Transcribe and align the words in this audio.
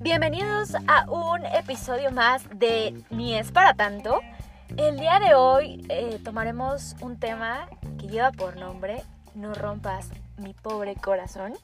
Bienvenidos 0.00 0.74
a 0.86 1.10
un 1.10 1.46
episodio 1.46 2.10
más 2.10 2.42
de 2.54 3.02
Ni 3.08 3.34
es 3.34 3.50
para 3.50 3.72
tanto. 3.72 4.20
El 4.76 4.98
día 4.98 5.20
de 5.20 5.34
hoy 5.34 5.86
eh, 5.88 6.20
tomaremos 6.22 6.96
un 7.00 7.18
tema 7.18 7.66
que 7.98 8.08
lleva 8.08 8.30
por 8.32 8.56
nombre 8.56 9.02
No 9.34 9.54
rompas 9.54 10.10
mi 10.36 10.52
pobre 10.52 10.96
corazón. 10.96 11.54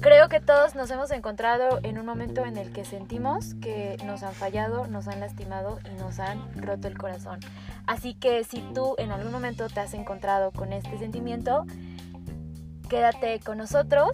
Creo 0.00 0.28
que 0.28 0.40
todos 0.40 0.74
nos 0.74 0.90
hemos 0.90 1.12
encontrado 1.12 1.78
en 1.84 1.98
un 2.00 2.06
momento 2.06 2.44
en 2.44 2.56
el 2.56 2.72
que 2.72 2.84
sentimos 2.84 3.54
que 3.54 3.98
nos 4.04 4.24
han 4.24 4.34
fallado, 4.34 4.88
nos 4.88 5.06
han 5.06 5.20
lastimado 5.20 5.78
y 5.84 5.94
nos 6.00 6.18
han 6.18 6.60
roto 6.60 6.88
el 6.88 6.98
corazón. 6.98 7.38
Así 7.86 8.14
que 8.14 8.42
si 8.42 8.62
tú 8.74 8.96
en 8.98 9.12
algún 9.12 9.30
momento 9.30 9.68
te 9.68 9.78
has 9.78 9.94
encontrado 9.94 10.50
con 10.50 10.72
este 10.72 10.98
sentimiento, 10.98 11.66
quédate 12.88 13.40
con 13.40 13.58
nosotros 13.58 14.12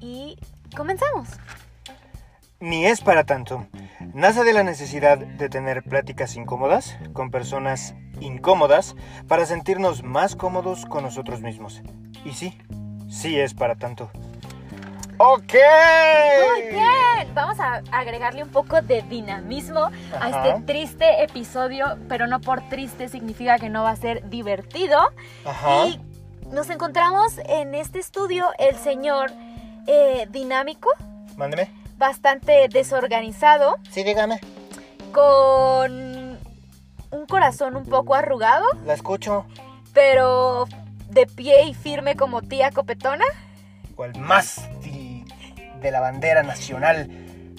y 0.00 0.38
comenzamos. 0.76 1.28
Ni 2.58 2.86
es 2.86 3.00
para 3.02 3.24
tanto. 3.24 3.66
Nace 4.14 4.42
de 4.42 4.54
la 4.54 4.62
necesidad 4.62 5.18
de 5.18 5.48
tener 5.48 5.82
pláticas 5.82 6.36
incómodas 6.36 6.96
con 7.12 7.30
personas 7.30 7.94
incómodas 8.20 8.96
para 9.28 9.44
sentirnos 9.44 10.02
más 10.02 10.36
cómodos 10.36 10.86
con 10.86 11.02
nosotros 11.04 11.42
mismos. 11.42 11.82
Y 12.24 12.32
sí, 12.32 12.58
sí 13.10 13.38
es 13.38 13.52
para 13.52 13.76
tanto. 13.76 14.10
¡Ok! 15.18 15.54
Muy 16.52 16.62
bien, 16.72 17.34
vamos 17.34 17.58
a 17.58 17.82
agregarle 17.90 18.42
un 18.42 18.50
poco 18.50 18.82
de 18.82 19.02
dinamismo 19.02 19.80
a 19.80 19.90
Ajá. 20.26 20.48
este 20.48 20.62
triste 20.66 21.22
episodio, 21.24 21.96
pero 22.08 22.26
no 22.26 22.40
por 22.40 22.68
triste 22.68 23.08
significa 23.08 23.58
que 23.58 23.70
no 23.70 23.82
va 23.82 23.90
a 23.90 23.96
ser 23.96 24.28
divertido. 24.28 24.98
Ajá. 25.44 25.86
Y 25.86 26.00
nos 26.50 26.70
encontramos 26.70 27.38
en 27.46 27.74
este 27.74 27.98
estudio 27.98 28.46
el 28.58 28.76
señor 28.76 29.30
eh, 29.86 30.26
dinámico, 30.30 30.90
Mándeme. 31.36 31.70
bastante 31.98 32.68
desorganizado, 32.68 33.76
Sí, 33.90 34.02
dígame. 34.04 34.40
con 35.12 36.38
un 37.10 37.26
corazón 37.28 37.76
un 37.76 37.84
poco 37.86 38.14
arrugado, 38.14 38.64
La 38.84 38.94
escucho. 38.94 39.46
pero 39.92 40.66
de 41.08 41.26
pie 41.26 41.64
y 41.64 41.74
firme 41.74 42.16
como 42.16 42.42
tía 42.42 42.70
copetona. 42.70 43.24
Cual 43.94 44.18
mástil 44.18 45.24
de 45.80 45.90
la 45.90 46.00
bandera 46.00 46.42
nacional 46.42 47.08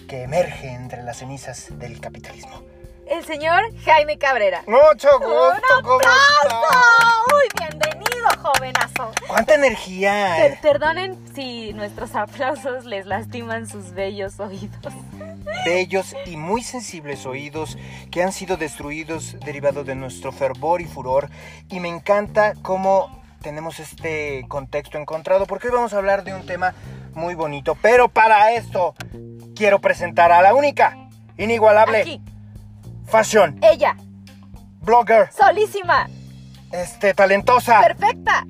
que 0.08 0.24
emerge 0.24 0.70
entre 0.70 1.04
las 1.04 1.18
cenizas 1.18 1.68
del 1.80 2.00
capitalismo. 2.00 2.62
El 3.08 3.24
señor 3.26 3.62
Jaime 3.86 4.18
Cabrera. 4.18 4.64
Mucho 4.68 5.10
¡Un 5.18 5.24
gusto, 5.24 5.82
¿cómo 5.84 6.00
está? 6.02 6.58
¡Uy, 7.34 7.48
bienvenido, 7.58 8.07
jovenazo! 8.42 9.12
¡Cuánta 9.28 9.56
energía! 9.56 10.36
Per- 10.38 10.62
perdonen 10.62 11.18
si 11.34 11.74
nuestros 11.74 12.16
aplausos 12.16 12.86
les 12.86 13.06
lastiman 13.06 13.68
sus 13.68 13.92
bellos 13.92 14.40
oídos. 14.40 14.94
bellos 15.66 16.16
y 16.26 16.38
muy 16.38 16.62
sensibles 16.64 17.26
oídos 17.26 17.78
que 18.12 18.24
han 18.24 18.32
sido 18.32 18.58
destruidos 18.58 19.38
derivado 19.46 19.84
de 19.84 19.96
nuestro 19.96 20.32
fervor 20.32 20.82
y 20.82 20.86
furor. 20.86 21.30
Y 21.70 21.80
me 21.80 21.90
encanta 21.90 22.54
cómo 22.62 23.22
tenemos 23.42 23.80
este 23.80 24.46
contexto 24.48 24.98
encontrado, 24.98 25.46
porque 25.46 25.68
hoy 25.68 25.74
vamos 25.74 25.94
a 25.94 25.98
hablar 25.98 26.24
de 26.24 26.34
un 26.34 26.46
tema 26.46 26.74
muy 27.14 27.36
bonito. 27.36 27.78
Pero 27.82 28.10
para 28.10 28.52
esto 28.52 28.96
quiero 29.56 29.80
presentar 29.80 30.32
a 30.32 30.42
la 30.42 30.54
única, 30.54 30.98
inigualable, 31.38 32.02
Aquí, 32.02 32.22
fashion, 33.06 33.60
ella, 33.62 33.96
blogger, 34.82 35.32
solísima, 35.32 36.10
este, 36.72 37.14
talentosa, 37.14 37.82
perfecta. 37.82 38.46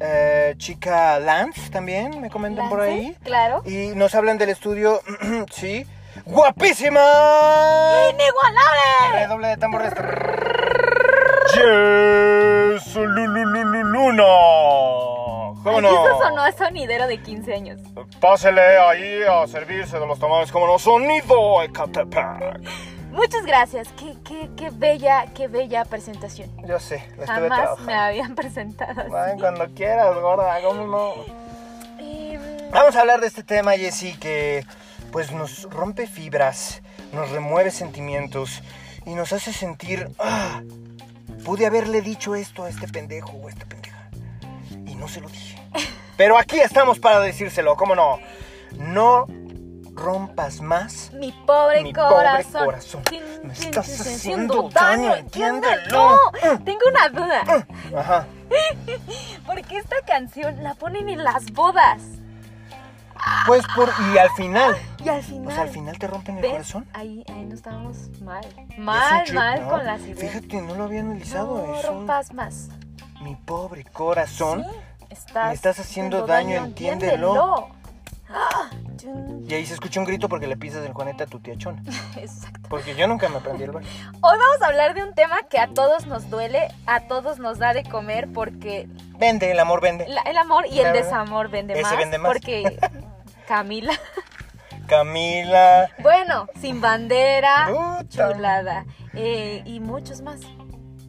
eh, 0.00 0.54
chica 0.58 1.18
Lance 1.18 1.70
también, 1.70 2.20
me 2.20 2.30
comentan 2.30 2.68
por 2.68 2.80
ahí. 2.80 3.16
Claro. 3.22 3.62
Y 3.66 3.88
nos 3.94 4.14
hablan 4.14 4.38
del 4.38 4.50
estudio, 4.50 5.00
sí, 5.52 5.86
guapísima. 6.24 7.00
¡Inigualable! 8.10 9.12
Redoble 9.12 9.48
de 9.48 9.56
tambores. 9.56 9.92
Yes, 11.54 12.94
Luna. 12.94 14.24
¿Cómo 15.64 15.80
no? 15.80 15.88
eso 15.88 16.18
sonó 16.22 16.42
a 16.42 16.52
sonidero 16.52 17.06
de 17.06 17.20
15 17.20 17.54
años. 17.54 17.80
Pásele 18.20 18.60
ahí 18.78 19.22
a 19.28 19.46
servirse 19.46 19.98
de 19.98 20.06
los 20.06 20.18
tamales 20.18 20.52
como 20.52 20.66
no 20.66 20.78
sonido 20.78 21.62
Ecatepec. 21.62 22.60
Muchas 23.18 23.44
gracias. 23.44 23.88
Qué, 23.98 24.14
qué, 24.24 24.48
qué 24.56 24.70
bella, 24.70 25.26
qué 25.34 25.48
bella 25.48 25.84
presentación. 25.84 26.48
Yo 26.64 26.78
sé, 26.78 26.98
la 27.16 27.24
estuve 27.24 27.26
Jamás 27.26 27.48
trabajando. 27.48 27.82
me 27.84 27.94
habían 27.94 28.34
presentado 28.36 29.00
así. 29.00 29.40
Cuando 29.40 29.66
quieras, 29.74 30.14
gorda, 30.20 30.62
cómo 30.62 30.86
no. 30.86 31.14
Em, 31.98 32.40
Vamos 32.70 32.94
a 32.94 33.00
hablar 33.00 33.20
de 33.20 33.26
este 33.26 33.42
tema, 33.42 33.72
Jessy, 33.72 34.14
que 34.18 34.64
pues 35.10 35.32
nos 35.32 35.64
rompe 35.64 36.06
fibras, 36.06 36.80
nos 37.12 37.30
remueve 37.30 37.72
sentimientos 37.72 38.62
y 39.04 39.14
nos 39.14 39.32
hace 39.32 39.52
sentir, 39.52 40.08
ah, 40.20 40.62
pude 41.44 41.66
haberle 41.66 42.02
dicho 42.02 42.36
esto 42.36 42.64
a 42.64 42.68
este 42.68 42.86
pendejo 42.86 43.32
o 43.32 43.48
a 43.48 43.50
esta 43.50 43.66
pendeja 43.66 44.10
y 44.86 44.94
no 44.94 45.08
se 45.08 45.20
lo 45.20 45.28
dije. 45.28 45.60
Pero 46.16 46.38
aquí 46.38 46.60
estamos 46.60 47.00
para 47.00 47.18
decírselo, 47.18 47.74
¿cómo 47.74 47.96
no? 47.96 48.20
No 48.76 49.26
rompas 49.98 50.60
más. 50.60 51.10
mi 51.12 51.32
pobre 51.46 51.82
Mi 51.82 51.92
pobre 51.92 52.44
corazón. 52.44 53.02
Me 53.42 53.52
estás 53.52 54.00
haciendo 54.00 54.68
daño, 54.70 55.14
entiéndelo. 55.14 55.90
No, 55.90 56.58
tengo 56.64 56.80
una 56.90 57.08
duda. 57.08 57.66
Ajá. 57.96 58.26
¿Por 59.46 59.60
qué 59.62 59.78
esta 59.78 59.96
canción 60.06 60.62
la 60.62 60.74
ponen 60.74 61.08
en 61.08 61.22
las 61.24 61.50
bodas? 61.52 62.02
Pues 63.46 63.64
por 63.74 63.90
y 64.12 64.18
al 64.18 64.30
final, 64.30 64.76
Y 65.04 65.08
al 65.08 65.22
final. 65.22 65.48
o 65.48 65.50
sea, 65.50 65.62
al 65.62 65.68
final 65.70 65.98
te 65.98 66.06
rompen 66.06 66.36
el 66.36 66.42
¿ves? 66.42 66.52
corazón. 66.52 66.88
Ahí, 66.94 67.24
ahí 67.28 67.44
no 67.44 67.54
estábamos 67.54 67.96
mal. 68.22 68.44
Mal, 68.78 69.32
mal 69.34 69.60
¿no? 69.62 69.68
con 69.68 69.84
las 69.84 70.00
ideas. 70.02 70.18
Fíjate, 70.20 70.62
no 70.62 70.74
lo 70.76 70.84
había 70.84 71.00
analizado. 71.00 71.66
no 71.66 71.76
es 71.76 71.84
un- 71.84 71.90
rompas 71.98 72.32
más. 72.32 72.68
Mi 73.20 73.34
pobre 73.34 73.84
corazón. 73.84 74.64
Sí, 74.64 74.70
estás 75.10 75.48
me 75.48 75.54
estás 75.54 75.78
haciendo 75.80 76.26
daño, 76.26 76.64
entiéndelo. 76.64 77.66
¡Ah! 77.72 77.74
Y 79.48 79.54
ahí 79.54 79.64
se 79.64 79.74
escucha 79.74 80.00
un 80.00 80.06
grito 80.06 80.28
porque 80.28 80.46
le 80.46 80.56
pisas 80.56 80.84
el 80.84 80.92
juanete 80.92 81.22
a 81.22 81.26
tu 81.26 81.38
tía 81.40 81.56
Chona. 81.56 81.82
Exacto. 82.16 82.68
Porque 82.68 82.94
yo 82.94 83.06
nunca 83.06 83.28
me 83.28 83.36
aprendí 83.36 83.64
el 83.64 83.70
baile. 83.70 83.88
Hoy 84.20 84.36
vamos 84.38 84.62
a 84.62 84.66
hablar 84.66 84.94
de 84.94 85.02
un 85.04 85.14
tema 85.14 85.36
que 85.48 85.58
a 85.58 85.68
todos 85.68 86.06
nos 86.06 86.28
duele, 86.28 86.68
a 86.86 87.00
todos 87.08 87.38
nos 87.38 87.58
da 87.58 87.72
de 87.72 87.84
comer 87.84 88.28
porque 88.34 88.88
Vende, 89.18 89.50
el 89.50 89.60
amor 89.60 89.80
vende. 89.80 90.08
la- 90.08 90.22
el 90.22 90.36
amor 90.36 90.66
y 90.70 90.80
el 90.80 90.92
desamor 90.92 91.48
vende 91.48 91.74
Ese 91.74 91.82
más. 91.82 91.96
vende 91.96 92.18
más. 92.18 92.32
Porque 92.32 92.78
Camila, 93.48 93.92
Camila. 94.86 95.88
bueno, 96.00 96.48
sin 96.60 96.80
bandera, 96.80 97.68
chulada 98.08 98.84
eh, 99.14 99.62
y 99.64 99.80
muchos 99.80 100.20
más. 100.22 100.40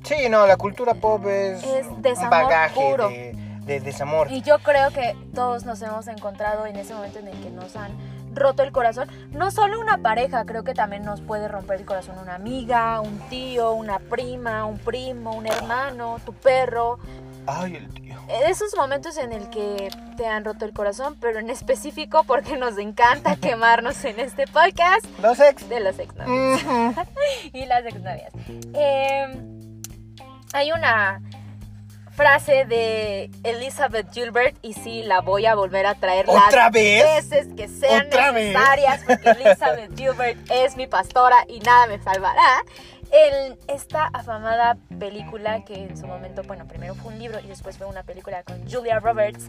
Sí, 0.04 0.30
no, 0.30 0.48
la 0.48 0.56
cultura 0.58 0.94
pop 0.94 1.26
es, 1.28 1.62
Es 1.64 1.86
un 1.88 2.02
desamor 2.02 2.30
bagaje 2.32 2.74
puro. 2.92 3.10
de, 3.10 3.36
de 3.70 3.80
desamor. 3.80 4.32
Y 4.32 4.42
yo 4.42 4.60
creo 4.60 4.90
que 4.92 5.16
todos 5.34 5.64
nos 5.66 5.82
hemos 5.82 6.08
encontrado 6.08 6.66
en 6.66 6.76
ese 6.76 6.94
momento 6.94 7.20
en 7.20 7.28
el 7.28 7.40
que 7.40 7.50
nos 7.52 7.76
han 7.76 7.92
roto 8.34 8.64
el 8.64 8.72
corazón. 8.72 9.08
No 9.32 9.52
solo 9.52 9.80
una 9.80 9.98
pareja, 10.00 10.44
creo 10.46 10.64
que 10.64 10.74
también 10.74 11.04
nos 11.04 11.22
puede 11.22 11.48
romper 11.48 11.80
el 11.80 11.86
corazón 11.86 12.18
una 12.20 12.36
amiga, 12.36 13.00
un 13.02 13.20
tío, 13.30 13.74
una 13.74 14.00
prima, 14.00 14.66
un 14.66 14.78
primo, 14.80 15.32
un 15.36 15.46
hermano, 15.48 16.18
tu 16.26 16.34
perro. 16.34 17.00
Ay, 17.48 17.76
el 17.78 17.88
tío. 17.94 18.18
Esos 18.48 18.76
momentos 18.76 19.18
en 19.18 19.34
el 19.34 19.50
que 19.50 19.90
te 20.18 20.28
han 20.28 20.46
roto 20.46 20.66
el 20.66 20.74
corazón, 20.74 21.16
pero 21.20 21.40
en 21.40 21.50
específico 21.50 22.24
porque 22.26 22.58
nos 22.58 22.78
encanta 22.78 23.36
quemarnos 23.42 24.04
en 24.06 24.20
este 24.20 24.46
podcast 24.46 25.06
Los 25.22 25.40
ex. 25.40 25.68
de 25.70 25.80
los 25.80 25.98
exnovios 25.98 26.64
Ujú. 26.64 26.94
y 27.54 27.66
las 27.66 27.86
exnovias. 27.86 28.32
Eh, 28.74 29.28
hay 30.54 30.72
una 30.72 31.22
frase 32.20 32.66
de 32.66 33.32
Elizabeth 33.44 34.12
Gilbert 34.12 34.58
y 34.62 34.74
sí, 34.74 35.04
la 35.04 35.22
voy 35.22 35.46
a 35.46 35.56
volver 35.56 35.86
a 35.86 35.96
traer 35.96 36.26
¿Otra 36.28 36.64
las 36.66 36.72
vez? 36.74 37.30
veces 37.32 37.48
que 37.56 37.70
sean 37.70 38.08
¿Otra 38.08 38.34
vez? 38.34 38.54
necesarias 38.54 39.02
porque 39.08 39.30
Elizabeth 39.42 39.98
Gilbert 39.98 40.38
es 40.52 40.76
mi 40.76 40.86
pastora 40.86 41.46
y 41.48 41.62
nada 41.62 41.88
me 41.88 41.98
salvará. 42.04 42.66
En 43.14 43.58
esta 43.70 44.10
afamada 44.12 44.76
película 45.00 45.64
que 45.64 45.76
en 45.76 45.96
su 45.96 46.08
momento, 46.08 46.44
bueno, 46.44 46.68
primero 46.68 46.94
fue 46.94 47.14
un 47.14 47.20
libro 47.20 47.40
y 47.40 47.48
después 47.48 47.78
fue 47.78 47.88
una 47.88 48.04
película 48.04 48.44
con 48.44 48.70
Julia 48.70 49.00
Roberts 49.00 49.48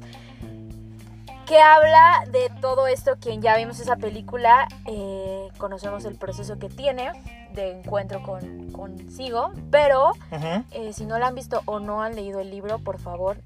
que 1.50 1.60
habla 1.60 2.24
de 2.30 2.48
todo 2.60 2.86
esto. 2.86 3.16
Quien 3.20 3.42
ya 3.42 3.56
vimos 3.56 3.80
esa 3.80 3.96
película, 3.96 4.68
eh, 4.86 5.48
conocemos 5.58 6.04
el 6.04 6.16
proceso 6.16 6.60
que 6.60 6.68
tiene 6.68 7.10
de 7.54 7.72
encuentro 7.72 8.22
con 8.22 8.70
consigo, 8.70 9.50
pero 9.68 10.12
eh, 10.70 10.92
si 10.92 11.06
no 11.06 11.18
la 11.18 11.26
han 11.26 11.34
visto 11.34 11.62
o 11.64 11.80
no 11.80 12.04
han 12.04 12.14
leído 12.14 12.38
el 12.38 12.50
libro, 12.50 12.78
por 12.78 13.00
favor, 13.00 13.38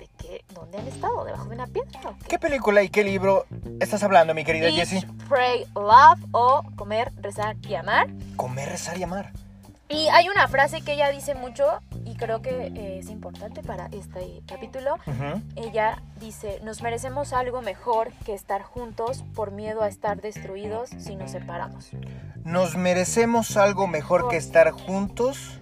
¿de 0.00 0.08
qué? 0.18 0.44
¿Dónde 0.52 0.78
han 0.78 0.88
estado? 0.88 1.24
¿Debajo 1.24 1.44
de 1.44 1.54
una 1.54 1.68
piedra? 1.68 2.00
o 2.06 2.18
qué? 2.18 2.26
¿Qué 2.30 2.38
película 2.40 2.82
y 2.82 2.88
qué 2.88 3.04
libro 3.04 3.46
estás 3.78 4.02
hablando, 4.02 4.34
mi 4.34 4.44
querida 4.44 4.68
Jessie? 4.72 5.06
Pray, 5.28 5.66
Love 5.76 6.18
o 6.32 6.64
Comer, 6.74 7.12
Rezar 7.20 7.54
y 7.62 7.76
Amar. 7.76 8.08
Comer, 8.34 8.70
rezar 8.70 8.98
y 8.98 9.04
amar. 9.04 9.30
Y 9.88 10.08
hay 10.08 10.28
una 10.28 10.48
frase 10.48 10.82
que 10.82 10.94
ella 10.94 11.10
dice 11.10 11.36
mucho 11.36 11.80
y 12.04 12.16
creo 12.16 12.42
que 12.42 12.66
eh, 12.68 12.98
es 12.98 13.10
importante 13.10 13.62
para 13.62 13.86
este 13.92 14.42
capítulo. 14.46 14.94
Ujú. 15.06 15.42
Ella 15.56 16.02
dice, 16.20 16.60
nos 16.62 16.82
merecemos 16.82 17.32
algo 17.32 17.62
mejor 17.62 18.12
que 18.24 18.34
estar 18.34 18.62
juntos 18.62 19.24
por 19.34 19.50
miedo 19.50 19.82
a 19.82 19.88
estar 19.88 20.20
destruidos 20.20 20.90
si 20.98 21.16
nos 21.16 21.30
separamos. 21.30 21.90
Nos 22.44 22.76
merecemos 22.76 23.56
algo 23.56 23.86
mejor 23.86 24.28
que 24.28 24.36
estar 24.36 24.70
juntos. 24.70 25.58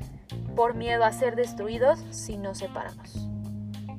Por 0.55 0.75
miedo 0.75 1.05
a 1.05 1.13
ser 1.13 1.37
destruidos 1.37 2.01
si 2.11 2.37
nos 2.37 2.59
separamos. 2.59 3.29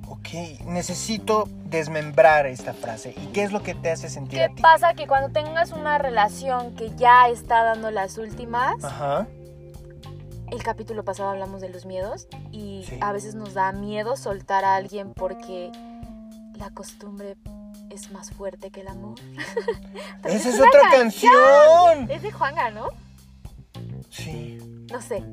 Ok, 0.07 0.65
necesito 0.65 1.47
desmembrar 1.65 2.45
esta 2.45 2.73
frase. 2.73 3.13
¿Y 3.15 3.27
qué 3.27 3.43
es 3.43 3.51
lo 3.51 3.63
que 3.63 3.73
te 3.75 3.91
hace 3.91 4.09
sentir 4.09 4.39
¿Qué 4.39 4.45
a 4.45 4.49
ti? 4.49 4.61
pasa? 4.61 4.93
Que 4.93 5.07
cuando 5.07 5.29
tengas 5.29 5.71
una 5.71 5.97
relación 5.97 6.75
que 6.75 6.91
ya 6.95 7.29
está 7.29 7.63
dando 7.63 7.91
las 7.91 8.17
últimas, 8.17 8.83
Ajá. 8.83 9.27
El 10.51 10.63
capítulo 10.63 11.03
pasado 11.03 11.29
hablamos 11.29 11.61
de 11.61 11.69
los 11.69 11.85
miedos 11.85 12.27
y 12.51 12.83
Sí. 12.87 12.97
a 13.01 13.11
veces 13.11 13.35
nos 13.35 13.53
da 13.53 13.71
miedo 13.71 14.15
soltar 14.15 14.65
a 14.65 14.75
alguien 14.75 15.13
porque 15.13 15.71
la 16.55 16.69
costumbre 16.71 17.35
es 17.89 18.11
más 18.11 18.31
fuerte 18.31 18.71
que 18.71 18.81
el 18.81 18.87
amor. 18.87 19.15
Esa 20.23 20.49
es 20.49 20.55
otra 20.59 20.81
canción. 20.91 22.09
Es 22.09 22.21
de 22.21 22.31
Juanga, 22.31 22.69
¿no? 22.71 22.89
Sí. 24.09 24.57
No 24.91 25.01
sé. 25.01 25.23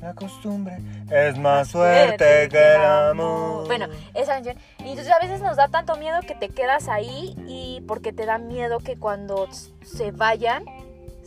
La 0.00 0.14
costumbre 0.14 0.78
es 1.10 1.36
más 1.38 1.72
fuerte 1.72 2.48
que 2.48 2.74
el 2.76 2.84
amor. 2.84 3.66
Bueno, 3.66 3.86
esa 4.14 4.34
canción. 4.34 4.56
Y 4.78 4.90
entonces 4.90 5.12
a 5.12 5.18
veces 5.18 5.40
nos 5.40 5.56
da 5.56 5.66
tanto 5.68 5.96
miedo 5.96 6.20
que 6.20 6.36
te 6.36 6.50
quedas 6.50 6.88
ahí 6.88 7.34
y 7.48 7.80
porque 7.88 8.12
te 8.12 8.24
da 8.24 8.38
miedo 8.38 8.78
que 8.78 8.96
cuando 8.96 9.48
se 9.82 10.12
vayan 10.12 10.62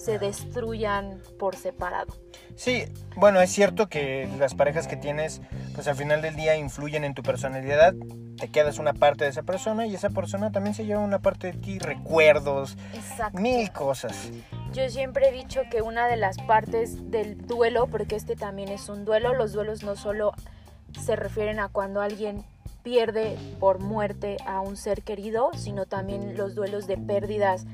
se 0.02 0.18
destruyan 0.18 1.22
por 1.38 1.56
separado. 1.56 2.14
Sí, 2.56 2.86
bueno, 3.16 3.40
es 3.40 3.52
cierto 3.52 3.88
que 3.88 4.28
las 4.40 4.56
parejas 4.56 4.88
que 4.88 4.96
tienes, 4.98 5.42
pues 5.76 5.88
al 5.88 5.96
final 5.96 6.22
del 6.22 6.36
día 6.36 6.56
influyen 6.56 7.04
en 7.04 7.14
tu 7.14 7.22
personalidad. 7.22 7.94
Te 8.38 8.50
quedas 8.50 8.80
una 8.80 8.94
parte 8.94 9.26
de 9.26 9.30
esa 9.30 9.44
persona 9.44 9.86
y 9.86 9.94
esa 9.94 10.10
persona 10.10 10.52
también 10.52 10.74
se 10.74 10.86
lleva 10.86 11.02
una 11.02 11.20
parte 11.20 11.52
de 11.52 11.54
ti, 11.60 11.78
recuerdos, 11.78 12.78
Exacto. 12.94 13.40
mil 13.40 13.72
cosas. 13.72 14.32
Yo 14.74 14.90
siempre 14.90 15.30
he 15.30 15.32
dicho 15.32 15.62
que 15.70 15.84
una 15.84 16.08
de 16.08 16.18
las 16.18 16.38
partes 16.40 17.12
del 17.12 17.38
duelo, 17.46 17.86
porque 17.88 18.16
este 18.16 18.36
también 18.36 18.70
es 18.70 18.90
un 18.90 19.06
duelo, 19.06 19.36
los 19.36 19.54
duelos 19.54 19.84
no 19.84 19.96
solo 19.96 20.34
se 21.00 21.16
refieren 21.16 21.60
a 21.60 21.70
cuando 21.70 22.02
alguien 22.02 22.44
pierde 22.82 23.38
por 23.60 23.80
muerte 23.80 24.38
a 24.48 24.62
un 24.62 24.76
ser 24.76 25.04
querido, 25.04 25.52
sino 25.56 25.86
también 25.86 26.36
los 26.36 26.56
duelos 26.56 26.88
de 26.88 26.98
pérdidas 26.98 27.68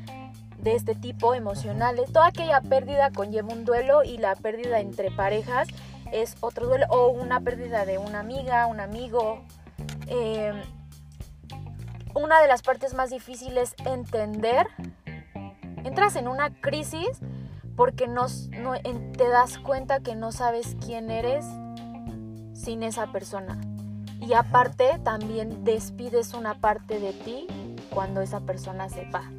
de 0.68 0.76
este 0.76 0.96
tipo 0.96 1.34
emocionales. 1.34 2.12
Toda 2.12 2.28
aquella 2.28 2.60
pérdida 2.60 3.10
conlleva 3.12 3.54
un 3.54 3.64
duelo 3.64 4.04
y 4.04 4.18
la 4.18 4.36
pérdida 4.36 4.82
entre 4.82 5.12
parejas 5.12 5.70
es 6.12 6.36
otro 6.42 6.68
duelo 6.68 6.86
o 6.90 7.08
una 7.08 7.40
pérdida 7.40 7.86
de 7.86 7.98
una 7.98 8.20
amiga, 8.20 8.68
un 8.68 8.82
amigo. 8.82 9.46
Eh, 10.08 10.52
una 12.16 12.42
de 12.42 12.48
las 12.50 12.64
partes 12.64 12.94
más 12.94 13.12
difíciles 13.12 13.76
entender 13.86 14.68
entras 15.86 16.18
en 16.18 16.28
una 16.28 16.50
crisis 16.60 17.22
porque 17.78 18.08
no, 18.10 18.26
te 18.26 19.30
das 19.30 19.60
cuenta 19.60 20.02
que 20.02 20.16
no 20.16 20.34
sabes 20.34 20.76
quién 20.86 21.10
eres 21.10 21.46
sin 22.54 22.84
esa 22.84 23.14
persona. 23.14 23.58
Y 24.20 24.34
aparte 24.34 25.00
también 25.02 25.64
despides 25.64 26.34
una 26.34 26.60
parte 26.60 27.00
de 27.00 27.14
ti 27.14 27.48
cuando 27.90 28.20
esa 28.20 28.42
persona 28.42 28.90
se 28.90 29.06
va. 29.12 29.32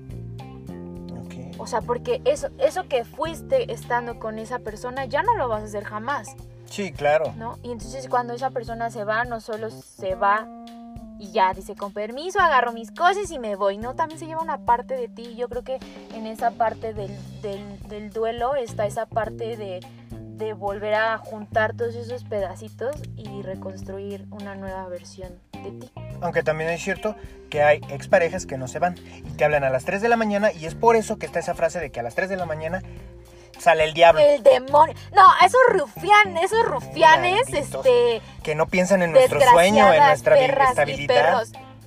O 1.59 1.67
sea, 1.67 1.81
porque 1.81 2.23
eso, 2.25 2.49
eso 2.59 2.89
que 2.89 3.05
fuiste 3.05 3.73
estando 3.73 4.19
con 4.19 4.39
esa 4.39 4.61
persona 4.61 5.05
ya 5.05 5.23
no 5.23 5.37
lo 5.37 5.49
vas 5.49 5.63
a 5.63 5.65
hacer 5.65 5.85
jamás, 5.85 6.35
Sí, 6.67 6.93
claro. 6.93 7.33
¿no? 7.37 7.59
Y 7.63 7.73
entonces 7.73 8.09
cuando 8.09 8.35
esa 8.35 8.51
persona 8.51 8.91
se 8.91 9.05
va, 9.05 9.25
no 9.25 9.41
solo 9.41 9.71
se 9.71 10.15
va 10.15 10.47
y 11.19 11.33
ya 11.33 11.53
dice 11.53 11.75
con 11.75 11.93
permiso, 11.93 12.39
agarro 12.41 12.73
mis 12.73 12.93
cosas 12.93 13.31
y 13.33 13.39
me 13.41 13.57
voy, 13.57 13.77
¿no? 13.79 13.95
También 13.97 14.21
se 14.21 14.27
lleva 14.27 14.41
una 14.43 14.59
parte 14.59 14.95
de 14.95 15.09
ti. 15.09 15.35
Yo 15.35 15.49
creo 15.49 15.65
que 15.65 15.79
en 16.15 16.27
esa 16.27 16.53
parte 16.53 16.95
del, 16.95 17.11
del- 17.43 17.81
del 17.89 18.11
duelo 18.11 18.55
está 18.55 18.87
esa 18.87 19.07
parte 19.07 19.57
de, 19.57 19.81
de 20.37 20.53
volver 20.53 20.95
a 20.95 21.19
juntar 21.19 21.75
todos 21.75 21.97
esos 21.97 22.23
pedacitos 22.23 22.95
y 23.17 23.43
reconstruir 23.43 24.27
una 24.31 24.55
nueva 24.55 24.87
versión 24.89 25.33
de 25.65 25.71
ti. 25.73 25.91
Aunque 26.21 26.43
también 26.43 26.71
es 26.71 26.83
cierto 26.83 27.15
que 27.51 27.63
hay 27.63 27.81
exparejas 27.89 28.47
que 28.47 28.59
no 28.59 28.69
se 28.69 28.79
van 28.79 28.97
y 28.99 29.31
te 29.37 29.45
hablan 29.45 29.65
a 29.65 29.71
las 29.71 29.85
3 29.85 30.03
de 30.03 30.09
la 30.09 30.17
mañana 30.17 30.53
y 30.53 30.67
es 30.67 30.75
por 30.75 30.97
eso 30.97 31.19
que 31.19 31.27
está 31.27 31.39
esa 31.39 31.55
frase 31.55 31.81
de 31.81 31.91
que 31.91 32.01
a 32.01 32.03
las 32.03 32.15
3 32.15 32.29
de 32.29 32.37
la 32.37 32.45
mañana 32.45 32.83
sale 33.59 33.85
el 33.85 33.95
diablo. 33.95 34.21
El 34.21 34.43
demonio. 34.43 34.95
No, 35.15 35.27
esos 35.45 35.61
rufianes, 35.71 36.45
esos 36.45 36.65
rufianes, 36.65 37.51
Malditos. 37.51 37.87
este... 37.87 38.23
Que 38.43 38.55
no 38.55 38.67
piensan 38.67 39.03
en 39.03 39.13
nuestro 39.13 39.41
sueño, 39.41 39.93
en 39.93 40.05
nuestra 40.05 40.39
estabilidad. 40.39 41.45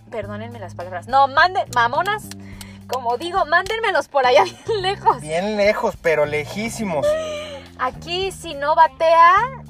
Perdónenme 0.09 0.59
las 0.59 0.75
palabras. 0.75 1.07
No, 1.07 1.27
manden, 1.27 1.65
mamonas. 1.73 2.23
Como 2.87 3.17
digo, 3.17 3.45
mándenmelos 3.45 4.09
por 4.09 4.25
allá 4.25 4.43
bien 4.67 4.81
lejos. 4.81 5.21
Bien 5.21 5.57
lejos, 5.57 5.95
pero 6.01 6.25
lejísimos. 6.25 7.07
Aquí, 7.79 8.31
si 8.31 8.53
no 8.53 8.75
batea, 8.75 9.60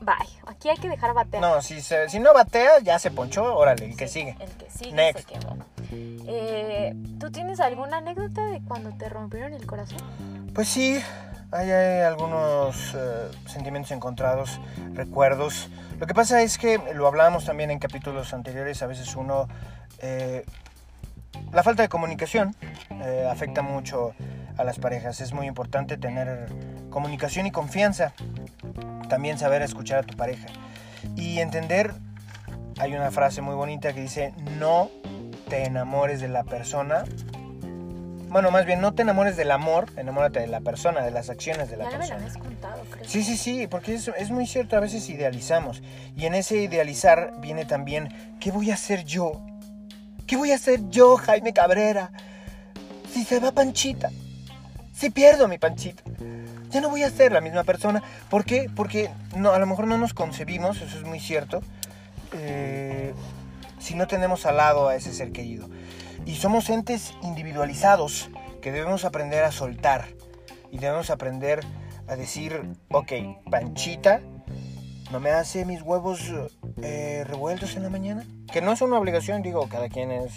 bye. 0.00 0.14
Aquí 0.46 0.68
hay 0.68 0.76
que 0.76 0.88
dejar 0.88 1.14
batear. 1.14 1.42
No, 1.42 1.60
si, 1.62 1.80
se- 1.80 2.08
si 2.08 2.18
no 2.20 2.32
batea, 2.34 2.80
ya 2.82 2.98
se 2.98 3.10
ponchó, 3.10 3.56
órale, 3.56 3.86
el 3.86 3.96
que 3.96 4.08
sigue. 4.08 4.36
El 4.40 4.50
que 4.52 4.70
sigue 4.70 4.92
Next. 4.92 5.28
se 5.28 5.34
quemó. 5.34 5.56
Eh, 5.92 6.94
¿Tú 7.18 7.30
tienes 7.30 7.60
alguna 7.60 7.98
anécdota 7.98 8.44
de 8.46 8.60
cuando 8.62 8.90
te 8.96 9.08
rompieron 9.08 9.54
el 9.54 9.66
corazón? 9.66 9.98
Pues 10.54 10.68
sí, 10.68 11.00
hay, 11.52 11.70
hay 11.70 12.02
algunos 12.02 12.94
eh, 12.94 13.28
sentimientos 13.46 13.90
encontrados, 13.92 14.60
recuerdos. 14.92 15.68
Lo 15.98 16.06
que 16.06 16.14
pasa 16.14 16.42
es 16.42 16.58
que 16.58 16.78
lo 16.94 17.06
hablábamos 17.06 17.44
también 17.44 17.70
en 17.70 17.78
capítulos 17.78 18.32
anteriores, 18.34 18.82
a 18.82 18.86
veces 18.86 19.14
uno... 19.16 19.48
eh, 20.00 20.44
la 21.52 21.62
falta 21.62 21.82
de 21.82 21.88
comunicación 21.88 22.54
afecta 23.30 23.62
mucho 23.62 24.12
a 24.58 24.64
las 24.64 24.78
parejas. 24.78 25.20
Es 25.20 25.32
muy 25.32 25.46
importante 25.46 25.96
tener 25.96 26.52
comunicación 26.90 27.46
y 27.46 27.50
confianza. 27.50 28.12
También 29.08 29.38
saber 29.38 29.62
escuchar 29.62 30.00
a 30.00 30.02
tu 30.02 30.16
pareja. 30.16 30.48
Y 31.16 31.38
entender, 31.38 31.94
hay 32.78 32.94
una 32.94 33.10
frase 33.10 33.40
muy 33.40 33.54
bonita 33.54 33.94
que 33.94 34.02
dice, 34.02 34.34
no 34.58 34.90
te 35.48 35.64
enamores 35.64 36.20
de 36.20 36.28
la 36.28 36.44
persona 36.44 37.04
bueno, 38.30 38.50
más 38.50 38.66
bien, 38.66 38.80
no 38.80 38.92
te 38.92 39.02
enamores 39.02 39.36
del 39.36 39.50
amor, 39.50 39.86
enamórate 39.96 40.40
de 40.40 40.48
la 40.48 40.60
persona, 40.60 41.02
de 41.02 41.10
las 41.10 41.30
acciones 41.30 41.70
de 41.70 41.78
la 41.78 41.84
Ya 41.84 41.90
me 41.92 41.96
persona. 41.98 42.16
habías 42.16 42.36
contado, 42.36 42.84
creo. 42.90 43.04
Sí, 43.08 43.22
sí, 43.22 43.36
sí, 43.36 43.66
porque 43.66 43.94
es, 43.94 44.08
es 44.18 44.30
muy 44.30 44.46
cierto, 44.46 44.76
a 44.76 44.80
veces 44.80 45.08
idealizamos. 45.08 45.82
Y 46.14 46.26
en 46.26 46.34
ese 46.34 46.58
idealizar 46.58 47.32
viene 47.40 47.64
también, 47.64 48.08
¿qué 48.38 48.50
voy 48.50 48.70
a 48.70 48.74
hacer 48.74 49.04
yo? 49.04 49.40
¿Qué 50.26 50.36
voy 50.36 50.52
a 50.52 50.56
hacer 50.56 50.88
yo, 50.90 51.16
Jaime 51.16 51.54
Cabrera? 51.54 52.12
Si 53.10 53.24
se 53.24 53.40
va 53.40 53.52
Panchita, 53.52 54.10
si 54.98 55.10
pierdo 55.10 55.46
mi 55.46 55.58
Panchita, 55.58 56.02
ya 56.70 56.80
no 56.80 56.90
voy 56.90 57.04
a 57.04 57.10
ser 57.10 57.30
la 57.30 57.40
misma 57.40 57.62
persona. 57.62 58.02
¿Por 58.28 58.44
qué? 58.44 58.68
Porque 58.74 59.10
no, 59.36 59.52
a 59.52 59.58
lo 59.60 59.66
mejor 59.66 59.86
no 59.86 59.96
nos 59.96 60.12
concebimos, 60.12 60.82
eso 60.82 60.98
es 60.98 61.04
muy 61.04 61.20
cierto, 61.20 61.62
eh, 62.32 63.14
si 63.78 63.94
no 63.94 64.08
tenemos 64.08 64.44
al 64.44 64.56
lado 64.56 64.88
a 64.88 64.96
ese 64.96 65.14
ser 65.14 65.30
querido. 65.30 65.68
Y 66.26 66.34
somos 66.34 66.68
entes 66.68 67.14
individualizados 67.22 68.28
que 68.60 68.72
debemos 68.72 69.04
aprender 69.04 69.44
a 69.44 69.52
soltar 69.52 70.08
y 70.72 70.78
debemos 70.78 71.10
aprender 71.10 71.60
a 72.08 72.16
decir, 72.16 72.60
ok, 72.90 73.12
Panchita 73.48 74.20
no 75.10 75.20
me 75.20 75.30
hace 75.30 75.64
mis 75.64 75.82
huevos 75.82 76.20
eh, 76.82 77.24
revueltos 77.26 77.76
en 77.76 77.82
la 77.82 77.90
mañana. 77.90 78.26
Que 78.52 78.60
no 78.60 78.72
es 78.72 78.80
una 78.80 78.98
obligación, 78.98 79.42
digo, 79.42 79.68
cada 79.68 79.88
quien 79.88 80.10
es 80.10 80.32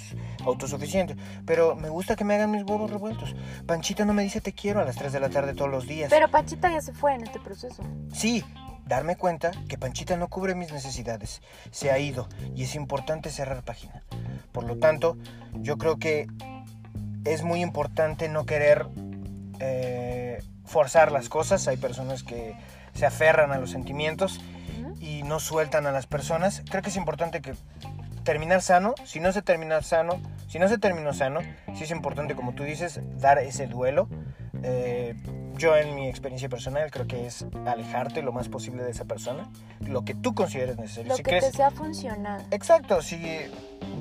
autosuficiente. 0.46 1.16
Pero 1.46 1.76
me 1.76 1.90
gusta 1.90 2.16
que 2.16 2.24
me 2.24 2.36
hagan 2.36 2.52
mis 2.52 2.64
huevos 2.64 2.90
revueltos. 2.90 3.36
Panchita 3.66 4.06
no 4.06 4.14
me 4.14 4.24
dice 4.24 4.42
te 4.42 4.54
quiero 4.54 4.80
a 4.82 4.86
las 4.86 4.96
3 4.96 5.14
de 5.14 5.20
la 5.20 5.30
tarde 5.30 5.54
todos 5.54 5.72
los 5.72 5.88
días. 5.88 6.10
Pero 6.10 6.30
Pachita 6.30 6.70
ya 6.72 6.82
se 6.82 6.94
fue 6.94 7.14
en 7.14 7.24
este 7.24 7.40
proceso. 7.40 7.84
Sí, 8.14 8.44
darme 8.86 9.16
cuenta 9.16 9.52
que 9.68 9.78
Panchita 9.78 10.18
no 10.18 10.30
cubre 10.30 10.56
mis 10.56 10.72
necesidades. 10.72 11.42
Se 11.72 11.92
ha 11.92 12.00
ido 12.00 12.28
y 12.56 12.64
es 12.64 12.76
importante 12.76 13.30
cerrar 13.30 13.64
página. 13.64 14.04
Por 14.52 14.66
lo 14.66 14.78
tanto, 14.78 15.18
yo 15.54 15.78
creo 15.78 15.98
que 15.98 16.28
es 17.26 17.44
muy 17.44 17.62
importante 17.62 18.30
no 18.30 18.46
querer 18.46 18.88
eh, 19.60 20.44
forzar 20.66 21.12
las 21.12 21.30
cosas. 21.30 21.68
Hay 21.68 21.78
personas 21.78 22.24
que 22.24 22.56
se 22.94 23.06
aferran 23.06 23.52
a 23.52 23.58
los 23.58 23.72
sentimientos 23.72 24.42
Y 25.00 25.24
no 25.24 25.40
sueltan 25.40 25.86
a 25.88 25.92
las 25.92 26.08
personas. 26.08 26.64
Creo 26.70 26.82
que 26.82 26.90
es 26.90 26.96
importante 26.96 27.42
que 27.42 27.54
terminar 28.24 28.62
sano. 28.62 28.94
Si 29.06 29.20
no 29.20 29.32
se 29.32 29.42
termina 29.42 29.82
sano, 29.82 30.22
si 30.48 30.60
no 30.60 30.68
se 30.68 30.78
terminó 30.78 31.14
sano, 31.14 31.42
sí 31.76 31.84
es 31.84 31.92
importante, 31.92 32.36
como 32.36 32.54
tú 32.54 32.64
dices, 32.64 33.00
dar 33.18 33.40
ese 33.40 33.68
duelo. 33.68 34.08
Eh, 34.64 35.16
yo 35.58 35.76
en 35.76 35.96
mi 35.96 36.08
experiencia 36.08 36.50
personal 36.50 36.90
creo 36.92 37.08
que 37.08 37.28
es 37.28 37.46
alejarte 37.66 38.22
lo 38.22 38.32
más 38.32 38.50
posible 38.50 38.84
de 38.84 38.92
esa 38.92 39.06
persona, 39.06 39.50
lo 39.80 40.04
que 40.04 40.16
tú 40.16 40.34
consideres 40.34 40.78
necesario. 40.78 41.10
Lo 41.10 41.18
si 41.18 41.24
que 41.24 41.30
crees, 41.30 41.52
te 41.52 41.58
sea 41.58 41.72
funcional. 41.72 42.44
Exacto, 42.52 43.02
si 43.02 43.22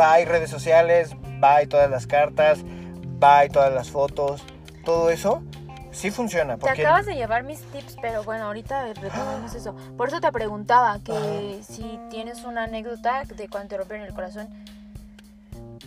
va 0.01 0.21
y 0.21 0.25
redes 0.25 0.51
sociales, 0.51 1.15
va 1.43 1.63
y 1.63 1.67
todas 1.67 1.91
las 1.91 2.07
cartas, 2.07 2.65
va 3.23 3.45
y 3.45 3.49
todas 3.49 3.73
las 3.73 3.91
fotos, 3.91 4.43
todo 4.85 5.11
eso, 5.11 5.43
Sí 5.93 6.11
funciona. 6.11 6.55
Te 6.55 6.61
Porque 6.61 6.83
acabas 6.83 7.07
de 7.07 7.15
llevar 7.15 7.43
mis 7.43 7.61
tips, 7.61 7.97
pero 8.01 8.23
bueno, 8.25 8.45
ahorita 8.45 8.93
retomamos 8.95 9.55
eso. 9.55 9.75
Por 9.97 10.09
eso 10.09 10.21
te 10.21 10.31
preguntaba 10.31 10.99
que 11.05 11.61
si 11.63 11.99
tienes 12.11 12.45
una 12.45 12.65
anécdota 12.65 13.25
de 13.25 13.49
cuando 13.49 13.69
te 13.69 13.77
rompieron 13.77 14.07
el 14.07 14.15
corazón. 14.15 14.49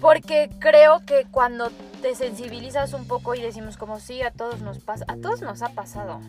Porque 0.01 0.49
creo 0.59 0.99
que 1.05 1.25
cuando 1.31 1.71
te 2.01 2.15
sensibilizas 2.15 2.93
un 2.93 3.07
poco 3.07 3.35
y 3.35 3.41
decimos 3.41 3.77
como 3.77 3.99
sí, 3.99 4.21
a 4.21 4.31
todos 4.31 4.61
nos 4.61 4.79
pasa, 4.79 5.05
a 5.07 5.15
todos 5.15 5.41
nos 5.41 5.61
ha 5.61 5.69
pasado, 5.69 6.19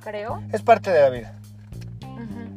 creo. 0.00 0.42
es 0.52 0.62
parte 0.62 0.90
de 0.90 1.00
la 1.00 1.10
vida. 1.10 1.34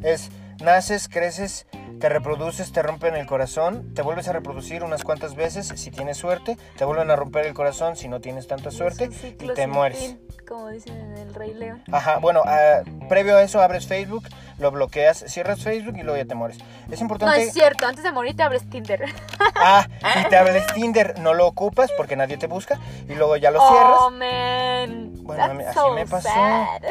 Es, 0.02 0.30
naces, 0.62 1.10
creces, 1.10 1.68
te 2.00 2.10
reproduces, 2.10 2.72
te 2.72 2.82
rompen 2.82 3.16
el 3.16 3.26
corazón, 3.26 3.94
te 3.94 4.02
vuelves 4.02 4.28
a 4.28 4.34
reproducir 4.34 4.84
unas 4.84 5.04
cuantas 5.04 5.36
veces 5.36 5.68
si 5.68 5.92
tienes 5.92 6.18
suerte, 6.18 6.58
te 6.78 6.86
vuelven 6.86 7.12
a 7.12 7.16
romper 7.16 7.46
el 7.46 7.54
corazón 7.54 7.96
si 7.96 8.08
no 8.08 8.20
tienes 8.22 8.48
tanta 8.48 8.72
suerte 8.72 9.06
y 9.06 9.34
te 9.48 9.56
sin 9.56 9.70
mueres. 9.70 9.98
fin, 10.00 10.20
como 10.48 10.70
dicen 10.70 10.96
en 11.00 11.18
el 11.18 11.34
Rey 11.34 11.54
León. 11.54 11.84
Ajá, 11.92 12.18
bueno, 12.18 12.42
ah, 12.46 12.82
previo 13.10 13.36
a 13.38 13.44
eso 13.44 13.62
abres 13.62 13.88
Facebook, 13.88 14.24
lo 14.58 14.72
bloqueas, 14.72 15.24
cierras 15.28 15.62
Facebook 15.62 15.96
y 15.98 16.04
luego 16.04 16.18
ya 16.18 16.26
te 16.26 16.36
mueres. 16.36 16.58
Es 16.90 17.00
No 17.00 17.06
importante... 17.06 17.44
es 17.44 17.54
cierto, 17.54 17.86
antes 17.86 18.04
de 18.04 18.12
morir 18.12 18.36
te 18.36 18.44
abres 18.44 18.70
Tinder. 18.70 19.06
Ah, 19.62 19.86
y 20.26 20.30
te 20.30 20.38
abres 20.38 20.66
Tinder, 20.68 21.20
no 21.20 21.34
lo 21.34 21.46
ocupas 21.46 21.92
porque 21.98 22.16
nadie 22.16 22.38
te 22.38 22.48
busca 22.48 22.80
y 23.10 23.16
luego 23.16 23.36
ya 23.36 23.52
lo 23.52 23.60
Oh, 23.62 23.70
cierras. 23.70 24.12
man. 24.14 25.14
Bueno, 25.24 25.48
That's 25.48 25.68
así 25.68 25.80
so 25.80 25.94
me 25.94 26.06
pasó. 26.06 26.30
sad. 26.30 26.82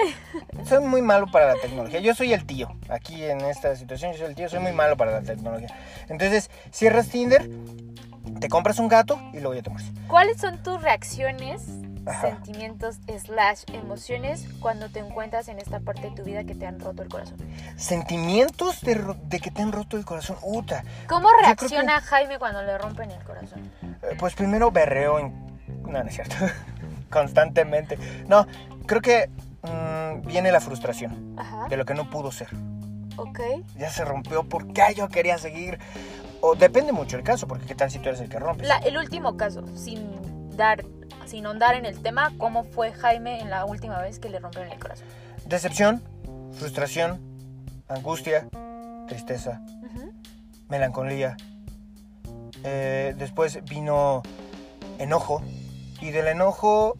Soy 0.66 0.84
muy 0.84 1.00
malo 1.00 1.26
para 1.32 1.54
la 1.54 1.60
tecnología. 1.62 2.00
Yo 2.00 2.14
soy 2.14 2.34
el 2.34 2.44
tío. 2.44 2.68
Aquí 2.90 3.24
en 3.24 3.40
esta 3.42 3.74
situación 3.74 4.12
yo 4.12 4.18
soy 4.18 4.26
el 4.26 4.34
tío, 4.34 4.50
soy 4.50 4.58
muy 4.60 4.72
malo 4.72 4.97
para 4.98 5.12
la 5.12 5.22
tecnología. 5.22 5.74
Entonces, 6.10 6.50
cierras 6.70 7.08
Tinder, 7.08 7.48
te 8.40 8.48
compras 8.50 8.78
un 8.78 8.88
gato 8.88 9.18
y 9.32 9.38
luego 9.40 9.54
ya 9.54 9.62
te 9.62 9.70
mueres. 9.70 9.90
¿Cuáles 10.06 10.38
son 10.38 10.62
tus 10.62 10.82
reacciones, 10.82 11.62
Ajá. 12.04 12.20
sentimientos, 12.28 12.98
slash, 13.18 13.62
emociones 13.72 14.46
cuando 14.60 14.90
te 14.90 14.98
encuentras 14.98 15.48
en 15.48 15.58
esta 15.58 15.80
parte 15.80 16.02
de 16.02 16.10
tu 16.10 16.24
vida 16.24 16.44
que 16.44 16.54
te 16.54 16.66
han 16.66 16.78
roto 16.78 17.02
el 17.02 17.08
corazón? 17.08 17.38
Sentimientos 17.76 18.82
de, 18.82 18.94
ro- 18.94 19.16
de 19.24 19.40
que 19.40 19.50
te 19.50 19.62
han 19.62 19.72
roto 19.72 19.96
el 19.96 20.04
corazón. 20.04 20.36
Uta. 20.42 20.84
¿Cómo 21.08 21.28
reacciona 21.42 22.00
Jaime 22.02 22.38
cuando 22.38 22.62
le 22.62 22.76
rompen 22.76 23.10
el 23.10 23.22
corazón? 23.24 23.70
Eh, 24.02 24.14
Pues 24.18 24.34
primero 24.34 24.70
berreo 24.70 25.18
en... 25.18 25.32
No, 25.84 25.92
no 26.02 26.08
es 26.08 26.14
cierto. 26.14 26.34
Constantemente. 27.10 27.98
No, 28.26 28.46
creo 28.86 29.00
que 29.00 29.30
mm, 29.62 30.26
viene 30.26 30.52
la 30.52 30.60
frustración 30.60 31.34
Ajá, 31.38 31.66
de 31.68 31.76
lo 31.78 31.84
que 31.86 31.94
no 31.94 32.10
pudo 32.10 32.30
ser. 32.30 32.48
Ok. 33.18 33.40
Ya 33.76 33.90
se 33.90 34.04
rompió 34.04 34.44
porque 34.44 34.82
yo 34.96 35.08
quería 35.08 35.38
seguir. 35.38 35.78
O 36.40 36.54
depende 36.54 36.92
mucho 36.92 37.16
el 37.16 37.22
caso, 37.24 37.46
porque 37.48 37.66
qué 37.66 37.74
tal 37.74 37.90
si 37.90 37.98
tú 37.98 38.08
eres 38.08 38.20
el 38.20 38.28
que 38.28 38.38
rompes. 38.38 38.66
La- 38.66 38.78
el 38.78 38.96
último 38.96 39.36
caso, 39.36 39.64
sin 39.76 40.56
dar, 40.56 40.84
sin 41.26 41.46
ahondar 41.46 41.74
en 41.74 41.84
el 41.84 42.00
tema, 42.00 42.32
¿cómo 42.38 42.62
fue 42.64 42.92
Jaime 42.92 43.40
en 43.40 43.50
la 43.50 43.64
última 43.64 44.00
vez 44.00 44.18
que 44.20 44.28
le 44.30 44.38
rompieron 44.38 44.70
el 44.72 44.78
corazón? 44.78 45.06
Decepción, 45.46 46.02
frustración, 46.52 47.20
angustia, 47.88 48.48
tristeza, 49.08 49.60
melancolía. 50.68 51.36
Eh, 52.64 53.14
después 53.16 53.58
vino 53.64 54.22
enojo. 54.98 55.42
Y 56.00 56.10
del 56.10 56.28
enojo 56.28 56.96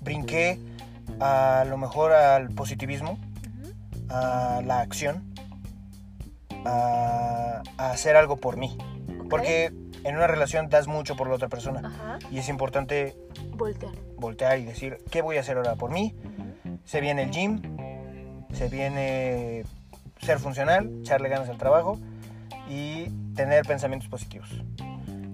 brinqué 0.00 0.58
a 1.20 1.64
lo 1.68 1.76
mejor 1.78 2.12
al 2.12 2.50
positivismo, 2.50 3.18
a 4.10 4.60
la 4.64 4.80
acción, 4.80 5.31
a, 6.64 7.62
a 7.76 7.90
hacer 7.90 8.16
algo 8.16 8.36
por 8.36 8.56
mí. 8.56 8.76
Porque 9.30 9.72
en 10.04 10.16
una 10.16 10.26
relación 10.26 10.68
das 10.68 10.88
mucho 10.88 11.16
por 11.16 11.28
la 11.28 11.34
otra 11.34 11.48
persona. 11.48 11.80
Ajá, 11.84 12.18
Y 12.30 12.38
es 12.38 12.48
importante 12.48 13.16
voltear. 13.54 13.92
voltear 14.16 14.58
y 14.58 14.64
decir, 14.64 14.98
¿qué 15.10 15.22
voy 15.22 15.36
a 15.36 15.40
hacer 15.40 15.56
ahora 15.56 15.74
por 15.76 15.90
mí? 15.90 16.14
Se 16.84 17.00
viene 17.00 17.22
el 17.24 17.30
gym, 17.30 17.62
se 18.52 18.68
viene 18.68 19.64
ser 20.20 20.38
funcional, 20.38 20.90
echarle 21.00 21.28
ganas 21.28 21.48
al 21.48 21.56
trabajo 21.58 21.98
y 22.68 23.08
tener 23.34 23.64
pensamientos 23.64 24.08
positivos. 24.08 24.48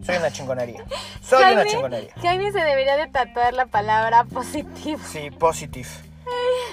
Soy 0.03 0.17
una 0.17 0.31
chingonería. 0.31 0.85
Soy 1.23 1.53
una 1.53 1.67
chingonería. 1.67 2.13
Jaime 2.23 2.53
se 2.53 2.61
debería 2.61 2.97
de 2.97 3.09
tatuar 3.09 3.53
la 3.55 3.67
palabra 3.67 4.25
positivo. 4.25 5.01
Sí, 5.05 5.31
positive. 5.31 5.89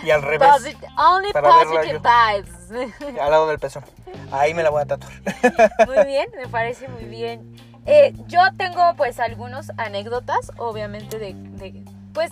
Y 0.06 0.12
al 0.12 0.22
revés, 0.22 0.48
Posit- 0.50 0.88
only 0.98 1.32
positive 1.34 2.00
vibes. 2.00 3.20
al 3.20 3.32
lado 3.32 3.48
del 3.48 3.60
pezón. 3.60 3.84
Ahí 4.32 4.54
me 4.54 4.64
la 4.64 4.70
voy 4.70 4.84
a 4.84 4.86
tatuar. 4.86 5.14
Muy 5.88 6.06
bien, 6.06 6.28
me 6.38 6.48
parece 6.48 6.88
muy 6.88 7.06
bien. 7.06 7.56
Eh, 7.86 8.14
yo 8.28 8.40
tengo 8.58 8.96
pues 8.96 9.20
algunos 9.20 9.72
anécdotas, 9.78 10.52
obviamente 10.58 11.20
de, 11.20 11.34
de- 11.34 11.86
pues 12.14 12.32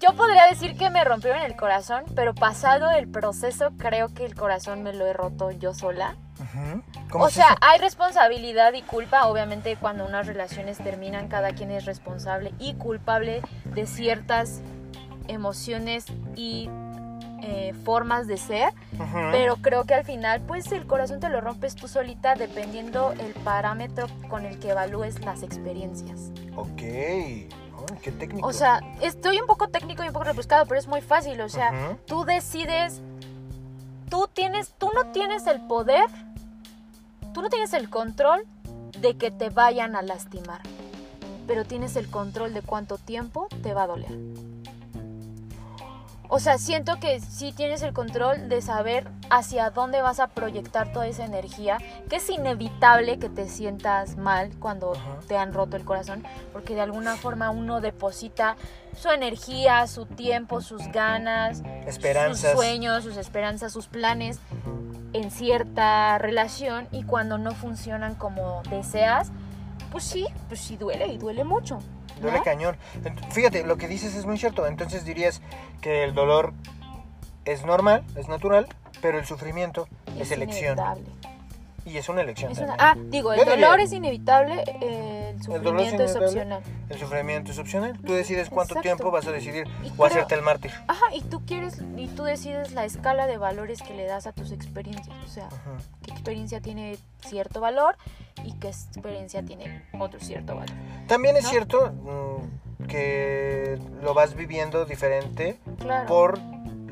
yo 0.00 0.14
podría 0.14 0.46
decir 0.46 0.76
que 0.76 0.90
me 0.90 1.04
rompieron 1.04 1.40
el 1.42 1.56
corazón, 1.56 2.04
pero 2.14 2.34
pasado 2.34 2.90
el 2.90 3.08
proceso 3.08 3.70
creo 3.78 4.12
que 4.12 4.24
el 4.26 4.34
corazón 4.34 4.82
me 4.82 4.92
lo 4.92 5.06
he 5.06 5.12
roto 5.12 5.50
yo 5.50 5.72
sola. 5.74 6.16
Ujú. 6.40 6.82
¿Cómo 7.10 7.24
O 7.24 7.30
sea, 7.30 7.56
hay 7.60 7.78
responsabilidad 7.78 8.72
y 8.72 8.82
culpa, 8.82 9.26
obviamente 9.26 9.76
cuando 9.76 10.04
unas 10.04 10.26
relaciones 10.26 10.78
terminan 10.78 11.28
cada 11.28 11.52
quien 11.52 11.70
es 11.70 11.84
responsable 11.84 12.52
y 12.58 12.74
culpable 12.74 13.40
de 13.66 13.86
ciertas 13.86 14.60
emociones 15.28 16.06
y 16.36 16.68
eh, 17.42 17.74
formas 17.84 18.26
de 18.26 18.38
ser. 18.38 18.72
Pero 19.32 19.56
creo 19.56 19.84
que 19.84 19.94
al 19.94 20.04
final, 20.04 20.40
pues 20.42 20.72
el 20.72 20.86
corazón 20.86 21.20
te 21.20 21.28
lo 21.28 21.40
rompes 21.40 21.74
tú 21.74 21.88
solita 21.88 22.34
dependiendo 22.34 23.12
el 23.12 23.34
parámetro 23.34 24.06
con 24.30 24.46
el 24.46 24.58
que 24.58 24.70
evalúes 24.70 25.22
las 25.24 25.42
experiencias. 25.42 26.30
Ok. 26.56 26.82
Qué 28.02 28.12
técnico. 28.12 28.46
O 28.46 28.52
sea, 28.52 28.80
estoy 29.02 29.38
un 29.40 29.46
poco 29.46 29.68
técnico 29.68 30.02
y 30.04 30.06
un 30.06 30.12
poco 30.12 30.24
rebuscado, 30.24 30.64
pero 30.66 30.78
es 30.78 30.88
muy 30.88 31.02
fácil. 31.02 31.40
O 31.42 31.48
sea, 31.48 31.98
tú 32.06 32.24
decides, 32.24 33.02
tú 34.08 34.28
tienes, 34.32 34.72
tú 34.78 34.90
no 34.94 35.12
tienes 35.12 35.46
el 35.46 35.60
poder, 35.66 36.06
tú 37.34 37.42
no 37.42 37.50
tienes 37.50 37.74
el 37.74 37.90
control 37.90 38.46
de 39.00 39.16
que 39.16 39.30
te 39.30 39.50
vayan 39.50 39.96
a 39.96 40.02
lastimar, 40.02 40.62
pero 41.46 41.64
tienes 41.64 41.96
el 41.96 42.08
control 42.08 42.54
de 42.54 42.62
cuánto 42.62 42.96
tiempo 42.96 43.48
te 43.62 43.74
va 43.74 43.82
a 43.82 43.86
doler. 43.88 44.12
O 46.28 46.40
sea, 46.40 46.58
siento 46.58 46.98
que 46.98 47.20
sí 47.20 47.52
tienes 47.52 47.82
el 47.82 47.92
control 47.92 48.48
de 48.48 48.62
saber 48.62 49.08
hacia 49.30 49.70
dónde 49.70 50.00
vas 50.00 50.20
a 50.20 50.28
proyectar 50.28 50.92
toda 50.92 51.06
esa 51.06 51.24
energía, 51.24 51.78
que 52.08 52.16
es 52.16 52.28
inevitable 52.30 53.18
que 53.18 53.28
te 53.28 53.46
sientas 53.48 54.16
mal 54.16 54.50
cuando 54.58 54.94
Ajá. 54.94 55.18
te 55.28 55.36
han 55.36 55.52
roto 55.52 55.76
el 55.76 55.84
corazón, 55.84 56.24
porque 56.52 56.74
de 56.74 56.80
alguna 56.80 57.16
forma 57.16 57.50
uno 57.50 57.80
deposita 57.80 58.56
su 58.96 59.10
energía, 59.10 59.86
su 59.86 60.06
tiempo, 60.06 60.60
sus 60.60 60.86
ganas, 60.88 61.62
Esperanzas. 61.86 62.52
sus 62.52 62.60
sueños, 62.60 63.04
sus 63.04 63.16
esperanzas, 63.16 63.72
sus 63.72 63.86
planes 63.86 64.38
en 65.12 65.30
cierta 65.30 66.18
relación 66.18 66.88
y 66.90 67.04
cuando 67.04 67.38
no 67.38 67.52
funcionan 67.52 68.14
como 68.14 68.62
deseas, 68.70 69.30
pues 69.92 70.04
sí, 70.04 70.26
pues 70.48 70.60
sí 70.60 70.76
duele 70.76 71.06
y 71.08 71.18
duele 71.18 71.44
mucho. 71.44 71.78
Duele 72.24 72.42
cañón. 72.42 72.76
Fíjate, 73.30 73.64
lo 73.64 73.76
que 73.76 73.88
dices 73.88 74.14
es 74.14 74.26
muy 74.26 74.38
cierto. 74.38 74.66
Entonces 74.66 75.04
dirías 75.04 75.42
que 75.80 76.04
el 76.04 76.14
dolor 76.14 76.52
es 77.44 77.64
normal, 77.64 78.04
es 78.16 78.28
natural, 78.28 78.66
pero 79.02 79.18
el 79.18 79.26
sufrimiento 79.26 79.86
es, 80.18 80.30
elección. 80.30 80.78
inevitable. 80.78 81.04
Y 81.86 81.98
es 81.98 82.08
una 82.08 82.22
elección. 82.22 82.50
Es 82.52 82.58
una- 82.58 82.76
también. 82.76 83.06
ah, 83.06 83.10
digo, 83.10 83.32
el 83.32 83.38
Yo 83.40 83.44
diría- 83.44 83.66
dolor 83.66 83.80
es 83.80 83.92
inevitable, 83.92 84.62
el 84.80 85.36
es 85.36 85.44
sufrimiento 85.44 86.02
es, 86.02 86.16
opcional. 86.16 86.62
El 86.88 86.98
sufrimiento 86.98 87.50
es 87.52 87.58
opcional. 87.58 87.98
Tú 88.06 88.14
decides 88.14 88.48
cuánto 88.48 88.74
Exacto. 88.74 88.82
tiempo 88.82 89.10
vas 89.10 89.26
a 89.26 89.32
decidir 89.32 89.66
Y 89.82 89.88
o 89.88 89.92
creo- 89.92 90.06
hacerte 90.06 90.34
el 90.34 90.42
mártir. 90.42 90.70
Ajá, 90.88 91.04
y 91.14 91.20
tú 91.22 91.44
quieres, 91.44 91.82
y 91.96 92.06
tú 92.08 92.24
decides 92.24 92.72
la 92.72 92.84
escala 92.86 93.26
de 93.26 93.36
valores 93.36 93.82
que 93.82 93.94
le 93.94 94.06
das 94.06 94.26
a 94.26 94.32
tus 94.32 94.50
experiencias. 94.52 95.14
O 95.24 95.28
sea, 95.28 95.48
qué 96.02 96.12
experiencia 96.12 96.60
tiene 96.60 96.96
cierto 97.26 97.60
valor 97.60 97.96
y 98.44 98.52
qué 98.54 98.68
experiencia 98.68 99.42
tiene 99.42 99.82
otro 99.98 100.20
cierto 100.20 100.54
valor. 100.56 100.74
También 101.06 101.36
es 101.36 101.44
¿No? 101.44 101.50
cierto 101.50 101.92
mm, 101.92 102.86
que 102.86 103.78
lo 104.02 104.14
vas 104.14 104.34
viviendo 104.34 104.84
diferente 104.86 105.58
Claro. 105.78 106.06
por 106.06 106.38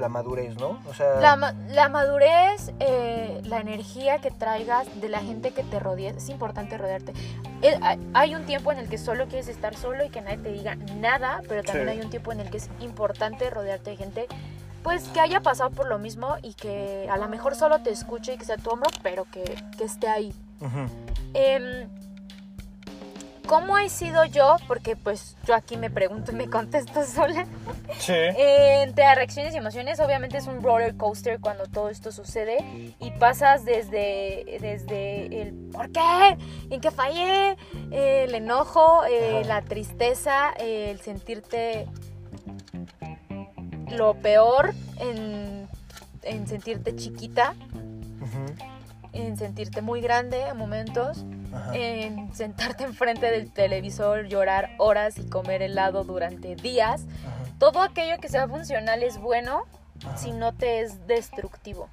la 0.02 0.08
madurez, 0.08 0.56
¿no? 0.58 0.78
O 0.88 0.94
sea, 0.94 1.14
La, 1.20 1.54
la 1.70 1.88
madurez, 1.88 2.72
eh, 2.80 3.40
la 3.44 3.60
energía 3.60 4.18
que 4.18 4.30
traigas 4.30 4.86
de 5.00 5.08
la 5.08 5.20
gente 5.20 5.52
que 5.52 5.62
te 5.62 5.78
rodea, 5.78 6.10
es 6.10 6.28
importante 6.28 6.76
rodearte. 6.76 7.12
Eh, 7.62 7.78
hay- 8.12 8.34
un 8.34 8.44
tiempo 8.44 8.72
en 8.72 8.78
el 8.78 8.88
que 8.88 8.98
solo 8.98 9.26
quieres 9.28 9.46
estar 9.48 9.76
solo 9.76 10.04
y 10.04 10.10
que 10.10 10.20
nadie 10.20 10.38
te 10.38 10.52
diga 10.52 10.74
nada, 10.98 11.40
pero 11.48 11.62
también 11.62 11.86
Sí. 11.88 11.92
hay 11.92 12.00
un 12.04 12.10
tiempo 12.10 12.32
en 12.32 12.40
el 12.40 12.50
que 12.50 12.56
es 12.58 12.68
importante 12.80 13.48
rodearte 13.48 13.90
de 13.90 13.96
gente 13.96 14.26
pues 14.82 15.04
que 15.10 15.20
haya 15.20 15.38
pasado 15.40 15.70
por 15.70 15.86
lo 15.86 16.00
mismo 16.00 16.34
y 16.42 16.54
que 16.54 17.08
a 17.08 17.16
lo 17.16 17.28
mejor 17.28 17.54
solo 17.54 17.78
te 17.82 17.90
escuche 17.90 18.34
y 18.34 18.36
que 18.36 18.44
sea 18.44 18.56
tu 18.56 18.68
hombro, 18.70 18.90
pero 19.04 19.24
que, 19.30 19.44
que 19.78 19.84
esté 19.84 20.08
ahí. 20.08 20.34
¿Cómo 23.52 23.76
he 23.76 23.90
sido 23.90 24.24
yo? 24.24 24.56
Porque 24.66 24.96
pues 24.96 25.36
yo 25.44 25.54
aquí 25.54 25.76
me 25.76 25.90
pregunto 25.90 26.32
y 26.32 26.34
me 26.36 26.48
contesto 26.48 27.04
sola. 27.06 27.44
Sí. 27.98 28.14
Eh, 28.14 28.80
Entre 28.82 29.14
reacciones 29.14 29.52
y 29.52 29.58
emociones, 29.58 30.00
obviamente 30.00 30.38
es 30.38 30.46
un 30.46 30.62
roller 30.62 30.96
coaster 30.96 31.38
cuando 31.38 31.66
todo 31.66 31.90
esto 31.90 32.12
sucede 32.12 32.56
y 32.98 33.10
pasas 33.10 33.66
desde, 33.66 34.58
desde 34.58 35.42
el 35.42 35.52
¿por 35.70 35.92
qué? 35.92 36.38
¿En 36.70 36.80
qué 36.80 36.90
fallé? 36.90 37.58
Eh, 37.90 38.24
el 38.26 38.34
enojo, 38.34 39.04
eh, 39.04 39.42
la 39.44 39.60
tristeza, 39.60 40.52
el 40.58 40.98
sentirte 41.00 41.86
lo 43.90 44.14
peor 44.14 44.72
en, 44.98 45.68
en 46.22 46.46
sentirte 46.46 46.96
chiquita, 46.96 47.52
Ujú, 48.22 48.71
en 49.12 49.36
sentirte 49.36 49.82
muy 49.82 50.00
grande 50.00 50.40
en 50.48 50.56
momentos, 50.56 51.24
ajá. 51.52 51.74
en 51.74 52.34
sentarte 52.34 52.84
enfrente 52.84 53.30
del 53.30 53.50
televisor, 53.52 54.26
llorar 54.26 54.70
horas 54.78 55.18
y 55.18 55.24
comer 55.28 55.62
helado 55.62 56.04
durante 56.04 56.54
días. 56.56 57.02
Ajá, 57.26 57.52
Todo 57.58 57.82
aquello 57.82 58.18
que 58.20 58.28
sea 58.28 58.48
funcional 58.48 59.02
es 59.02 59.18
bueno 59.18 59.64
ajá. 60.04 60.16
si 60.16 60.32
no 60.32 60.52
te 60.52 60.80
es 60.80 61.06
destructivo. 61.06 61.88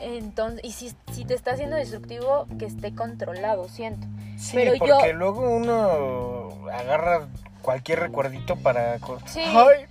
Entonces, 0.00 0.64
y 0.64 0.72
si, 0.72 0.94
si 1.12 1.24
te 1.26 1.34
está 1.34 1.52
haciendo 1.52 1.76
destructivo, 1.76 2.46
que 2.58 2.64
esté 2.64 2.94
controlado, 2.94 3.68
siento. 3.68 4.06
Sí, 4.38 4.52
pero 4.56 4.74
yo- 4.74 4.96
porque 4.96 5.12
luego 5.12 5.40
uno 5.56 6.48
agarra 6.72 7.28
cualquier 7.60 8.00
recuerdito 8.00 8.56
para... 8.56 8.98
Sí. 9.26 9.42
Ay, 9.44 9.84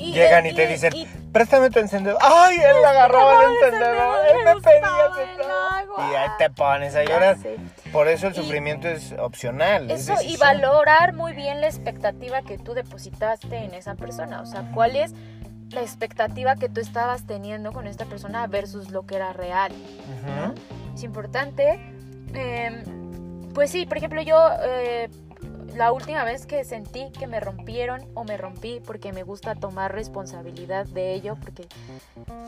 Y- 0.00 0.12
Llegan 0.12 0.46
y 0.46 0.50
y- 0.50 0.54
te 0.54 0.66
dicen, 0.66 0.94
y- 0.96 1.06
préstame 1.32 1.70
tu 1.70 1.78
encendedor. 1.78 2.18
¡Ay, 2.22 2.56
él 2.56 2.84
agarraba 2.86 3.44
el 3.44 3.50
el 3.50 3.56
encendedor! 3.64 4.16
Él 4.30 4.36
me 4.36 4.42
pedía 4.42 4.54
gustaba 4.54 5.08
ese 5.22 5.30
el 5.32 5.38
todo". 5.38 5.52
agua. 5.52 6.10
Y 6.10 6.14
ahí 6.16 6.28
te 6.38 6.50
pones 6.50 6.94
a 6.96 7.04
llorar. 7.04 7.36
Por 7.92 8.08
eso 8.08 8.26
el 8.28 8.34
sufrimiento 8.34 8.88
es 8.88 9.12
opcional. 9.18 9.90
es 9.90 10.08
Eso 10.08 10.14
y 10.22 10.36
valorar 10.38 11.12
muy 11.14 11.32
bien 11.34 11.60
la 11.60 11.66
expectativa 11.66 12.42
que 12.42 12.56
tú 12.58 12.74
depositaste 12.74 13.56
en 13.56 13.74
esa 13.74 13.94
persona. 13.94 14.40
O 14.40 14.46
sea, 14.46 14.70
cuál 14.74 14.96
es 14.96 15.12
la 15.70 15.82
expectativa 15.82 16.56
que 16.56 16.68
tú 16.68 16.80
estabas 16.80 17.26
teniendo 17.26 17.72
con 17.72 17.86
esta 17.86 18.04
persona 18.06 18.46
versus 18.46 18.90
lo 18.90 19.06
que 19.06 19.16
era 19.16 19.32
real. 19.32 19.72
Es 20.94 21.02
importante. 21.02 21.78
eh, 22.34 22.82
pues 23.54 23.70
sí, 23.70 23.84
por 23.86 23.96
ejemplo, 23.98 24.22
yo 24.22 24.36
eh, 24.62 25.10
la 25.74 25.92
última 25.92 26.24
vez 26.24 26.46
que 26.46 26.64
sentí 26.64 27.10
que 27.12 27.26
me 27.26 27.40
rompieron 27.40 28.06
o 28.14 28.24
me 28.24 28.36
rompí 28.36 28.80
porque 28.84 29.12
me 29.12 29.22
gusta 29.22 29.54
tomar 29.54 29.92
responsabilidad 29.94 30.86
de 30.86 31.14
ello, 31.14 31.36
porque 31.40 31.66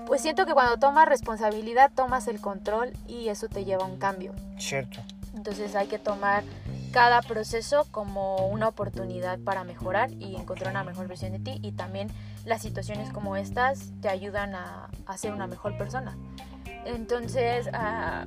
pues 0.07 0.23
siento 0.23 0.47
que 0.47 0.52
cuando 0.52 0.79
tomas 0.79 1.09
responsabilidad 1.09 1.91
tomas 1.95 2.29
el 2.29 2.41
control 2.41 2.93
y 3.07 3.29
eso 3.29 3.49
te 3.49 3.64
lleva 3.64 3.85
a 3.85 3.87
un 3.87 3.99
cambio. 3.99 4.33
Cierto. 4.59 5.00
Entonces 5.35 5.75
hay 5.75 5.87
que 5.87 5.99
tomar 5.99 6.45
cada 6.93 7.23
proceso 7.23 7.87
como 7.91 8.49
una 8.49 8.69
oportunidad 8.69 9.38
para 9.38 9.64
mejorar 9.64 10.11
y 10.12 10.37
encontrar 10.37 10.71
una 10.71 10.85
mejor 10.85 11.09
versión 11.09 11.33
de 11.33 11.38
ti 11.38 11.59
y 11.62 11.73
también 11.73 12.09
las 12.45 12.61
situaciones 12.61 13.11
como 13.11 13.37
estas 13.37 13.93
te 14.00 14.09
ayudan 14.09 14.55
a, 14.55 14.91
a 15.07 15.17
ser 15.17 15.33
una 15.33 15.47
mejor 15.47 15.79
persona. 15.79 16.17
Entonces 16.85 17.69
ah, 17.73 18.26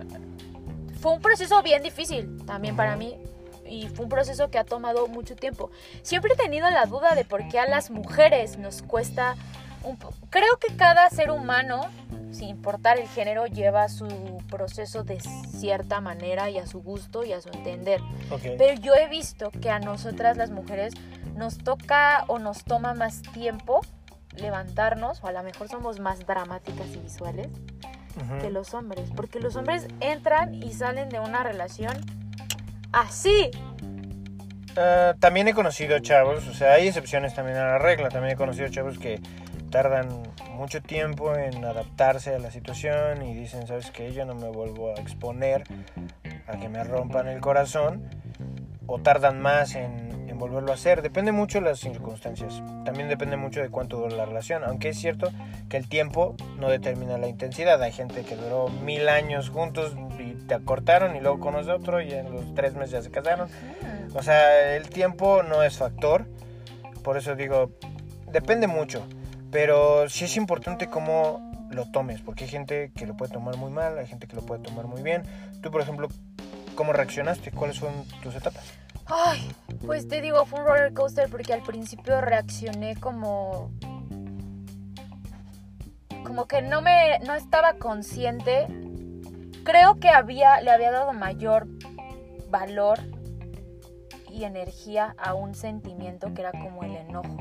fue 0.99 1.13
un 1.13 1.21
proceso 1.21 1.61
bien 1.61 1.83
difícil 1.83 2.43
también 2.45 2.75
para 2.75 2.95
mí 2.95 3.19
y 3.67 3.87
fue 3.89 4.05
un 4.05 4.09
proceso 4.09 4.49
que 4.49 4.57
ha 4.57 4.63
tomado 4.63 5.07
mucho 5.07 5.35
tiempo. 5.35 5.71
Siempre 6.03 6.33
he 6.33 6.37
tenido 6.37 6.69
la 6.69 6.85
duda 6.85 7.15
de 7.15 7.25
por 7.25 7.47
qué 7.47 7.59
a 7.59 7.67
las 7.67 7.89
mujeres 7.91 8.57
nos 8.57 8.81
cuesta 8.81 9.35
un 9.83 9.97
po- 9.97 10.13
Creo 10.29 10.57
que 10.57 10.75
cada 10.75 11.09
ser 11.11 11.29
humano, 11.31 11.81
sin 12.31 12.49
importar 12.49 12.97
el 12.99 13.07
género, 13.07 13.45
lleva 13.45 13.87
su 13.89 14.07
proceso 14.49 15.03
de 15.03 15.19
cierta 15.19 16.01
manera 16.01 16.49
y 16.49 16.57
a 16.57 16.65
su 16.65 16.81
gusto 16.81 17.23
y 17.23 17.33
a 17.33 17.41
su 17.41 17.49
entender. 17.49 18.01
Ok. 18.31 18.41
Pero 18.57 18.81
yo 18.81 18.95
he 18.95 19.07
visto 19.07 19.51
que 19.51 19.69
a 19.69 19.79
nosotras 19.79 20.37
las 20.37 20.49
mujeres 20.49 20.93
nos 21.35 21.57
toca 21.59 22.23
o 22.27 22.39
nos 22.39 22.63
toma 22.63 22.93
más 22.93 23.21
tiempo 23.21 23.81
levantarnos, 24.35 25.23
o 25.23 25.27
a 25.27 25.31
lo 25.31 25.43
mejor 25.43 25.69
somos 25.69 25.99
más 25.99 26.25
dramáticas 26.25 26.87
y 26.93 26.97
visuales 26.97 27.47
que 28.39 28.49
los 28.49 28.73
hombres, 28.73 29.09
porque 29.15 29.39
los 29.41 29.55
hombres 29.57 29.87
entran 29.99 30.53
y 30.55 30.71
salen 30.73 31.09
de 31.09 31.19
una 31.19 31.43
relación 31.43 31.93
así. 32.95 33.51
Ah, 34.77 35.15
también 35.19 35.47
he 35.47 35.53
conocido 35.53 35.99
chavos, 35.99 36.47
o 36.47 36.53
sea, 36.53 36.73
hay 36.73 36.87
excepciones 36.87 37.35
también 37.35 37.57
a 37.57 37.65
la 37.65 37.77
regla. 37.77 38.09
También 38.09 38.33
he 38.33 38.37
conocido 38.37 38.67
chavos 38.69 38.97
que 38.97 39.19
tardan 39.69 40.07
mucho 40.53 40.81
tiempo 40.81 41.35
en 41.35 41.63
adaptarse 41.65 42.33
a 42.33 42.39
la 42.39 42.49
situación 42.51 43.25
y 43.25 43.33
dicen, 43.33 43.67
¿sabes 43.67 43.91
qué? 43.91 44.11
Yo 44.13 44.25
no 44.25 44.35
me 44.35 44.49
vuelvo 44.49 44.91
a 44.91 44.93
exponer 44.93 45.63
a 46.47 46.57
que 46.57 46.69
me 46.69 46.83
rompan 46.83 47.27
el 47.27 47.41
corazón. 47.41 48.09
O 48.87 48.99
tardan 48.99 49.41
más 49.41 49.73
en, 49.73 50.29
en 50.29 50.37
volverlo 50.37 50.69
a 50.71 50.75
hacer. 50.75 51.01
Depende 51.01 51.31
mucho 51.31 51.59
de 51.59 51.65
las 51.65 51.79
circunstancias. 51.79 52.61
También 52.85 53.09
depende 53.09 53.35
mucho 53.35 53.61
de 53.61 53.69
cuánto 53.69 53.97
dura 53.97 54.15
la 54.15 54.25
relación. 54.25 54.63
Aunque 54.63 54.89
es 54.89 54.97
cierto 54.99 55.31
que 55.69 55.77
el 55.77 55.89
tiempo 55.89 56.35
no 56.59 56.69
determina 56.69 57.17
la 57.17 57.27
intensidad. 57.27 57.81
Hay 57.81 57.93
gente 57.93 58.21
que 58.21 58.35
duró 58.35 58.67
mil 58.67 59.09
años 59.09 59.49
juntos 59.49 59.95
te 60.47 60.53
acortaron 60.53 61.15
y 61.15 61.19
luego 61.19 61.39
conoces 61.39 61.69
a 61.69 61.75
otro 61.75 62.01
y 62.01 62.11
en 62.11 62.31
los 62.31 62.53
tres 62.53 62.73
meses 62.75 62.91
ya 62.91 63.01
se 63.01 63.11
casaron. 63.11 63.49
O 64.13 64.23
sea, 64.23 64.75
el 64.75 64.89
tiempo 64.89 65.43
no 65.43 65.63
es 65.63 65.77
factor. 65.77 66.25
Por 67.03 67.17
eso 67.17 67.35
digo, 67.35 67.71
depende 68.31 68.67
mucho. 68.67 69.05
Pero 69.51 70.09
sí 70.09 70.25
es 70.25 70.37
importante 70.37 70.87
cómo 70.87 71.51
lo 71.69 71.89
tomes. 71.91 72.21
Porque 72.21 72.45
hay 72.45 72.49
gente 72.49 72.91
que 72.95 73.05
lo 73.05 73.15
puede 73.15 73.31
tomar 73.31 73.57
muy 73.57 73.71
mal, 73.71 73.97
hay 73.97 74.07
gente 74.07 74.27
que 74.27 74.35
lo 74.35 74.41
puede 74.41 74.61
tomar 74.61 74.85
muy 74.85 75.01
bien. 75.01 75.23
Tú, 75.61 75.71
por 75.71 75.81
ejemplo, 75.81 76.07
¿cómo 76.75 76.93
reaccionaste? 76.93 77.51
¿Cuáles 77.51 77.79
fueron 77.79 78.05
tus 78.21 78.35
etapas? 78.35 78.63
Ay, 79.07 79.51
pues 79.85 80.07
te 80.07 80.19
digo, 80.19 80.45
fue 80.45 80.59
un 80.59 80.65
roller 80.65 80.93
coaster 80.93 81.29
porque 81.29 81.53
al 81.53 81.61
principio 81.61 82.21
reaccioné 82.21 82.95
como. 82.95 83.71
Como 86.23 86.47
que 86.47 86.61
no 86.63 86.81
me. 86.81 87.19
no 87.19 87.35
estaba 87.35 87.75
consciente. 87.75 88.67
Creo 89.65 89.99
que 89.99 90.09
había. 90.09 90.61
le 90.61 90.71
había 90.71 90.91
dado 90.91 91.11
mayor 91.11 91.67
valor 92.49 92.99
y 94.31 94.43
energía 94.43 95.15
a 95.17 95.33
un 95.33 95.55
sentimiento 95.55 96.33
que 96.33 96.41
era 96.41 96.51
como 96.51 96.83
el 96.83 96.95
enojo. 96.95 97.35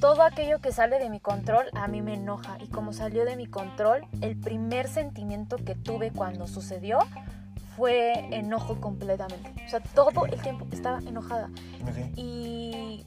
Todo 0.00 0.22
aquello 0.22 0.58
que 0.58 0.72
sale 0.72 0.98
de 0.98 1.10
mi 1.10 1.20
control 1.20 1.66
a 1.74 1.86
mí 1.86 2.02
me 2.02 2.14
enoja. 2.14 2.56
Y 2.60 2.68
como 2.68 2.92
salió 2.92 3.24
de 3.24 3.36
mi 3.36 3.46
control, 3.46 4.06
el 4.20 4.36
primer 4.36 4.88
sentimiento 4.88 5.56
que 5.58 5.74
tuve 5.74 6.10
cuando 6.10 6.48
sucedió 6.48 6.98
fue 7.76 8.12
enojo 8.34 8.80
completamente. 8.80 9.52
O 9.64 9.68
sea, 9.68 9.80
todo 9.80 10.26
el 10.26 10.40
tiempo 10.40 10.66
estaba 10.72 10.98
enojada. 11.00 11.50
Y 12.16 13.06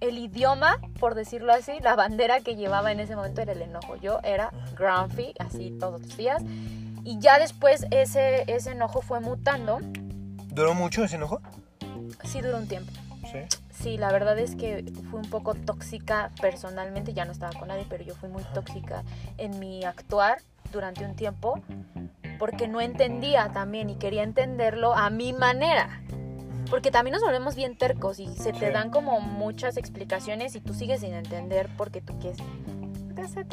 el 0.00 0.18
idioma, 0.18 0.78
por 0.98 1.14
decirlo 1.14 1.52
así, 1.52 1.78
la 1.80 1.94
bandera 1.94 2.40
que 2.40 2.56
llevaba 2.56 2.92
en 2.92 3.00
ese 3.00 3.16
momento 3.16 3.40
era 3.42 3.52
el 3.52 3.62
enojo. 3.62 3.96
Yo 3.96 4.20
era 4.22 4.50
grumpy, 4.76 5.34
así 5.38 5.76
todos 5.78 6.00
los 6.00 6.16
días. 6.16 6.42
Y 7.04 7.18
ya 7.18 7.38
después 7.38 7.86
ese, 7.90 8.44
ese 8.46 8.72
enojo 8.72 9.02
fue 9.02 9.20
mutando. 9.20 9.78
¿Duró 10.48 10.74
mucho 10.74 11.04
ese 11.04 11.16
enojo? 11.16 11.40
Sí 12.24 12.40
duró 12.40 12.58
un 12.58 12.68
tiempo. 12.68 12.92
Sí. 13.30 13.38
Sí, 13.70 13.96
la 13.96 14.12
verdad 14.12 14.38
es 14.38 14.56
que 14.56 14.84
fui 15.10 15.20
un 15.20 15.30
poco 15.30 15.54
tóxica 15.54 16.30
personalmente, 16.40 17.14
ya 17.14 17.24
no 17.24 17.32
estaba 17.32 17.58
con 17.58 17.68
nadie, 17.68 17.86
pero 17.88 18.04
yo 18.04 18.14
fui 18.14 18.28
muy 18.28 18.42
tóxica 18.54 19.04
en 19.38 19.58
mi 19.58 19.84
actuar 19.84 20.38
durante 20.70 21.04
un 21.04 21.16
tiempo 21.16 21.62
porque 22.38 22.68
no 22.68 22.80
entendía 22.80 23.50
también 23.52 23.90
y 23.90 23.96
quería 23.96 24.22
entenderlo 24.22 24.94
a 24.94 25.10
mi 25.10 25.32
manera. 25.32 26.02
Porque 26.70 26.90
también 26.90 27.12
nos 27.14 27.22
volvemos 27.22 27.56
bien 27.56 27.76
tercos 27.76 28.20
y 28.20 28.28
se 28.28 28.52
te 28.52 28.70
dan 28.70 28.90
como 28.90 29.20
muchas 29.20 29.76
explicaciones 29.76 30.54
y 30.54 30.60
tú 30.60 30.72
sigues 30.72 31.00
sin 31.00 31.12
entender 31.14 31.68
porque 31.76 32.00
tú 32.00 32.16
quieres 32.20 32.38
hacer 33.20 33.46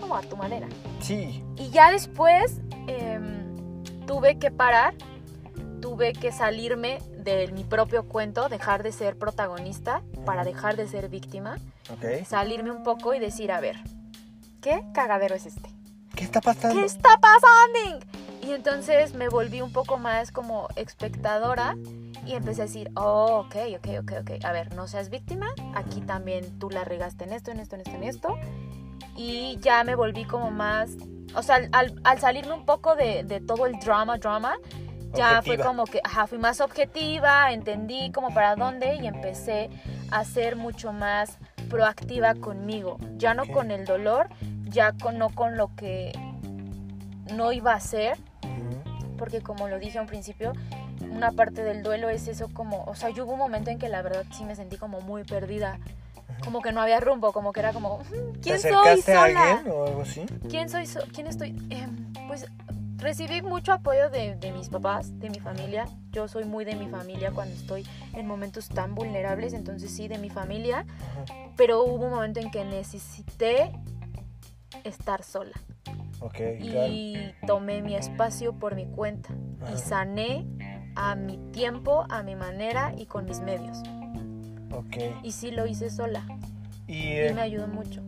como 0.00 0.16
a 0.16 0.22
tu 0.22 0.36
manera. 0.36 0.68
Sí. 1.00 1.44
Y 1.56 1.70
ya 1.70 1.90
después 1.90 2.60
em, 2.86 3.82
tuve 4.06 4.38
que 4.38 4.50
parar, 4.50 4.94
tuve 5.80 6.12
que 6.12 6.32
salirme 6.32 6.98
de 7.18 7.48
mi 7.52 7.64
propio 7.64 8.06
cuento, 8.06 8.48
dejar 8.48 8.82
de 8.82 8.92
ser 8.92 9.18
protagonista 9.18 10.02
para 10.24 10.44
dejar 10.44 10.76
de 10.76 10.86
ser 10.88 11.08
víctima, 11.08 11.58
Ok. 11.90 12.24
salirme 12.24 12.70
un 12.70 12.82
poco 12.84 13.14
y 13.14 13.18
decir, 13.18 13.50
a 13.50 13.60
ver, 13.60 13.76
¿qué 14.62 14.82
cagadero 14.94 15.34
es 15.34 15.46
este? 15.46 15.68
¿Qué 16.14 16.24
está 16.24 16.40
pasando? 16.40 16.78
¿Qué 16.78 16.86
está 16.86 17.18
pasando? 17.18 18.06
Y 18.42 18.52
entonces 18.52 19.14
me 19.14 19.28
volví 19.28 19.60
un 19.60 19.72
poco 19.72 19.98
más 19.98 20.30
como 20.30 20.68
espectadora 20.76 21.76
y 22.26 22.34
empecé 22.34 22.62
a 22.62 22.64
decir, 22.64 22.90
oh, 22.96 23.44
ok, 23.46 23.56
ok, 23.76 23.88
ok, 24.00 24.12
ok, 24.20 24.44
a 24.44 24.52
ver, 24.52 24.74
no 24.74 24.88
seas 24.88 25.10
víctima, 25.10 25.46
aquí 25.74 26.00
también 26.00 26.58
tú 26.58 26.70
la 26.70 26.84
regaste 26.84 27.24
en 27.24 27.32
esto, 27.32 27.50
en 27.50 27.60
esto, 27.60 27.76
en 27.76 27.80
esto, 27.82 27.96
en 27.96 28.02
esto. 28.02 28.36
Y 29.16 29.58
ya 29.60 29.84
me 29.84 29.94
volví 29.94 30.24
como 30.24 30.50
más, 30.50 30.90
o 31.34 31.42
sea, 31.42 31.60
al, 31.72 32.00
al 32.04 32.18
salirme 32.18 32.52
un 32.52 32.66
poco 32.66 32.96
de, 32.96 33.22
de 33.24 33.40
todo 33.40 33.66
el 33.66 33.78
drama, 33.78 34.18
drama, 34.18 34.56
ya 35.14 35.28
fue 35.42 35.54
Objetiva. 35.54 35.64
como 35.64 35.84
que, 35.86 36.00
ajá, 36.04 36.26
fui 36.26 36.38
más 36.38 36.60
objetiva, 36.60 37.52
entendí 37.52 38.10
como 38.12 38.34
para 38.34 38.56
dónde 38.56 38.96
y 38.96 39.06
empecé 39.06 39.70
a 40.10 40.24
ser 40.24 40.56
mucho 40.56 40.92
más 40.92 41.38
proactiva 41.70 42.34
conmigo, 42.34 42.98
ya 43.16 43.32
no 43.34 43.44
Ok. 43.44 43.52
con 43.52 43.70
el 43.70 43.84
dolor, 43.86 44.28
ya 44.64 44.92
con, 44.92 45.16
no 45.16 45.30
con 45.30 45.56
lo 45.56 45.74
que 45.74 46.12
no 47.34 47.52
iba 47.52 47.72
a 47.72 47.76
hacer, 47.76 48.18
porque 49.16 49.40
como 49.40 49.68
lo 49.68 49.78
dije 49.78 49.98
a 49.98 50.02
un 50.02 50.06
principio, 50.06 50.52
una 51.10 51.32
parte 51.32 51.62
del 51.62 51.82
duelo 51.82 52.08
es 52.08 52.28
eso 52.28 52.48
como, 52.52 52.84
o 52.84 52.94
sea, 52.94 53.10
yo 53.10 53.24
hubo 53.24 53.32
un 53.34 53.38
momento 53.38 53.70
en 53.70 53.78
que 53.78 53.88
la 53.88 54.02
verdad 54.02 54.24
sí 54.32 54.44
me 54.44 54.54
sentí 54.56 54.76
como 54.76 55.00
muy 55.00 55.24
perdida, 55.24 55.78
como 56.44 56.60
que 56.60 56.72
no 56.72 56.80
había 56.80 57.00
rumbo, 57.00 57.32
como 57.32 57.52
que 57.52 57.60
era 57.60 57.72
como, 57.72 57.98
"Mm, 57.98 58.32
¿quién 58.42 58.56
¿Te 58.56 58.58
soy 58.58 58.72
acercaste 58.72 59.12
a 59.14 59.26
sola? 59.26 59.50
alguien 59.52 59.72
o 59.72 59.86
algo 59.86 60.02
así? 60.02 60.26
¿Quién 60.48 60.68
soy? 60.68 60.86
so- 60.86 61.04
¿Quién 61.12 61.26
estoy? 61.26 61.50
Em, 61.70 62.12
pues 62.28 62.46
recibí 62.98 63.42
mucho 63.42 63.72
apoyo 63.72 64.10
de, 64.10 64.36
de 64.36 64.52
mis 64.52 64.68
papás, 64.68 65.18
de 65.18 65.30
mi 65.30 65.38
familia. 65.38 65.86
Yo 66.12 66.28
soy 66.28 66.44
muy 66.44 66.64
de 66.64 66.74
mi 66.76 66.88
familia 66.88 67.30
cuando 67.30 67.54
estoy 67.54 67.86
en 68.14 68.26
momentos 68.26 68.68
tan 68.68 68.94
vulnerables, 68.94 69.52
entonces 69.52 69.90
sí, 69.94 70.08
de 70.08 70.18
mi 70.18 70.30
familia. 70.30 70.84
Pero 71.56 71.84
hubo 71.84 72.06
un 72.06 72.10
momento 72.10 72.40
en 72.40 72.50
que 72.50 72.64
necesité 72.64 73.70
estar 74.84 75.22
sola 75.22 75.52
Ok, 76.20 76.34
claro. 76.34 76.86
y 76.90 77.34
tomé 77.46 77.82
mi 77.82 77.94
espacio 77.96 78.52
por 78.54 78.74
mi 78.74 78.86
cuenta 78.86 79.30
y 79.74 79.78
sané 79.78 80.44
a 80.96 81.14
mi 81.14 81.38
tiempo, 81.52 82.04
a 82.08 82.22
mi 82.22 82.34
manera 82.34 82.92
y 82.96 83.06
con 83.06 83.24
mis 83.26 83.40
medios. 83.40 83.78
Ok. 84.72 84.96
Y 85.22 85.32
sí 85.32 85.50
lo 85.50 85.66
hice 85.66 85.90
sola 85.90 86.22
¿Y 86.86 86.94
y 86.96 87.12
eh, 87.18 87.32
me 87.34 87.42
ayudó 87.42 87.66
mucho. 87.68 88.02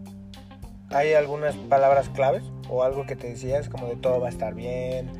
hay 0.91 1.15
algunas 1.15 1.55
palabras 1.55 2.09
claves 2.11 2.43
o 2.69 2.83
algo 2.83 3.07
que 3.07 3.17
te 3.17 3.29
decías 3.29 3.69
como 3.69 3.87
de 3.87 3.97
todo 3.97 4.21
va 4.21 4.27
a 4.29 4.31
estar 4.31 4.55
bien? 4.55 5.11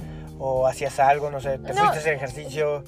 ¿O 0.41 0.67
hacías 0.67 0.99
algo, 1.01 1.31
no 1.31 1.41
sé, 1.41 1.59
te 1.59 1.73
No. 1.73 1.75
fuiste 1.75 1.97
a 1.97 2.01
hacer 2.01 2.15
ejercicio? 2.15 2.85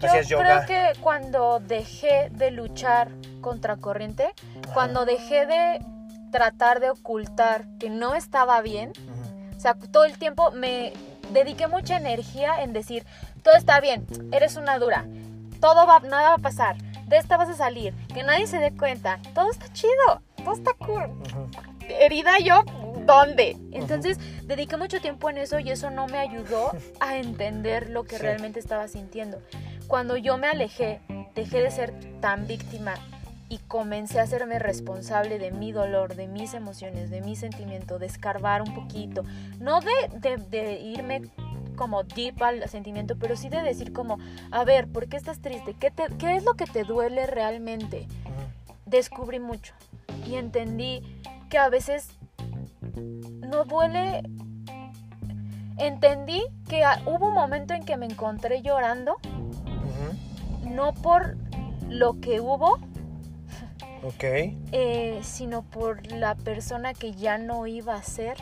Yo 0.00 0.08
¿Hacías 0.08 0.28
yoga? 0.28 0.64
creo 0.66 0.92
que 0.94 1.00
cuando 1.00 1.60
dejé 1.60 2.30
de 2.30 2.50
luchar 2.50 3.10
contra 3.40 3.76
corriente, 3.76 4.24
Ajá. 4.64 4.72
cuando 4.74 5.04
dejé 5.04 5.46
de 5.46 5.80
tratar 6.32 6.80
de 6.80 6.90
ocultar 6.90 7.66
que 7.78 7.90
no 7.90 8.14
estaba 8.14 8.60
bien, 8.62 8.92
o 9.56 9.60
sea, 9.60 9.74
todo 9.74 10.04
el 10.04 10.18
tiempo 10.18 10.50
me 10.50 10.92
dediqué 11.32 11.66
mucha 11.68 11.96
energía 11.96 12.62
en 12.62 12.72
decir, 12.72 13.04
todo 13.44 13.54
está 13.56 13.78
bien, 13.80 14.04
eres 14.32 14.56
una 14.56 14.78
dura, 14.80 15.04
todo 15.60 15.86
va, 15.86 16.00
nada 16.00 16.30
va 16.30 16.34
a 16.34 16.38
pasar, 16.38 16.76
de 17.06 17.18
esta 17.18 17.36
vas 17.36 17.48
a 17.50 17.54
salir, 17.54 17.94
que 18.12 18.22
nadie 18.24 18.46
se 18.48 18.58
dé 18.58 18.72
cuenta, 18.76 19.20
todo 19.34 19.50
está 19.50 19.72
chido, 19.72 20.22
todo 20.42 20.54
está 20.54 20.72
cool. 20.74 21.10
Herida 21.88 22.38
yo, 22.38 22.64
¿dónde? 23.06 23.56
Entonces 23.72 24.18
dediqué 24.46 24.76
mucho 24.78 25.00
tiempo 25.00 25.28
en 25.30 25.38
eso 25.38 25.58
y 25.58 25.70
eso 25.70 25.90
no 25.90 26.06
me 26.06 26.18
ayudó 26.18 26.72
a 27.00 27.18
entender 27.18 27.90
lo 27.90 28.04
que 28.04 28.16
Sí. 28.16 28.22
realmente 28.22 28.58
estaba 28.58 28.88
sintiendo. 28.88 29.38
Cuando 29.86 30.16
yo 30.16 30.38
me 30.38 30.48
alejé, 30.48 31.00
dejé 31.34 31.60
de 31.62 31.70
ser 31.70 31.92
tan 32.20 32.46
víctima 32.46 32.94
y 33.50 33.58
comencé 33.58 34.18
a 34.18 34.22
hacerme 34.22 34.58
responsable 34.58 35.38
de 35.38 35.50
mi 35.50 35.72
dolor, 35.72 36.14
de 36.16 36.26
mis 36.26 36.54
emociones, 36.54 37.10
de 37.10 37.20
mi 37.20 37.36
sentimiento, 37.36 37.98
de 37.98 38.06
escarbar 38.06 38.62
un 38.62 38.74
poquito, 38.74 39.22
no 39.60 39.80
de, 39.80 39.92
de- 40.14 40.38
de 40.38 40.80
irme 40.80 41.20
como 41.74 42.02
deep 42.04 42.42
al 42.42 42.68
sentimiento, 42.68 43.16
pero 43.18 43.36
sí 43.36 43.48
de 43.48 43.62
decir 43.62 43.92
como, 43.92 44.18
a 44.50 44.64
ver, 44.64 44.88
¿por 44.88 45.08
qué 45.08 45.16
estás 45.16 45.40
triste? 45.40 45.74
¿Qué, 45.74 45.90
te- 45.90 46.08
qué 46.18 46.36
es 46.36 46.44
lo 46.44 46.54
que 46.54 46.66
te 46.66 46.84
duele 46.84 47.26
realmente? 47.26 48.06
Descubrí 48.86 49.40
mucho 49.40 49.74
y 50.26 50.34
entendí 50.36 51.02
que 51.50 51.58
a 51.58 51.68
veces 51.68 52.08
no 52.96 53.64
duele. 53.64 54.22
Entendí 55.78 56.42
que 56.68 56.84
a- 56.84 57.02
hubo 57.06 57.28
un 57.28 57.34
momento 57.34 57.74
en 57.74 57.84
que 57.84 57.96
me 57.96 58.06
encontré 58.06 58.62
llorando, 58.62 59.16
no 60.64 60.92
por 60.94 61.36
lo 61.88 62.20
que 62.20 62.40
hubo, 62.40 62.78
Ok. 64.04 64.22
eh, 64.72 65.18
sino 65.22 65.62
por 65.62 66.06
la 66.12 66.34
persona 66.36 66.94
que 66.94 67.12
ya 67.12 67.38
no 67.38 67.66
iba 67.66 67.94
a 67.94 68.02
ser, 68.02 68.36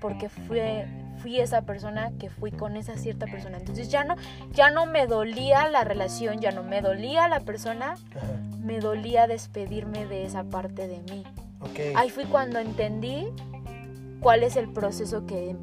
porque 0.00 0.28
fue, 0.28 0.86
fui 1.18 1.40
esa 1.40 1.62
persona 1.62 2.12
que 2.18 2.30
fui 2.30 2.50
con 2.50 2.76
esa 2.76 2.96
cierta 2.96 3.26
persona. 3.26 3.58
Entonces 3.58 3.88
ya 3.88 4.04
no, 4.04 4.16
ya 4.52 4.70
no 4.70 4.86
me 4.86 5.06
dolía 5.06 5.68
la 5.68 5.84
relación, 5.84 6.40
ya 6.40 6.52
no 6.52 6.62
me 6.62 6.80
dolía 6.80 7.28
la 7.28 7.40
persona, 7.40 7.92
Ajá. 8.16 8.26
me 8.62 8.80
dolía 8.80 9.26
despedirme 9.26 10.06
de 10.06 10.24
esa 10.24 10.44
parte 10.44 10.88
de 10.88 11.00
mí. 11.12 11.24
Ok. 11.60 11.96
Ahí 11.96 12.10
fui 12.10 12.24
cuando 12.24 12.58
entendí 12.58 13.26
cuál 14.20 14.42
es 14.42 14.56
el 14.56 14.68
proceso 14.72 15.26
que, 15.26 15.56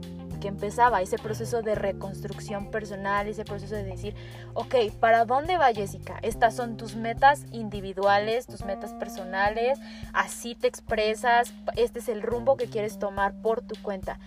que 0.46 0.50
empezaba, 0.50 1.02
ese 1.02 1.18
proceso 1.18 1.64
de 1.64 1.74
reconstrucción 1.74 2.70
personal, 2.70 3.28
ese 3.28 3.44
proceso 3.44 3.74
de 3.74 3.84
decir, 3.84 4.14
ok, 4.54 4.76
¿para 5.00 5.26
dónde 5.26 5.58
va 5.58 5.74
Jessica? 5.74 6.20
Estas 6.22 6.56
son 6.56 6.78
tus 6.78 6.96
metas 6.96 7.48
individuales, 7.52 8.46
tus 8.46 8.64
metas 8.64 8.94
personales, 8.94 9.80
así 10.14 10.54
te 10.54 10.68
expresas, 10.68 11.52
este 11.76 11.98
es 11.98 12.10
el 12.10 12.22
rumbo 12.22 12.58
que 12.58 12.68
quieres 12.68 13.00
tomar 13.00 13.34
por 13.42 13.64
tu 13.64 13.74
cuenta. 13.82 14.20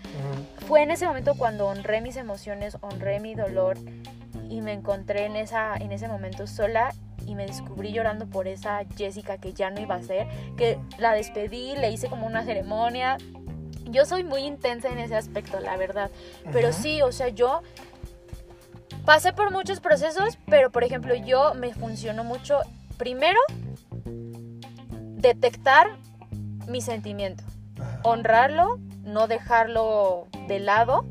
Fue 0.67 0.83
en 0.83 0.91
ese 0.91 1.07
momento 1.07 1.37
cuando 1.37 1.69
honré 1.69 2.01
mis 2.01 2.17
emociones, 2.17 2.77
honré 2.81 3.21
mi 3.21 3.37
dolor 3.37 3.79
y 4.51 4.61
me 4.61 4.73
encontré 4.73 5.27
en, 5.27 5.37
esa, 5.37 5.77
en 5.77 5.93
ese 5.93 6.09
momento 6.09 6.49
sola 6.49 6.93
y 7.29 7.37
me 7.37 7.47
descubrí 7.47 7.93
llorando 7.93 8.27
por 8.27 8.49
esa 8.49 8.81
Jessica 8.97 9.39
que 9.39 9.53
ya 9.53 9.71
no 9.71 9.81
iba 9.81 9.95
a 9.95 10.03
ser, 10.03 10.27
que 10.57 10.81
la 10.99 11.13
despedí, 11.13 11.77
le 11.77 11.93
hice 11.93 12.09
como 12.09 12.27
una 12.27 12.43
ceremonia. 12.43 13.19
Yo 13.91 14.05
soy 14.05 14.25
muy 14.25 14.43
intensa 14.43 14.89
en 14.89 14.99
ese 14.99 15.17
aspecto, 15.17 15.61
la 15.61 15.77
verdad. 15.77 16.11
Pero 16.53 16.73
sí, 16.73 17.03
o 17.03 17.13
sea, 17.13 17.29
yo 17.29 17.63
pasé 19.05 19.33
por 19.33 19.51
muchos 19.51 19.81
procesos, 19.81 20.39
pero 20.47 20.71
por 20.71 20.85
ejemplo, 20.85 21.15
yo 21.15 21.55
me 21.55 21.73
funcionó 21.75 22.25
mucho, 22.25 22.61
primero, 22.97 23.39
detectar 25.17 25.97
mi 26.67 26.81
sentimiento, 26.81 27.43
honrarlo, 28.03 28.79
no 29.03 29.27
dejarlo 29.27 30.29
de 30.47 30.61
lado 30.61 31.05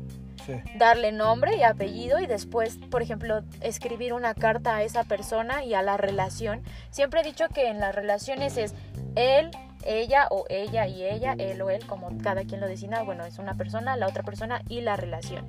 Sí. 0.46 0.54
darle 0.76 1.12
nombre 1.12 1.56
y 1.58 1.62
apellido 1.62 2.20
y 2.20 2.26
después, 2.26 2.78
por 2.90 3.02
ejemplo, 3.02 3.42
escribir 3.60 4.14
una 4.14 4.32
carta 4.32 4.76
a 4.76 4.82
esa 4.82 5.04
persona 5.04 5.62
y 5.62 5.74
a 5.74 5.82
la 5.82 5.98
relación. 5.98 6.62
Siempre 6.90 7.20
he 7.20 7.22
dicho 7.22 7.48
que 7.48 7.68
en 7.68 7.80
las 7.80 7.94
relaciones 7.94 8.56
es 8.56 8.74
él, 9.14 9.50
ella 9.88 10.28
o 10.30 10.44
ella 10.50 10.86
y 10.86 11.02
ella, 11.02 11.34
él 11.38 11.60
o 11.62 11.70
él, 11.70 11.84
como 11.86 12.16
cada 12.18 12.44
quien 12.44 12.60
lo 12.60 12.68
designa. 12.68 13.02
Bueno, 13.02 13.24
es 13.24 13.38
una 13.38 13.54
persona, 13.54 13.96
la 13.96 14.06
otra 14.06 14.22
persona 14.22 14.62
y 14.68 14.82
la 14.82 14.96
relación. 14.96 15.46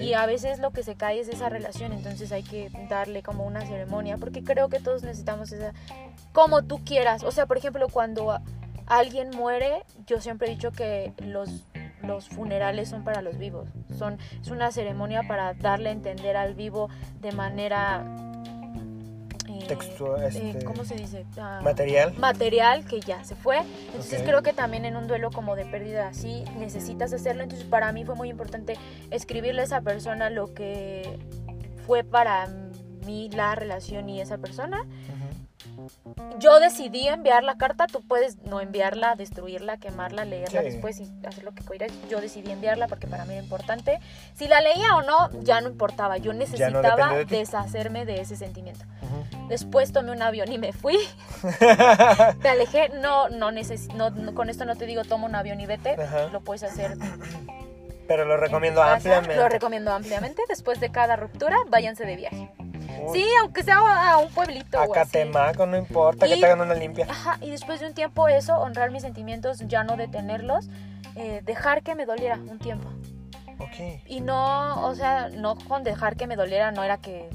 Y 0.00 0.14
a 0.14 0.24
veces 0.26 0.58
lo 0.58 0.70
que 0.70 0.82
se 0.82 0.94
cae 0.94 1.20
es 1.20 1.28
esa 1.28 1.48
relación, 1.48 1.92
entonces 1.92 2.32
hay 2.32 2.42
que 2.42 2.70
darle 2.88 3.22
como 3.22 3.44
una 3.44 3.66
ceremonia, 3.66 4.16
porque 4.16 4.42
creo 4.42 4.68
que 4.68 4.80
todos 4.80 5.02
necesitamos 5.02 5.52
esa, 5.52 5.74
como 6.32 6.62
tú 6.62 6.82
quieras. 6.84 7.24
O 7.24 7.30
sea, 7.30 7.46
por 7.46 7.58
ejemplo, 7.58 7.88
cuando 7.88 8.40
alguien 8.86 9.30
muere, 9.30 9.82
yo 10.06 10.20
siempre 10.20 10.48
he 10.48 10.50
dicho 10.50 10.72
que 10.72 11.12
los, 11.18 11.64
los 12.02 12.28
funerales 12.28 12.88
son 12.88 13.04
para 13.04 13.20
los 13.20 13.36
vivos. 13.36 13.68
Son, 13.98 14.18
es 14.40 14.48
una 14.48 14.70
ceremonia 14.72 15.24
para 15.28 15.52
darle 15.52 15.90
a 15.90 15.92
entender 15.92 16.36
al 16.36 16.54
vivo 16.54 16.88
de 17.20 17.32
manera... 17.32 18.27
Textual, 19.68 20.22
este, 20.24 20.64
¿Cómo 20.64 20.84
se 20.84 20.96
dice? 20.96 21.24
Ah, 21.38 21.60
Material. 21.62 22.14
material 22.18 22.84
que 22.84 23.00
ya 23.00 23.22
se 23.24 23.36
fue. 23.36 23.58
Entonces 23.86 24.20
Ok. 24.20 24.26
creo 24.26 24.42
que 24.42 24.52
también 24.52 24.84
en 24.84 24.96
un 24.96 25.06
duelo 25.06 25.30
como 25.30 25.54
de 25.54 25.64
pérdida 25.66 26.08
así 26.08 26.44
necesitas 26.58 27.12
hacerlo. 27.12 27.42
Entonces 27.44 27.66
para 27.68 27.92
mí 27.92 28.04
fue 28.04 28.14
muy 28.16 28.30
importante 28.30 28.76
escribirle 29.10 29.60
a 29.60 29.64
esa 29.64 29.80
persona 29.82 30.30
lo 30.30 30.52
que 30.54 31.18
fue 31.86 32.02
para 32.04 32.48
mí 33.06 33.30
la 33.30 33.54
relación 33.54 34.08
y 34.08 34.20
esa 34.20 34.38
persona. 34.38 34.84
Yo 36.38 36.60
decidí 36.60 37.08
enviar 37.08 37.42
la 37.44 37.56
carta, 37.56 37.86
tú 37.86 38.02
puedes 38.06 38.36
no 38.42 38.60
enviarla, 38.60 39.14
destruirla, 39.16 39.78
quemarla, 39.78 40.24
leerla 40.24 40.60
Sí. 40.60 40.66
después 40.66 41.00
y 41.00 41.08
hacer 41.26 41.44
lo 41.44 41.52
que 41.52 41.64
quieras. 41.64 41.90
Yo 42.10 42.20
decidí 42.20 42.50
enviarla 42.50 42.86
porque 42.88 43.06
para 43.06 43.24
mí 43.24 43.34
era 43.34 43.42
importante. 43.42 43.98
Si 44.34 44.46
la 44.48 44.60
leía 44.60 44.96
o 44.96 45.02
no, 45.02 45.30
ya 45.42 45.60
no 45.60 45.68
importaba. 45.68 46.16
Yo 46.18 46.32
necesitaba 46.32 46.80
depende 46.96 47.24
de 47.24 47.38
deshacerme 47.38 48.04
de 48.04 48.20
ese 48.20 48.36
sentimiento. 48.36 48.84
Ujú. 49.02 49.37
Después 49.48 49.92
tomé 49.92 50.12
un 50.12 50.22
avión 50.22 50.50
y 50.52 50.58
me 50.58 50.72
fui. 50.72 50.98
Me 52.42 52.48
alejé, 52.48 52.90
no, 53.00 53.28
no, 53.28 53.50
neces 53.50 53.88
no, 53.94 54.10
no- 54.10 54.34
con 54.34 54.50
esto 54.50 54.64
no 54.64 54.76
te 54.76 54.86
digo 54.86 55.04
toma 55.04 55.26
un 55.26 55.34
avión 55.34 55.60
y 55.60 55.66
vete, 55.66 55.90
Ajá. 56.00 56.28
lo 56.28 56.40
puedes 56.40 56.62
hacer 56.64 56.96
Pero 58.06 58.24
lo 58.24 58.36
recomiendo 58.36 58.82
ampliamente. 58.82 59.36
lo 59.36 59.48
recomiendo 59.48 59.92
ampliamente, 59.92 60.42
después 60.48 60.80
de 60.80 60.90
cada 60.90 61.16
ruptura, 61.16 61.56
váyanse 61.68 62.04
de 62.04 62.16
viaje. 62.16 62.50
Uy, 63.04 63.20
Sí, 63.20 63.26
aunque 63.40 63.62
sea 63.62 63.78
a 64.12 64.18
un 64.18 64.28
pueblito 64.30 64.78
A. 64.80 64.88
Catemaco, 64.90 65.66
no 65.66 65.76
importa 65.76 66.26
que 66.26 66.36
te 66.36 66.44
hagan 66.46 66.60
una 66.60 66.74
limpia. 66.74 67.06
Ajá, 67.08 67.38
y 67.40 67.50
después 67.50 67.80
de 67.80 67.86
un 67.86 67.94
tiempo 67.94 68.28
eso, 68.28 68.54
honrar 68.58 68.90
mis 68.90 69.02
sentimientos, 69.02 69.58
ya 69.68 69.84
no 69.84 69.96
detenerlos, 69.96 70.68
eh, 71.16 71.42
dejar 71.44 71.82
que 71.82 71.94
me 71.94 72.06
doliera 72.06 72.36
un 72.36 72.58
tiempo. 72.58 72.88
Ok. 73.60 74.02
Y 74.06 74.20
no, 74.20 74.86
o 74.86 74.94
sea, 74.94 75.28
no 75.30 75.56
con 75.56 75.84
dejar 75.84 76.16
que 76.16 76.26
me 76.26 76.36
doliera, 76.36 76.70
no 76.72 76.82
era 76.82 76.98
que 76.98 77.28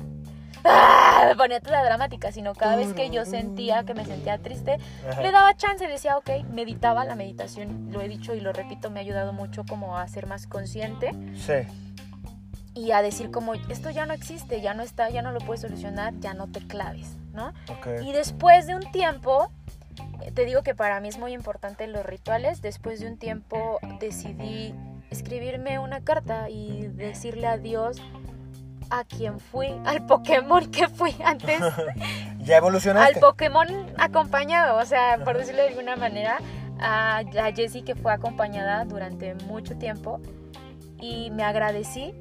¡ah! 0.65 1.25
me 1.27 1.35
ponía 1.35 1.59
toda 1.59 1.83
dramática, 1.83 2.31
sino 2.31 2.53
cada 2.53 2.75
vez 2.75 2.93
que 2.93 3.09
yo 3.09 3.25
sentía 3.25 3.83
que 3.83 3.93
me 3.93 4.05
sentía 4.05 4.37
triste, 4.37 4.77
Ajá. 5.09 5.21
le 5.21 5.31
daba 5.31 5.55
chance, 5.55 5.87
decía, 5.87 6.17
ok, 6.17 6.29
meditaba 6.49 7.05
la 7.05 7.15
meditación, 7.15 7.89
lo 7.91 8.01
he 8.01 8.07
dicho 8.07 8.33
y 8.35 8.39
lo 8.39 8.53
repito, 8.53 8.89
me 8.89 8.99
ha 8.99 9.03
ayudado 9.03 9.33
mucho 9.33 9.63
como 9.67 9.97
a 9.97 10.07
ser 10.07 10.27
más 10.27 10.47
consciente 10.47 11.11
Sí. 11.35 11.67
y 12.73 12.91
a 12.91 13.01
decir 13.01 13.31
como, 13.31 13.53
esto 13.53 13.89
ya 13.89 14.05
no 14.05 14.13
existe, 14.13 14.61
ya 14.61 14.73
no 14.73 14.83
está, 14.83 15.09
ya 15.09 15.21
no 15.21 15.31
lo 15.31 15.39
puedes 15.39 15.61
solucionar, 15.61 16.13
ya 16.19 16.33
no 16.33 16.47
te 16.47 16.59
claves, 16.65 17.17
¿no? 17.33 17.49
Ok. 17.69 17.87
Y 18.03 18.11
después 18.11 18.67
de 18.67 18.75
un 18.75 18.91
tiempo, 18.91 19.49
eh, 20.21 20.31
te 20.31 20.45
digo 20.45 20.63
que 20.63 20.73
para 20.73 20.99
mí 20.99 21.07
es 21.09 21.17
muy 21.17 21.33
importante 21.33 21.85
los 21.87 22.05
rituales, 22.05 22.61
después 22.61 22.99
de 22.99 23.07
un 23.07 23.17
tiempo 23.17 23.79
decidí 23.99 24.73
escribirme 25.11 25.77
una 25.77 26.01
carta 26.01 26.49
y 26.49 26.87
decirle 26.87 27.45
adiós 27.45 28.01
a 28.99 29.03
quien 29.03 29.39
fui, 29.39 29.69
al 29.85 30.05
Pokémon 30.05 30.69
que 30.69 30.87
fui 30.87 31.15
antes, 31.25 31.59
¿Ya 32.39 32.57
evolucionaste? 32.57 33.15
al 33.15 33.19
Pokémon 33.19 33.67
acompañado, 33.97 34.77
o 34.77 34.85
sea, 34.85 35.19
por 35.23 35.37
decirlo 35.37 35.63
de 35.63 35.69
alguna 35.69 35.95
manera, 35.95 36.37
a, 36.79 37.17
a 37.19 37.51
Jessie 37.53 37.83
que 37.83 37.95
fue 37.95 38.13
acompañada 38.13 38.85
durante 38.85 39.33
mucho 39.45 39.77
tiempo 39.77 40.19
y 40.99 41.31
me 41.31 41.43
agradecí. 41.43 42.13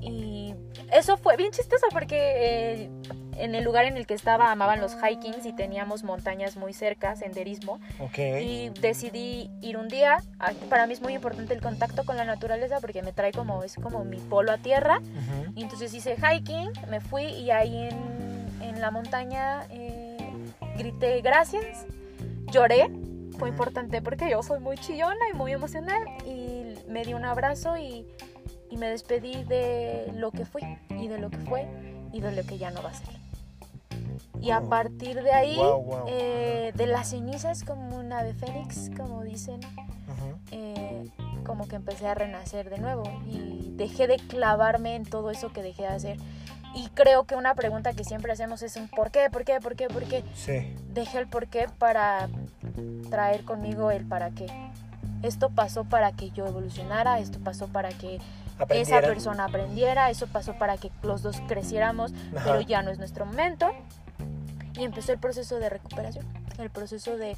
Y 0.00 0.54
eso 0.92 1.16
fue 1.16 1.36
bien 1.36 1.50
chistoso 1.52 1.86
porque 1.90 2.16
eh, 2.16 2.90
en 3.38 3.54
el 3.54 3.64
lugar 3.64 3.86
en 3.86 3.96
el 3.96 4.06
que 4.06 4.14
estaba 4.14 4.52
amaban 4.52 4.80
los 4.80 4.94
hikings 4.94 5.46
y 5.46 5.52
teníamos 5.52 6.04
montañas 6.04 6.56
muy 6.56 6.72
cerca, 6.72 7.16
senderismo. 7.16 7.80
Ok. 7.98 8.18
Y 8.40 8.70
decidí 8.80 9.50
ir 9.60 9.76
un 9.76 9.88
día. 9.88 10.22
Para 10.68 10.86
mí 10.86 10.92
es 10.92 11.00
muy 11.00 11.14
importante 11.14 11.54
el 11.54 11.60
contacto 11.60 12.04
con 12.04 12.16
la 12.16 12.24
naturaleza 12.24 12.80
porque 12.80 13.02
me 13.02 13.12
trae 13.12 13.32
como, 13.32 13.62
es 13.64 13.76
como 13.76 14.04
mi 14.04 14.18
polo 14.18 14.52
a 14.52 14.58
tierra. 14.58 14.98
Ujú. 14.98 15.52
Y 15.54 15.62
entonces 15.62 15.92
hice 15.94 16.16
hiking, 16.16 16.70
me 16.90 17.00
fui 17.00 17.24
y 17.24 17.50
ahí 17.50 17.88
en, 17.88 18.48
en 18.62 18.80
la 18.80 18.90
montaña 18.90 19.66
eh, 19.70 20.18
grité 20.76 21.20
gracias, 21.22 21.86
lloré. 22.50 22.90
Fue 23.38 23.48
importante 23.48 24.02
porque 24.02 24.30
yo 24.30 24.42
soy 24.42 24.60
muy 24.60 24.76
chillona 24.76 25.30
y 25.32 25.36
muy 25.36 25.52
emocional. 25.52 26.02
Y 26.26 26.74
me 26.88 27.02
di 27.02 27.14
un 27.14 27.24
abrazo 27.24 27.78
y, 27.78 28.06
y 28.72 28.78
me 28.78 28.88
despedí 28.88 29.44
de 29.44 30.10
lo 30.16 30.30
que 30.30 30.46
fui 30.46 30.62
y 30.88 31.06
de 31.06 31.18
lo 31.18 31.28
que 31.28 31.36
fue 31.38 31.68
y 32.12 32.20
de 32.20 32.32
lo 32.32 32.42
que 32.44 32.56
ya 32.56 32.70
no 32.70 32.82
va 32.82 32.88
a 32.88 32.94
ser. 32.94 33.08
Y 34.40 34.50
a 34.50 34.62
partir 34.62 35.22
de 35.22 35.30
ahí, 35.30 35.56
Wow, 35.56 35.82
wow. 35.82 36.04
eh, 36.08 36.72
de 36.74 36.86
las 36.86 37.10
cenizas 37.10 37.64
como 37.64 37.96
un 37.98 38.12
ave 38.12 38.32
fénix, 38.32 38.90
como 38.96 39.22
dicen, 39.22 39.60
eh, 40.50 41.04
como 41.44 41.68
que 41.68 41.76
empecé 41.76 42.06
a 42.08 42.14
renacer 42.14 42.70
de 42.70 42.78
nuevo 42.78 43.02
y 43.26 43.72
dejé 43.76 44.06
de 44.06 44.16
clavarme 44.16 44.96
en 44.96 45.04
todo 45.04 45.30
eso 45.30 45.52
que 45.52 45.62
dejé 45.62 45.82
de 45.82 45.88
hacer. 45.88 46.16
Y 46.74 46.88
creo 46.94 47.24
que 47.24 47.36
una 47.36 47.54
pregunta 47.54 47.92
que 47.92 48.04
siempre 48.04 48.32
hacemos 48.32 48.62
es 48.62 48.76
un 48.76 48.88
¿por 48.88 49.10
qué? 49.10 49.28
¿Por 49.30 49.44
qué? 49.44 49.60
¿Por 49.60 49.76
qué? 49.76 49.88
¿Por 49.88 50.04
qué? 50.04 50.24
Sí. 50.34 50.74
Dejé 50.94 51.18
el 51.18 51.26
por 51.28 51.46
qué 51.48 51.66
para 51.78 52.30
traer 53.10 53.44
conmigo 53.44 53.90
el 53.90 54.06
para 54.06 54.30
qué. 54.30 54.46
Esto 55.22 55.50
pasó 55.50 55.84
para 55.84 56.12
que 56.12 56.30
yo 56.30 56.46
evolucionara, 56.46 57.18
esto 57.20 57.38
pasó 57.38 57.68
para 57.68 57.90
que 57.90 58.18
esa 58.70 59.00
persona 59.00 59.44
aprendiera, 59.46 60.10
eso 60.10 60.26
pasó 60.26 60.54
para 60.54 60.76
que 60.76 60.90
los 61.02 61.22
dos 61.22 61.40
creciéramos, 61.48 62.12
Ajá. 62.36 62.44
pero 62.44 62.60
ya 62.60 62.82
no 62.82 62.90
es 62.90 62.98
nuestro 62.98 63.26
momento. 63.26 63.70
Y 64.74 64.84
empezó 64.84 65.12
el 65.12 65.18
proceso 65.18 65.58
de 65.58 65.68
recuperación, 65.68 66.26
el 66.58 66.70
proceso 66.70 67.16
de, 67.16 67.36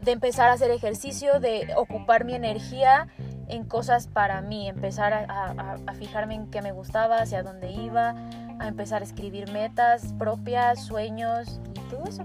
de 0.00 0.10
empezar 0.12 0.48
a 0.48 0.52
hacer 0.52 0.70
ejercicio, 0.70 1.40
de 1.40 1.72
ocupar 1.76 2.24
mi 2.24 2.34
energía 2.34 3.08
en 3.48 3.64
cosas 3.64 4.06
para 4.08 4.40
mí, 4.40 4.68
empezar 4.68 5.12
a, 5.12 5.24
a- 5.28 5.76
a 5.86 5.94
fijarme 5.94 6.34
en 6.34 6.50
qué 6.50 6.62
me 6.62 6.72
gustaba, 6.72 7.18
hacia 7.18 7.42
dónde 7.42 7.70
iba, 7.72 8.14
a 8.58 8.68
empezar 8.68 9.02
a 9.02 9.04
escribir 9.04 9.50
metas 9.52 10.12
propias, 10.18 10.84
sueños 10.84 11.60
y 11.74 11.80
todo 11.90 12.04
eso. 12.08 12.24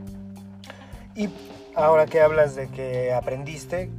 Y 1.16 1.30
ahora 1.76 2.06
que 2.06 2.22
hablas 2.22 2.56
de 2.56 2.70
que 2.70 3.12
aprendiste, 3.14 3.90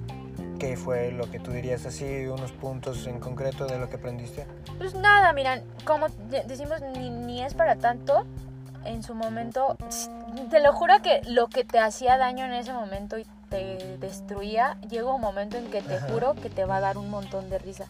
¿qué 0.63 0.77
fue 0.77 1.11
lo 1.11 1.29
que 1.29 1.41
tú 1.41 1.51
dirías 1.51 1.85
así, 1.87 2.25
unos 2.27 2.53
puntos 2.53 3.09
en 3.09 3.19
concreto 3.19 3.67
de 3.67 3.81
lo 3.81 3.91
que 3.91 3.97
aprendiste? 3.97 4.47
Pues 4.79 4.95
nada, 4.95 5.33
miran, 5.33 5.61
como 5.85 6.07
de- 6.31 6.45
decimos, 6.45 6.81
ni, 6.97 7.11
ni 7.11 7.43
es 7.43 7.53
para 7.55 7.75
tanto. 7.75 8.25
En 8.85 9.03
su 9.03 9.13
momento, 9.15 9.77
te 10.51 10.61
lo 10.61 10.73
juro 10.73 10.95
que 11.03 11.21
lo 11.27 11.49
que 11.49 11.65
te 11.65 11.81
hacía 11.81 12.17
daño 12.17 12.45
en 12.45 12.53
ese 12.53 12.73
momento 12.73 13.19
y 13.19 13.27
te 13.51 13.97
destruía, 13.99 14.77
llega 14.89 15.13
un 15.13 15.21
momento 15.21 15.57
en 15.57 15.69
que 15.69 15.83
te 15.83 15.97
Ajá. 15.97 16.07
juro 16.09 16.35
que 16.35 16.49
te 16.49 16.65
va 16.65 16.77
a 16.77 16.81
dar 16.81 16.97
un 16.97 17.11
montón 17.11 17.51
de 17.51 17.59
risa. 17.59 17.87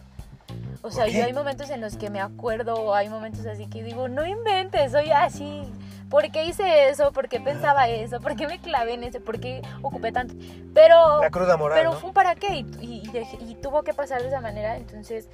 O 0.85 0.91
sea, 0.91 1.07
yo 1.07 1.23
hay 1.23 1.31
momentos 1.33 1.69
en 1.69 1.79
los 1.81 1.95
que 1.95 2.09
me 2.09 2.19
acuerdo, 2.19 2.75
o 2.75 2.93
hay 2.93 3.07
momentos 3.09 3.45
así 3.45 3.67
que 3.67 3.81
digo, 3.83 4.09
no 4.09 4.25
inventes, 4.25 4.91
soy 4.91 5.09
así. 5.11 5.63
¿Por 6.09 6.29
qué 6.31 6.43
hice 6.45 6.89
eso? 6.89 7.11
¿Por 7.13 7.29
qué 7.29 7.39
pensaba 7.39 7.87
eso? 7.87 8.19
¿Por 8.19 8.35
qué 8.35 8.45
me 8.47 8.59
clavé 8.59 8.93
en 8.95 9.03
eso? 9.05 9.19
¿Por 9.21 9.39
qué 9.39 9.61
ocupé 9.81 10.11
tanto? 10.11 10.35
Pero 10.73 11.21
La 11.21 11.31
cruda 11.31 11.55
moral, 11.57 11.79
pero 11.79 11.93
¿no? 11.93 11.99
fue 11.99 12.09
un 12.09 12.13
para 12.13 12.35
qué 12.35 12.53
y, 12.57 12.59
y- 12.81 13.01
y 13.05 13.11
dejé- 13.11 13.37
y 13.41 13.55
tuvo 13.55 13.81
que 13.83 13.93
pasar 13.93 14.21
de 14.21 14.27
esa 14.27 14.41
manera. 14.41 14.75
Entonces, 14.77 15.27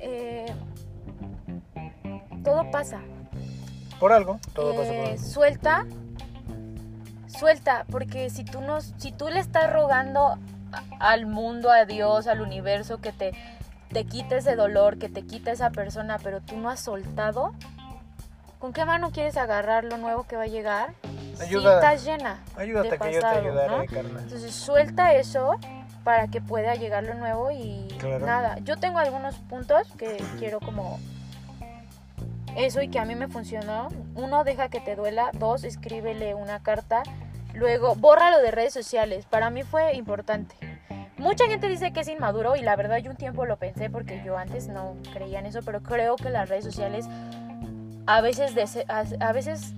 eh, 0.00 0.46
todo 2.44 2.70
pasa. 2.70 3.00
Por 4.00 4.12
algo, 4.12 4.38
todo 4.52 4.74
pasa 4.74 4.88
por 4.88 4.96
Eh, 4.96 5.10
algo. 5.12 5.22
Suelta, 5.24 5.86
suelta, 7.28 7.86
porque 7.90 8.30
si 8.30 8.44
tú, 8.44 8.60
no, 8.60 8.80
si 8.80 9.12
tú 9.12 9.28
le 9.28 9.38
estás 9.40 9.72
rogando 9.72 10.38
al 10.98 11.26
mundo, 11.26 11.70
a 11.70 11.84
Dios, 11.84 12.26
al 12.26 12.40
universo, 12.40 12.98
que 13.00 13.12
te, 13.12 13.32
te 13.92 14.04
quite 14.04 14.36
ese 14.38 14.56
dolor, 14.56 14.98
que 14.98 15.08
te 15.08 15.22
quite 15.22 15.50
esa 15.50 15.70
persona, 15.70 16.18
pero 16.22 16.40
tú 16.40 16.56
no 16.56 16.70
has 16.70 16.80
soltado, 16.80 17.52
¿con 18.58 18.72
qué 18.72 18.84
mano 18.84 19.10
quieres 19.10 19.36
agarrar 19.36 19.84
lo 19.84 19.96
nuevo 19.98 20.24
que 20.24 20.36
va 20.36 20.44
a 20.44 20.48
llegar? 20.48 20.94
Ayuda- 21.40 21.80
si 21.80 21.86
estás 21.86 22.04
llena. 22.04 22.38
Ayúdate 22.56 22.90
de 22.90 22.98
que 22.98 23.12
yo 23.12 23.18
te 23.18 23.20
pasado, 23.20 23.40
ayudaré, 23.48 23.76
¿no? 23.78 23.84
carnal. 23.86 24.22
Entonces 24.22 24.54
suelta 24.54 25.14
eso 25.14 25.56
para 26.04 26.28
que 26.28 26.40
pueda 26.40 26.74
llegar 26.74 27.04
lo 27.04 27.14
nuevo 27.14 27.50
y 27.50 27.88
Claro. 27.98 28.24
nada. 28.26 28.58
Yo 28.64 28.76
tengo 28.76 28.98
algunos 28.98 29.34
puntos 29.36 29.86
que 29.98 30.22
quiero 30.38 30.58
como 30.60 30.98
eso 32.56 32.82
y 32.82 32.88
que 32.88 32.98
a 32.98 33.04
mí 33.04 33.14
me 33.14 33.28
funcionó. 33.28 33.88
Uno, 34.14 34.44
deja 34.44 34.68
que 34.68 34.80
te 34.80 34.94
duela. 34.96 35.30
Dos, 35.34 35.64
escríbele 35.64 36.34
una 36.34 36.60
carta. 36.62 37.02
Luego, 37.54 37.94
bórralo 37.94 38.38
de 38.38 38.50
redes 38.50 38.72
sociales. 38.74 39.26
Para 39.26 39.50
mí 39.50 39.62
fue 39.62 39.94
importante. 39.94 40.54
Mucha 41.22 41.46
gente 41.46 41.68
dice 41.68 41.92
que 41.92 42.00
es 42.00 42.08
inmaduro 42.08 42.56
y 42.56 42.62
la 42.62 42.74
verdad 42.74 42.96
yo 42.98 43.08
un 43.08 43.16
tiempo 43.16 43.46
lo 43.46 43.56
pensé 43.56 43.88
porque 43.88 44.20
yo 44.26 44.36
antes 44.36 44.66
no 44.66 44.96
creía 45.12 45.38
en 45.38 45.46
eso, 45.46 45.60
pero 45.64 45.80
creo 45.80 46.16
que 46.16 46.30
las 46.30 46.48
redes 46.48 46.64
sociales 46.64 47.06
a 48.06 48.20
veces 48.20 48.56
de 48.56 48.84
a, 49.20 49.32
veces 49.32 49.72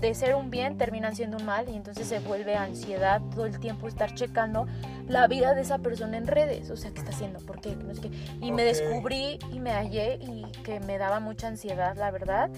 de 0.00 0.14
ser 0.14 0.34
un 0.34 0.48
bien 0.48 0.78
terminan 0.78 1.14
siendo 1.14 1.36
un 1.36 1.44
mal 1.44 1.68
y 1.68 1.76
entonces 1.76 2.06
se 2.06 2.20
vuelve 2.20 2.56
ansiedad 2.56 3.20
todo 3.34 3.44
el 3.44 3.60
tiempo 3.60 3.86
estar 3.86 4.14
checando 4.14 4.66
la 5.08 5.26
vida 5.26 5.52
de 5.52 5.60
esa 5.60 5.76
persona 5.76 6.16
en 6.16 6.26
redes, 6.26 6.70
o 6.70 6.76
sea, 6.78 6.90
¿qué 6.90 7.00
está 7.00 7.10
haciendo? 7.10 7.40
¿Por 7.40 7.60
qué? 7.60 7.76
No. 7.76 7.92
Y 8.40 8.50
me 8.50 8.64
descubrí 8.64 9.38
y 9.52 9.60
me 9.60 9.72
hallé 9.72 10.14
y 10.22 10.50
que 10.62 10.80
me 10.80 10.96
daba 10.96 11.20
mucha 11.20 11.48
ansiedad, 11.48 11.96
la 11.98 12.10
verdad, 12.10 12.48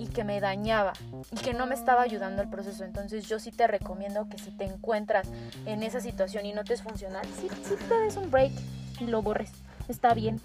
y 0.00 0.06
que 0.06 0.24
me 0.24 0.40
dañaba 0.40 0.94
y 1.30 1.36
que 1.36 1.52
no 1.52 1.66
me 1.66 1.74
estaba 1.74 2.00
ayudando 2.00 2.40
al 2.40 2.48
proceso. 2.48 2.84
Entonces 2.84 3.28
yo 3.28 3.38
sí 3.38 3.52
te 3.52 3.66
recomiendo 3.66 4.28
que 4.30 4.38
si 4.38 4.50
te 4.50 4.64
encuentras 4.64 5.28
en 5.66 5.82
esa 5.82 6.00
situación 6.00 6.46
y 6.46 6.54
no 6.54 6.64
te 6.64 6.72
es 6.72 6.82
funcional, 6.82 7.26
sí, 7.38 7.48
sí 7.62 7.74
te 7.86 7.94
des 8.00 8.16
un 8.16 8.30
break 8.30 8.50
y 8.98 9.04
lo 9.04 9.20
borres. 9.20 9.52
Está 9.88 10.14
bien, 10.14 10.40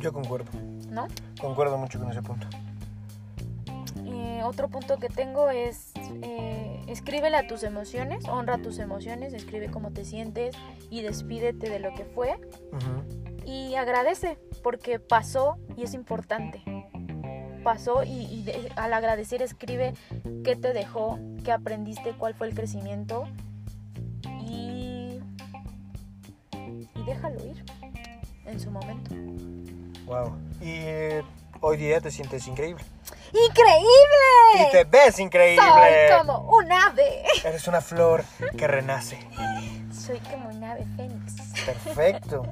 Yo 0.00 0.12
concuerdo. 0.12 0.50
¿no? 0.90 1.06
Concuerdo 1.40 1.78
mucho 1.78 1.98
con 1.98 2.10
ese 2.10 2.20
punto. 2.22 2.46
Eh, 4.04 4.42
otro 4.44 4.68
punto 4.68 4.98
que 4.98 5.08
tengo 5.08 5.48
es 5.48 5.92
eh, 6.22 6.82
escríbele 6.88 7.36
a 7.38 7.46
tus 7.46 7.62
emociones, 7.62 8.26
honra 8.28 8.58
tus 8.58 8.78
emociones, 8.78 9.32
escribe 9.32 9.70
cómo 9.70 9.92
te 9.92 10.04
sientes 10.04 10.54
y 10.90 11.00
despídete 11.02 11.70
de 11.70 11.78
lo 11.78 11.94
que 11.94 12.04
fue 12.04 12.38
Ujú. 12.72 13.46
y 13.46 13.76
agradece 13.76 14.36
porque 14.62 14.98
pasó 14.98 15.56
y 15.76 15.84
es 15.84 15.94
importante. 15.94 16.62
Pasó 17.62 18.02
y, 18.04 18.26
y 18.26 18.42
de- 18.42 18.72
al 18.76 18.92
agradecer 18.92 19.42
escribe 19.42 19.94
qué 20.44 20.56
te 20.56 20.72
dejó, 20.72 21.18
qué 21.44 21.52
aprendiste, 21.52 22.12
cuál 22.12 22.34
fue 22.34 22.48
el 22.48 22.54
crecimiento 22.54 23.28
y, 24.40 25.20
y 26.52 27.04
déjalo 27.06 27.44
ir 27.44 27.64
en 28.46 28.58
su 28.60 28.70
momento. 28.70 29.14
Wow. 30.06 30.36
Y 30.60 30.70
eh, 30.70 31.22
hoy 31.60 31.76
día 31.76 32.00
te 32.00 32.10
sientes 32.10 32.46
increíble. 32.48 32.82
¡Increíble! 33.32 34.68
Y 34.68 34.70
te 34.72 34.84
ves 34.84 35.18
increíble. 35.20 35.62
Soy 35.62 36.18
como 36.18 36.50
un 36.56 36.72
ave. 36.72 37.22
Eres 37.44 37.68
una 37.68 37.80
flor 37.80 38.24
que 38.56 38.66
renace. 38.66 39.18
Soy 40.00 40.18
como 40.20 40.48
un 40.48 40.64
ave 40.64 40.86
fénix. 40.96 41.34
Perfecto. 41.66 42.42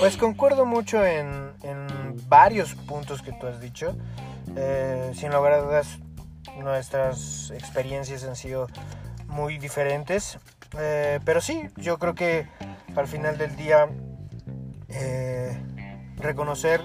Pues 0.00 0.16
concuerdo 0.18 0.66
mucho 0.66 1.04
en, 1.04 1.52
en 1.62 1.86
varios 2.28 2.74
puntos 2.74 3.22
que 3.22 3.32
tú 3.32 3.46
has 3.46 3.60
dicho. 3.60 3.96
Eh, 4.54 5.12
sin 5.14 5.32
lugar 5.32 5.54
a 5.54 5.58
dudas, 5.58 5.98
nuestras 6.58 7.50
experiencias 7.52 8.24
han 8.24 8.36
sido 8.36 8.66
muy 9.26 9.56
diferentes. 9.56 10.38
Eh, 10.78 11.20
pero 11.24 11.40
sí, 11.40 11.62
yo 11.76 11.98
creo 11.98 12.14
que 12.14 12.46
al 12.94 13.06
final 13.06 13.38
del 13.38 13.56
día 13.56 13.88
eh, 14.88 15.58
reconocer 16.16 16.82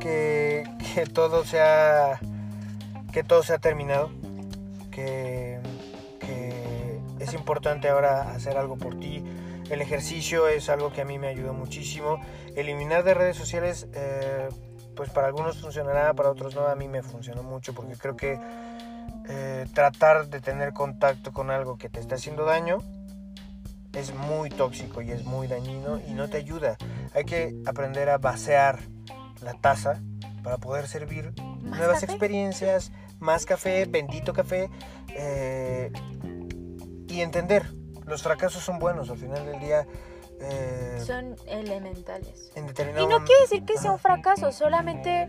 que, 0.00 0.64
que 0.94 1.04
todo 1.04 1.44
se 1.44 1.60
ha 1.60 2.18
que 3.12 3.22
todo 3.22 3.42
se 3.42 3.54
ha 3.54 3.58
terminado 3.58 4.10
que 4.90 5.55
es 7.26 7.34
importante 7.34 7.88
ahora 7.88 8.30
hacer 8.32 8.56
algo 8.56 8.76
por 8.76 8.98
ti. 8.98 9.24
El 9.68 9.82
ejercicio 9.82 10.46
es 10.46 10.68
algo 10.68 10.92
que 10.92 11.00
a 11.00 11.04
mí 11.04 11.18
me 11.18 11.26
ayudó 11.26 11.52
muchísimo. 11.52 12.20
Eliminar 12.54 13.02
de 13.02 13.14
redes 13.14 13.36
sociales 13.36 13.88
eh, 13.94 14.48
pues 14.94 15.10
para 15.10 15.26
algunos 15.26 15.60
funcionará 15.60 16.14
para 16.14 16.30
otros 16.30 16.54
no. 16.54 16.66
A 16.66 16.76
mí 16.76 16.86
me 16.88 17.02
funcionó 17.02 17.42
mucho 17.42 17.74
porque 17.74 17.94
creo 17.96 18.16
que 18.16 18.38
eh, 19.28 19.66
tratar 19.74 20.28
de 20.28 20.40
tener 20.40 20.72
contacto 20.72 21.32
con 21.32 21.50
algo 21.50 21.76
que 21.76 21.88
te 21.88 21.98
está 21.98 22.14
haciendo 22.14 22.44
daño 22.44 22.78
es 23.92 24.14
muy 24.14 24.50
tóxico 24.50 25.02
y 25.02 25.10
es 25.10 25.24
muy 25.24 25.48
dañino 25.48 25.98
y 26.06 26.12
no 26.12 26.28
te 26.28 26.36
ayuda. 26.36 26.76
Hay 27.14 27.24
que 27.24 27.56
aprender 27.66 28.08
a 28.08 28.18
vaciar 28.18 28.78
la 29.42 29.54
taza 29.54 30.00
para 30.44 30.58
poder 30.58 30.86
servir 30.86 31.32
¿Más 31.62 31.78
nuevas 31.78 32.00
café? 32.00 32.12
experiencias, 32.12 32.92
más 33.18 33.46
café, 33.46 33.86
bendito 33.86 34.32
café, 34.32 34.68
eh, 35.08 35.90
y 37.16 37.22
entender, 37.22 37.66
los 38.04 38.22
fracasos 38.22 38.62
son 38.62 38.78
buenos, 38.78 39.10
al 39.10 39.18
final 39.18 39.44
del 39.46 39.58
día 39.58 39.86
eh, 40.40 41.02
Son 41.04 41.34
elementales. 41.46 42.52
en 42.54 42.66
determinado 42.66 43.06
Y 43.06 43.08
no 43.08 43.24
quiere 43.24 43.42
decir 43.42 43.64
que 43.64 43.78
sea 43.78 43.92
un 43.92 43.98
fracaso, 43.98 44.52
solamente 44.52 45.28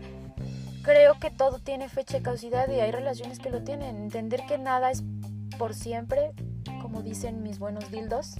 creo 0.82 1.18
que 1.18 1.30
todo 1.30 1.58
tiene 1.58 1.88
fecha 1.88 2.18
de 2.18 2.22
caducidad 2.22 2.68
y 2.68 2.80
hay 2.80 2.90
relaciones 2.90 3.38
que 3.38 3.50
lo 3.50 3.62
tienen. 3.62 3.96
Entender 3.96 4.42
que 4.46 4.58
nada 4.58 4.90
es 4.90 5.02
por 5.58 5.74
siempre, 5.74 6.32
como 6.88 7.02
dicen 7.02 7.42
mis 7.42 7.58
buenos 7.58 7.90
dildos. 7.90 8.36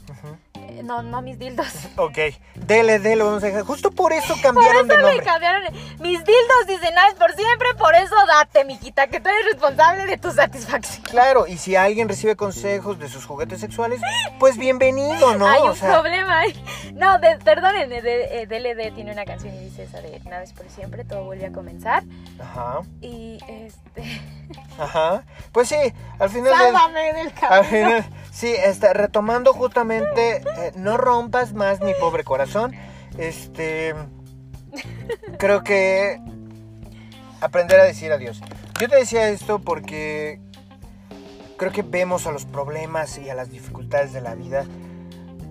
Eh, 0.54 0.80
no, 0.82 1.02
no 1.02 1.20
mis 1.20 1.38
dildos. 1.38 1.68
Ok, 1.96 2.16
dele, 2.54 2.98
dele, 2.98 3.22
vamos 3.24 3.42
a 3.42 3.46
dejar. 3.46 3.62
Justo 3.64 3.90
por 3.90 4.12
eso 4.12 4.34
cambiaron 4.42 4.88
de 4.88 4.96
Me 4.96 5.02
nombre. 5.02 5.22
cambiaron. 5.24 5.62
Mis 6.00 6.24
dildos 6.24 6.66
dicen 6.66 6.94
nada 6.94 7.08
es 7.08 7.14
por 7.14 7.34
siempre, 7.34 7.68
por 7.76 7.94
eso 7.94 8.14
date, 8.26 8.64
mijita, 8.64 9.08
que 9.08 9.20
tú 9.20 9.28
eres 9.28 9.52
responsable 9.52 10.06
de 10.06 10.16
tu 10.16 10.30
satisfacción. 10.30 11.02
Claro, 11.02 11.46
y 11.46 11.58
si 11.58 11.76
alguien 11.76 12.08
recibe 12.08 12.36
consejos 12.36 12.98
de 12.98 13.08
sus 13.08 13.26
juguetes 13.26 13.60
sexuales, 13.60 14.00
pues 14.38 14.56
bienvenido, 14.56 15.36
¿no? 15.36 15.46
Hay 15.46 15.60
O 15.62 15.66
un 15.72 15.76
sea, 15.76 15.92
problema. 16.00 16.42
No, 16.94 17.18
de, 17.18 17.36
perdonen, 17.38 17.90
de- 17.90 18.00
de- 18.02 18.42
eh, 18.42 18.46
DLD 18.46 18.94
tiene 18.94 19.12
una 19.12 19.24
canción 19.24 19.54
y 19.54 19.58
dice 19.58 19.82
esa 19.84 20.00
de 20.00 20.20
nada 20.20 20.42
es 20.44 20.52
por 20.52 20.68
siempre, 20.70 21.04
todo 21.04 21.24
vuelve 21.24 21.46
a 21.46 21.52
comenzar. 21.52 22.04
Ajá, 22.40 22.80
Y 23.00 23.38
este. 23.48 24.20
ajá. 24.78 25.24
Pues 25.52 25.68
sí, 25.68 25.76
al 26.18 26.30
final 26.30 26.56
del, 26.56 26.72
Sálvame 26.72 27.12
del 27.12 27.26
al 27.26 27.32
camino. 27.34 27.64
final, 27.64 28.06
sí, 28.38 28.54
está 28.54 28.92
retomando 28.92 29.52
justamente, 29.52 30.36
eh, 30.58 30.72
no 30.76 30.96
rompas 30.96 31.52
más 31.54 31.80
mi 31.80 31.92
pobre 31.94 32.22
corazón. 32.24 32.72
Este, 33.18 33.94
creo 35.38 35.64
que 35.64 36.20
aprender 37.40 37.80
a 37.80 37.84
decir 37.84 38.12
adiós. 38.12 38.40
Yo 38.80 38.88
te 38.88 38.96
decía 38.96 39.28
esto 39.28 39.58
porque 39.58 40.40
creo 41.56 41.72
que 41.72 41.82
vemos 41.82 42.26
a 42.26 42.30
los 42.32 42.44
problemas 42.44 43.18
y 43.18 43.28
a 43.28 43.34
las 43.34 43.50
dificultades 43.50 44.12
de 44.12 44.20
la 44.20 44.34
vida 44.34 44.64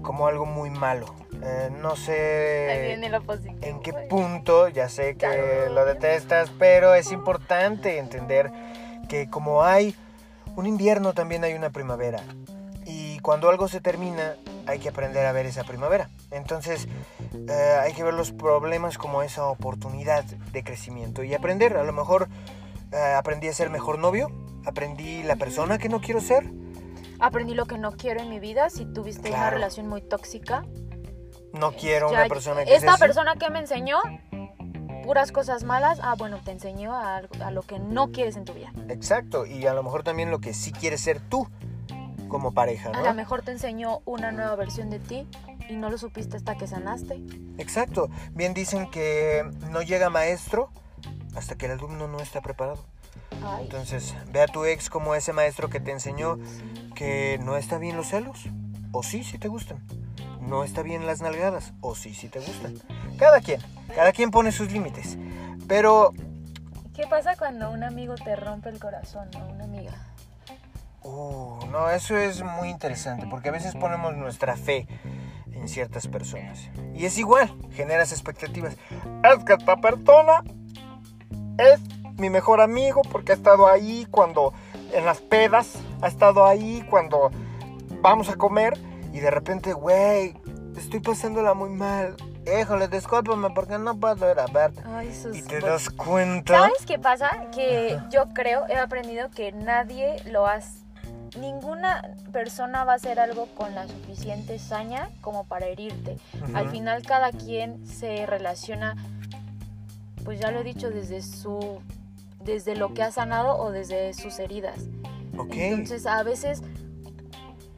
como 0.02 0.28
algo 0.28 0.46
muy 0.46 0.70
malo. 0.70 1.14
Eh, 1.44 1.70
no 1.82 1.96
sé 1.96 2.98
positivo. 3.26 3.58
en 3.62 3.80
qué 3.82 3.92
güey. 3.92 4.08
punto, 4.08 4.70
ya 4.70 4.90
sé 4.90 5.14
que 5.14 5.28
Claro. 5.28 5.70
lo 5.74 5.86
detestas, 5.86 6.50
pero 6.58 6.96
es 6.96 7.12
importante 7.12 8.00
entender 8.00 8.52
que 9.10 9.30
como 9.30 9.64
hay 9.64 9.94
un 10.56 10.66
invierno, 10.66 11.14
también 11.14 11.44
hay 11.44 11.54
una 11.54 11.70
primavera. 11.70 12.22
Cuando 13.28 13.50
algo 13.50 13.68
se 13.68 13.82
termina, 13.82 14.38
hay 14.68 14.80
que 14.80 14.88
aprender 14.88 15.26
a 15.26 15.34
ver 15.34 15.46
esa 15.48 15.66
primavera. 15.66 16.10
Entonces, 16.32 16.88
eh, 17.50 17.78
hay 17.82 17.92
que 17.92 18.02
ver 18.02 18.14
los 18.14 18.32
problemas 18.32 18.98
como 18.98 19.22
esa 19.22 19.48
oportunidad 19.48 20.24
de 20.24 20.64
crecimiento 20.64 21.26
y 21.26 21.34
aprender. 21.34 21.76
A 21.76 21.84
lo 21.84 21.92
mejor 21.92 22.30
eh, 22.94 23.14
aprendí 23.18 23.50
a 23.50 23.54
ser 23.54 23.70
mejor 23.70 24.00
novio, 24.00 24.32
aprendí 24.66 25.24
la 25.24 25.36
persona 25.36 25.78
que 25.78 25.90
no 25.90 26.00
quiero 26.00 26.22
ser. 26.22 26.50
Aprendí 27.20 27.54
lo 27.54 27.66
que 27.66 27.78
no 27.78 27.92
quiero 27.92 28.22
en 28.22 28.30
mi 28.30 28.40
vida. 28.40 28.70
Si 28.70 28.86
tuviste 28.86 29.28
una 29.30 29.50
relación 29.50 29.90
muy 29.90 30.02
tóxica, 30.02 30.64
No 31.52 31.74
quiero 31.74 32.10
ya- 32.10 32.20
una 32.20 32.28
persona 32.30 32.64
que 32.64 32.76
esta 32.78 32.96
persona 32.96 33.36
que 33.36 33.50
me 33.50 33.60
enseñó 33.60 33.98
puras 35.04 35.34
cosas 35.34 35.66
malas, 35.66 36.00
ah, 36.02 36.16
bueno, 36.18 36.40
te 36.46 36.52
enseñó 36.52 36.94
a, 36.94 37.18
a 37.44 37.52
lo 37.52 37.62
que 37.64 37.78
no 37.78 38.10
quieres 38.14 38.38
en 38.38 38.46
tu 38.46 38.54
vida. 38.54 38.72
Exacto, 38.88 39.46
y 39.46 39.68
a 39.68 39.74
lo 39.74 39.84
mejor 39.84 40.04
también 40.04 40.32
lo 40.32 40.40
que 40.40 40.54
sí 40.54 40.72
quieres 40.72 41.02
ser 41.02 41.20
tú 41.20 41.46
como 42.28 42.54
pareja, 42.54 42.90
A 42.90 42.94
¿no? 42.94 43.04
lo 43.04 43.14
mejor 43.14 43.42
te 43.42 43.52
enseñó 43.52 44.02
una 44.06 44.32
nueva 44.32 44.56
versión 44.56 44.90
de 44.90 45.00
ti 45.00 45.28
y 45.70 45.76
no 45.76 45.90
lo 45.90 45.98
supiste 45.98 46.38
hasta 46.38 46.56
que 46.56 46.68
sanaste. 46.68 47.22
Exacto. 47.58 48.10
Bien 48.34 48.54
dicen 48.54 48.90
que 48.90 49.44
no 49.70 49.82
llega 49.82 50.10
maestro 50.10 50.70
hasta 51.36 51.56
que 51.56 51.66
el 51.66 51.74
alumno 51.74 52.08
no 52.08 52.20
está 52.20 52.42
preparado. 52.42 52.84
Ay, 53.44 53.66
Entonces, 53.66 54.16
ve 54.32 54.42
a 54.42 54.48
tu 54.48 54.66
ex 54.66 54.90
como 54.90 55.14
ese 55.16 55.34
maestro 55.34 55.70
que 55.70 55.80
te 55.80 55.92
enseñó 55.92 56.38
sí. 56.38 56.92
que 56.96 57.40
no 57.44 57.58
está 57.58 57.78
bien 57.78 57.98
los 57.98 58.08
celos. 58.08 58.46
O 58.92 59.04
sí, 59.04 59.24
si 59.24 59.38
te 59.38 59.48
gustan. 59.48 59.86
No 60.40 60.64
está 60.64 60.82
bien 60.82 61.06
las 61.06 61.22
nalgadas. 61.22 61.74
O 61.82 61.94
sí, 61.94 62.14
si 62.14 62.30
te 62.30 62.40
gustan. 62.40 62.76
Cada 63.18 63.42
quien. 63.42 63.62
Cada 63.94 64.12
quien 64.14 64.32
pone 64.32 64.52
sus 64.52 64.72
límites. 64.72 65.18
Pero, 65.68 66.14
¿Qué 66.96 67.06
pasa 67.08 67.36
cuando 67.36 67.70
un 67.70 67.84
amigo 67.84 68.16
te 68.16 68.36
rompe 68.36 68.70
el 68.70 68.80
corazón 68.80 69.30
o 69.36 69.52
una 69.54 69.66
amiga? 69.66 69.92
Uh, 71.08 71.66
no, 71.72 71.90
eso 71.90 72.18
es 72.18 72.44
muy 72.44 72.70
interesante. 72.70 73.28
Porque 73.30 73.50
a 73.50 73.52
veces 73.52 73.76
ponemos 73.76 74.16
nuestra 74.16 74.56
fe 74.56 74.88
en 75.52 75.68
ciertas 75.68 76.08
personas. 76.08 76.70
Y 76.94 77.06
es 77.06 77.18
igual, 77.18 77.54
generas 77.72 78.12
expectativas. 78.12 78.76
Es 79.24 79.44
que 79.44 79.54
esta 79.54 79.78
persona 79.78 80.44
es 81.58 81.80
mi 82.18 82.30
mejor 82.30 82.62
amigo 82.62 83.02
porque 83.12 83.32
ha 83.32 83.36
estado 83.36 83.68
ahí 83.68 84.08
cuando 84.10 84.54
en 84.94 85.06
las 85.06 85.22
pedas, 85.22 85.76
ha 86.02 86.08
estado 86.08 86.46
ahí 86.46 86.86
cuando 86.90 87.32
vamos 88.02 88.30
a 88.30 88.36
comer 88.36 88.78
y 89.14 89.20
de 89.20 89.32
repente, 89.32 89.74
güey, 89.74 90.36
estoy 90.78 91.00
pasándola 91.00 91.54
muy 91.54 91.70
mal. 91.70 92.16
Híjole, 92.60 92.88
discúlpame 92.88 93.50
porque 93.50 93.78
no 93.78 94.00
puedo 94.00 94.32
ir 94.32 94.40
a 94.40 94.46
verte. 94.46 94.82
Ay, 94.86 95.14
sus 95.14 95.36
Y 95.36 95.42
te 95.42 95.60
das 95.60 95.90
cuenta. 95.90 96.54
¿Sabes 96.54 96.86
qué 96.86 96.98
pasa? 96.98 97.50
Que 97.54 98.00
yo 98.10 98.30
creo, 98.34 98.66
he 98.70 98.78
aprendido 98.78 99.30
que 99.30 99.52
nadie 99.52 100.22
lo 100.26 100.48
hace. 100.48 100.87
Ninguna 101.40 102.16
persona 102.32 102.84
va 102.84 102.94
a 102.94 102.96
hacer 102.96 103.20
algo 103.20 103.48
con 103.56 103.76
la 103.76 103.88
suficiente 103.88 104.60
saña 104.60 105.10
como 105.22 105.46
para 105.46 105.68
herirte. 105.68 106.18
Al 106.54 106.70
final 106.70 107.04
cada 107.04 107.32
quien 107.32 107.86
se 107.86 108.26
relaciona, 108.26 108.96
pues 110.24 110.40
ya 110.40 110.52
lo 110.52 110.60
he 110.60 110.64
dicho, 110.64 110.90
desde 110.90 111.22
su 111.22 111.82
desde 112.44 112.76
lo 112.76 112.94
que 112.94 113.04
ha 113.04 113.12
sanado 113.12 113.58
o 113.58 113.72
desde 113.72 114.14
sus 114.14 114.40
heridas. 114.40 114.86
Ok. 115.38 115.54
Entonces, 115.54 116.06
a 116.06 116.24
veces 116.24 116.64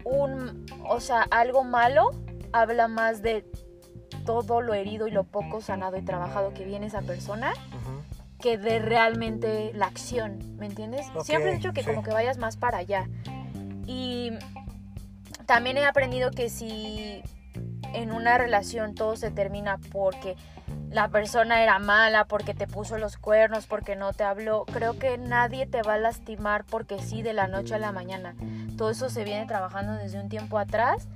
un, 0.06 0.66
o 0.88 1.00
sea, 1.00 1.24
algo 1.32 1.64
malo 1.64 2.12
habla 2.54 2.88
más 2.88 3.22
de 3.22 3.46
todo 4.26 4.62
lo 4.62 4.74
herido 4.74 5.08
y 5.08 5.12
lo 5.12 5.24
poco 5.24 5.60
sanado 5.62 5.98
y 5.98 6.04
trabajado 6.04 6.54
que 6.54 6.66
viene 6.66 6.86
esa 6.86 7.02
persona 7.02 7.54
que 8.40 8.58
de 8.58 8.80
realmente 8.80 9.72
la 9.74 9.88
acción, 9.88 10.40
¿me 10.58 10.68
entiendes? 10.68 11.06
Siempre 11.24 11.52
he 11.52 11.56
dicho 11.56 11.74
que 11.74 11.82
sí. 11.82 11.88
como 11.88 12.04
que 12.04 12.12
vayas 12.12 12.38
más 12.38 12.56
para 12.56 12.78
allá. 12.78 13.10
Y 13.90 14.34
también 15.48 15.80
he 15.80 15.86
aprendido 15.86 16.30
que 16.30 16.48
si 16.50 17.24
en 17.96 18.12
una 18.12 18.38
relación 18.38 18.94
todo 18.94 19.16
se 19.16 19.32
termina 19.32 19.80
porque 19.92 20.36
la 20.92 21.08
persona 21.08 21.64
era 21.64 21.80
mala, 21.80 22.26
porque 22.26 22.54
te 22.54 22.68
puso 22.68 23.00
los 23.00 23.18
cuernos, 23.18 23.66
porque 23.66 23.96
no 23.96 24.14
te 24.14 24.24
habló, 24.24 24.66
creo 24.66 25.00
que 25.00 25.18
nadie 25.18 25.66
te 25.66 25.82
va 25.82 25.96
a 25.96 25.98
lastimar 25.98 26.66
porque 26.66 27.00
sí 27.00 27.24
de 27.24 27.34
la 27.34 27.48
noche 27.48 27.74
a 27.74 27.80
la 27.80 27.92
mañana. 27.92 28.36
Todo 28.78 28.92
eso 28.92 29.10
se 29.10 29.24
viene 29.24 29.48
trabajando 29.48 29.94
desde 29.94 30.20
un 30.20 30.30
tiempo 30.30 30.60
atrás 30.60 31.08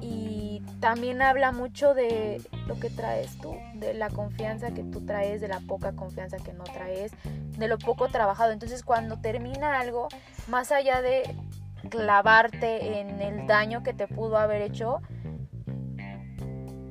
y 0.00 0.62
también 0.80 1.20
habla 1.20 1.52
mucho 1.52 1.92
de 1.92 2.40
lo 2.66 2.80
que 2.80 2.88
traes 2.88 3.36
tú, 3.42 3.56
de 3.74 3.92
la 3.92 4.08
confianza 4.08 4.70
que 4.70 4.84
tú 4.84 5.04
traes, 5.04 5.42
de 5.42 5.48
la 5.48 5.60
poca 5.60 5.92
confianza 5.92 6.38
que 6.38 6.54
no 6.54 6.64
traes, 6.64 7.12
de 7.58 7.68
lo 7.68 7.76
poco 7.76 8.08
trabajado. 8.08 8.52
Entonces 8.52 8.82
cuando 8.82 9.18
termina 9.18 9.78
algo, 9.78 10.08
más 10.48 10.72
allá 10.72 11.02
de 11.02 11.36
clavarte 11.88 13.00
en 13.00 13.20
el 13.20 13.46
daño 13.46 13.82
que 13.82 13.92
te 13.94 14.06
pudo 14.08 14.36
haber 14.38 14.62
hecho, 14.62 15.00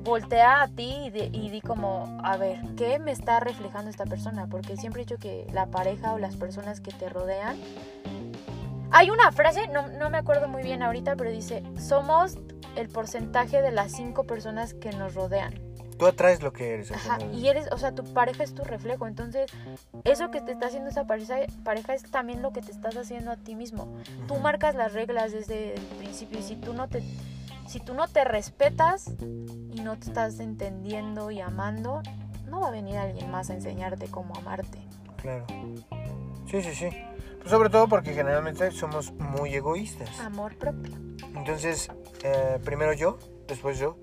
voltea 0.04 0.62
a 0.62 0.68
ti 0.68 0.94
y, 1.06 1.10
di- 1.10 1.30
y 1.32 1.50
di 1.50 1.60
como, 1.60 2.18
a 2.22 2.36
ver, 2.36 2.60
¿qué 2.76 2.98
me 2.98 3.10
está 3.10 3.40
reflejando 3.40 3.90
esta 3.90 4.04
persona? 4.04 4.46
Porque 4.46 4.76
siempre 4.76 5.02
he 5.02 5.04
dicho 5.04 5.18
que 5.18 5.46
la 5.52 5.66
pareja 5.66 6.12
o 6.12 6.18
las 6.18 6.36
personas 6.36 6.80
que 6.80 6.92
te 6.92 7.08
rodean... 7.08 7.56
Hay 8.92 9.10
una 9.10 9.32
frase, 9.32 9.66
no, 9.68 9.88
no 9.88 10.10
me 10.10 10.18
acuerdo 10.18 10.46
muy 10.46 10.62
bien 10.62 10.82
ahorita, 10.82 11.16
pero 11.16 11.30
dice, 11.30 11.62
somos 11.76 12.38
el 12.76 12.88
porcentaje 12.88 13.60
de 13.60 13.72
las 13.72 13.90
cinco 13.92 14.24
personas 14.24 14.74
que 14.74 14.90
nos 14.90 15.14
rodean. 15.14 15.54
Tú 15.98 16.06
atraes 16.06 16.42
lo 16.42 16.52
que 16.52 16.74
eres. 16.74 16.92
Ajá, 16.92 17.16
final. 17.16 17.34
y 17.34 17.48
eres, 17.48 17.68
o 17.72 17.78
sea, 17.78 17.94
tu 17.94 18.04
pareja 18.12 18.42
es 18.42 18.54
tu 18.54 18.64
reflejo. 18.64 19.06
Entonces, 19.06 19.50
eso 20.04 20.30
que 20.30 20.40
te 20.40 20.52
está 20.52 20.66
haciendo 20.66 20.90
esa 20.90 21.06
pareja, 21.06 21.36
pareja 21.64 21.94
es 21.94 22.02
también 22.10 22.42
lo 22.42 22.52
que 22.52 22.60
te 22.60 22.70
estás 22.70 22.96
haciendo 22.96 23.30
a 23.30 23.36
ti 23.36 23.54
mismo. 23.54 23.96
Tú 24.28 24.36
marcas 24.36 24.74
las 24.74 24.92
reglas 24.92 25.32
desde 25.32 25.74
el 25.74 25.82
principio 25.98 26.38
y 26.38 26.42
si 26.42 26.56
tú 26.56 26.74
no 26.74 26.88
te 26.88 27.02
si 27.66 27.80
tú 27.80 27.94
no 27.94 28.06
te 28.06 28.24
respetas 28.24 29.10
y 29.20 29.80
no 29.80 29.98
te 29.98 30.06
estás 30.06 30.38
entendiendo 30.38 31.30
y 31.30 31.40
amando, 31.40 32.00
no 32.46 32.60
va 32.60 32.68
a 32.68 32.70
venir 32.70 32.96
alguien 32.96 33.30
más 33.30 33.50
a 33.50 33.54
enseñarte 33.54 34.06
cómo 34.06 34.36
amarte. 34.36 34.78
Claro. 35.16 35.46
Sí, 36.48 36.62
sí, 36.62 36.74
sí. 36.74 36.88
Pues 37.38 37.50
sobre 37.50 37.70
todo 37.70 37.88
porque 37.88 38.12
generalmente 38.12 38.70
somos 38.70 39.12
muy 39.12 39.54
egoístas. 39.54 40.20
Amor 40.20 40.56
propio. 40.56 40.92
Entonces, 41.34 41.88
eh, 42.22 42.58
primero 42.64 42.92
yo, 42.92 43.18
después 43.46 43.78
yo, 43.78 43.98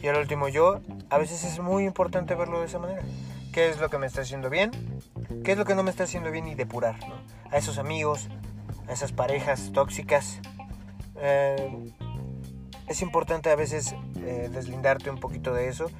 y 0.00 0.08
al 0.08 0.16
último 0.16 0.48
yo. 0.48 0.80
A 1.10 1.18
veces 1.18 1.44
es 1.44 1.60
muy 1.60 1.84
importante 1.84 2.34
verlo 2.34 2.60
de 2.60 2.66
esa 2.66 2.78
manera. 2.78 3.02
¿Qué 3.52 3.68
es 3.68 3.80
lo 3.80 3.88
que 3.88 3.98
me 3.98 4.06
está 4.06 4.22
haciendo 4.22 4.50
bien? 4.50 4.70
¿Qué 5.44 5.52
es 5.52 5.58
lo 5.58 5.64
que 5.64 5.74
no 5.74 5.82
me 5.82 5.90
está 5.90 6.04
haciendo 6.04 6.30
bien? 6.30 6.46
Y 6.48 6.54
depurar, 6.54 6.98
¿no? 7.08 7.14
A 7.50 7.56
esos 7.56 7.78
amigos, 7.78 8.28
a 8.88 8.92
esas 8.92 9.12
parejas 9.12 9.72
tóxicas. 9.72 10.40
Eh, 11.16 11.92
es 12.86 13.02
importante 13.02 13.50
a 13.50 13.56
veces 13.56 13.94
eh, 14.16 14.48
deslindarte 14.52 15.10
un 15.10 15.18
poquito 15.18 15.52
de 15.52 15.68
eso 15.68 15.90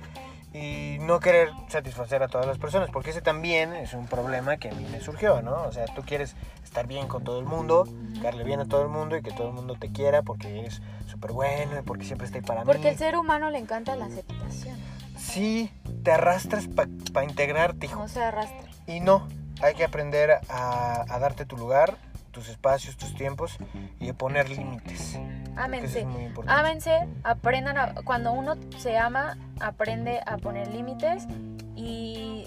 y 0.55 0.97
no 1.01 1.21
querer 1.21 1.51
satisfacer 1.69 2.23
a 2.23 2.29
todas 2.29 2.47
las 2.47 2.59
personas, 2.59 2.89
porque 2.91 3.11
ese 3.11 3.21
también 3.21 3.75
es 3.75 3.93
un 3.93 4.07
problema 4.07 4.57
que 4.57 4.71
a 4.71 4.73
mí 4.73 4.87
me 4.91 5.01
surgió, 5.01 5.43
¿no? 5.43 5.63
O 5.65 5.73
sea, 5.73 5.85
tú 5.95 6.03
quieres 6.03 6.35
estar 6.65 6.87
bien 6.87 7.07
con 7.07 7.23
todo 7.25 7.39
el 7.39 7.45
mundo, 7.45 7.87
darle 8.23 8.45
bien 8.45 8.61
a 8.61 8.65
todo 8.67 8.83
el 8.83 8.89
mundo 8.89 9.17
y 9.17 9.23
que 9.23 9.31
todo 9.31 9.49
el 9.49 9.55
mundo 9.55 9.77
te 9.79 9.93
quiera 9.93 10.23
porque 10.23 10.61
eres 10.61 10.81
súper 11.07 11.33
bueno 11.33 11.79
y 11.79 11.83
porque 11.83 12.05
siempre 12.05 12.27
está 12.27 12.39
ahí 12.39 12.45
para 12.45 12.65
Porque 12.65 12.81
mí. 12.83 12.87
el 12.89 12.97
ser 12.99 13.17
humano 13.17 13.51
le 13.51 13.59
encanta 13.59 13.95
la 13.97 14.07
aceptación. 14.07 14.77
Sí, 15.19 15.71
te 16.05 16.13
arrastras 16.13 16.67
para 17.13 17.27
integrarte, 17.27 17.87
hijo. 17.87 18.01
No 18.01 18.09
se 18.09 18.23
arrastra. 18.23 18.69
Y 18.87 19.01
no, 19.01 19.29
hay 19.61 19.75
que 19.75 19.85
aprender 19.85 20.31
a, 20.49 21.05
a 21.13 21.19
darte 21.19 21.45
tu 21.45 21.57
lugar, 21.59 21.99
tus 22.39 22.51
espacios, 22.51 22.97
tus 22.97 23.15
tiempos 23.15 23.59
y 23.99 24.11
a 24.11 24.15
poner 24.15 24.49
límites. 24.49 25.19
Ámense. 25.57 26.03
es. 26.03 26.07
Ámense, 26.47 27.09
aprendan 27.25 27.77
a, 27.77 27.95
cuando 28.05 28.31
uno 28.33 28.55
se 28.77 28.97
ama, 28.97 29.37
aprende 29.59 30.21
a 30.25 30.37
poner 30.37 30.69
límites 30.69 31.27
y 31.75 32.47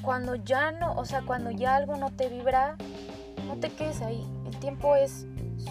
cuando 0.00 0.36
ya 0.36 0.72
no, 0.72 0.94
o 0.94 1.04
sea, 1.04 1.20
cuando 1.20 1.50
ya 1.50 1.76
algo 1.76 1.96
no 1.96 2.12
te 2.12 2.30
vibra, 2.30 2.76
no 3.46 3.56
te 3.56 3.68
quedes 3.68 4.00
ahí. 4.00 4.26
El 4.46 4.56
tiempo 4.56 4.96
es 4.96 5.26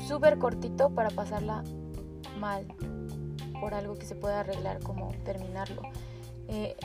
súper 0.07 0.37
cortito 0.37 0.91
para 0.91 1.09
pasarla 1.09 1.63
mal 2.39 2.67
por 3.59 3.73
algo 3.73 3.95
que 3.95 4.05
se 4.05 4.13
pueda 4.13 4.41
arreglar 4.41 4.79
como 4.79 5.11
terminarlo. 5.25 5.81
Eh, 6.49 6.75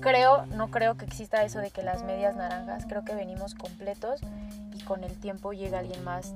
creo, 0.00 0.46
no 0.46 0.70
creo 0.70 0.96
que 0.96 1.04
exista 1.04 1.44
eso 1.44 1.58
de 1.58 1.70
que 1.70 1.82
las 1.82 2.02
medias 2.02 2.34
naranjas, 2.34 2.86
creo 2.86 3.04
que 3.04 3.14
venimos 3.14 3.54
completos 3.54 4.22
con 4.90 5.04
el 5.04 5.16
tiempo 5.20 5.52
llega 5.52 5.78
alguien 5.78 6.02
más 6.02 6.34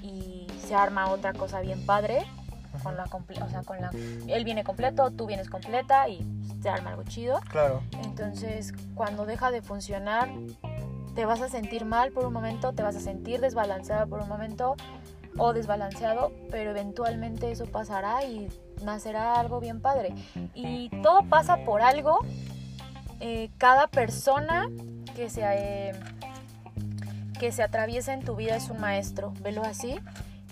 y 0.00 0.46
se 0.64 0.76
arma 0.76 1.10
otra 1.10 1.32
cosa 1.32 1.60
bien 1.60 1.84
padre 1.84 2.24
con 2.84 2.96
la 2.96 3.02
o 3.04 3.48
sea, 3.50 3.62
con 3.64 3.80
la 3.80 3.90
él 4.28 4.44
viene 4.44 4.62
completo, 4.62 5.10
tú 5.10 5.26
vienes 5.26 5.50
completa 5.50 6.08
y 6.08 6.24
se 6.62 6.68
arma 6.68 6.90
algo 6.90 7.02
chido. 7.02 7.40
Claro, 7.50 7.82
Entonces, 8.04 8.74
cuando 8.94 9.26
deja 9.26 9.50
de 9.50 9.60
funcionar, 9.60 10.30
te 11.16 11.24
vas 11.26 11.40
a 11.40 11.48
sentir 11.48 11.84
mal 11.84 12.12
por 12.12 12.24
un 12.26 12.32
momento, 12.32 12.72
te 12.74 12.84
vas 12.84 12.94
a 12.94 13.00
sentir 13.00 13.40
desbalanceada 13.40 14.06
por 14.06 14.20
un 14.20 14.28
momento 14.28 14.76
o 15.36 15.52
desbalanceado, 15.52 16.30
pero 16.52 16.70
eventualmente 16.70 17.50
eso 17.50 17.66
pasará 17.66 18.24
y 18.24 18.50
nacerá 18.84 19.40
algo 19.40 19.58
bien 19.58 19.80
padre. 19.80 20.14
Y 20.54 20.90
todo 21.02 21.28
pasa 21.28 21.64
por 21.64 21.82
algo. 21.82 22.20
Eh, 23.18 23.50
cada 23.58 23.88
persona 23.88 24.68
que 25.16 25.28
se, 25.28 25.42
eh, 25.44 25.92
que 27.38 27.52
se 27.52 27.62
atraviesa 27.62 28.12
en 28.12 28.24
tu 28.24 28.36
vida 28.36 28.56
es 28.56 28.68
un 28.70 28.80
maestro, 28.80 29.32
velo 29.42 29.62
así. 29.64 29.98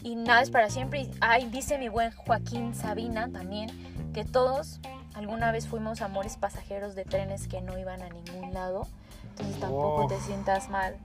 Y 0.02 0.16
nada 0.16 0.42
es 0.42 0.50
para 0.50 0.68
siempre. 0.68 1.08
Ay, 1.20 1.48
dice 1.50 1.78
mi 1.78 1.88
buen 1.88 2.10
Joaquín 2.12 2.74
Sabina 2.74 3.28
también 3.30 3.70
que 4.12 4.24
todos 4.24 4.80
alguna 5.14 5.52
vez 5.52 5.68
fuimos 5.68 6.00
amores 6.02 6.36
pasajeros 6.36 6.94
de 6.94 7.04
trenes 7.04 7.46
que 7.46 7.60
no 7.60 7.78
iban 7.78 8.02
a 8.02 8.08
ningún 8.08 8.52
lado. 8.52 8.88
Entonces 9.30 9.60
tampoco 9.60 10.08
te 10.08 10.16
Uf. 10.16 10.26
sientas 10.26 10.68
mal. 10.68 10.96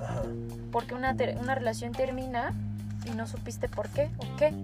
ajá. 0.00 0.22
Porque 0.70 0.94
una, 0.94 1.16
una 1.40 1.54
relación 1.54 1.92
termina 1.92 2.54
y 3.04 3.10
no 3.10 3.26
supiste 3.26 3.68
por 3.68 3.88
qué 3.88 4.10
o 4.18 4.36
qué. 4.36 4.54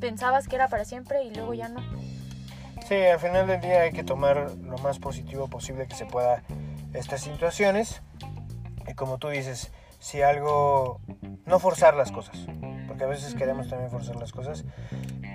Pensabas 0.00 0.48
que 0.48 0.56
era 0.56 0.66
para 0.68 0.84
siempre 0.84 1.22
y 1.22 1.32
luego 1.32 1.54
ya 1.54 1.68
no. 1.68 1.80
Sí, 2.88 2.96
al 2.96 3.20
final 3.20 3.46
del 3.46 3.60
día 3.60 3.82
hay 3.82 3.92
que 3.92 4.02
tomar 4.02 4.50
lo 4.60 4.76
más 4.78 4.98
positivo 4.98 5.46
posible 5.46 5.86
que 5.86 5.94
se 5.94 6.04
pueda 6.04 6.42
estas 6.92 7.20
situaciones. 7.20 8.02
Como 9.02 9.18
tú 9.18 9.30
dices, 9.30 9.72
si 9.98 10.22
algo, 10.22 11.00
no 11.44 11.58
forzar 11.58 11.96
las 11.96 12.12
cosas, 12.12 12.38
porque 12.86 13.02
a 13.02 13.08
veces 13.08 13.34
queremos 13.34 13.68
también 13.68 13.90
forzar 13.90 14.14
las 14.14 14.30
cosas. 14.30 14.64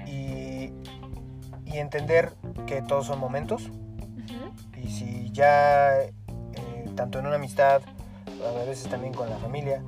Y, 0.06 0.72
y 1.66 1.78
entender 1.78 2.32
que 2.66 2.82
todos 2.82 3.08
son 3.08 3.20
momentos. 3.20 3.70
Y 4.82 4.88
si 4.88 5.32
ya, 5.32 6.00
eh, 6.00 6.12
tanto 6.96 7.20
en 7.20 7.28
una 7.28 7.36
amistad, 7.36 7.82
a 8.26 8.64
veces 8.64 8.90
también 8.90 9.14
con 9.14 9.30
la 9.30 9.36
familia, 9.36 9.84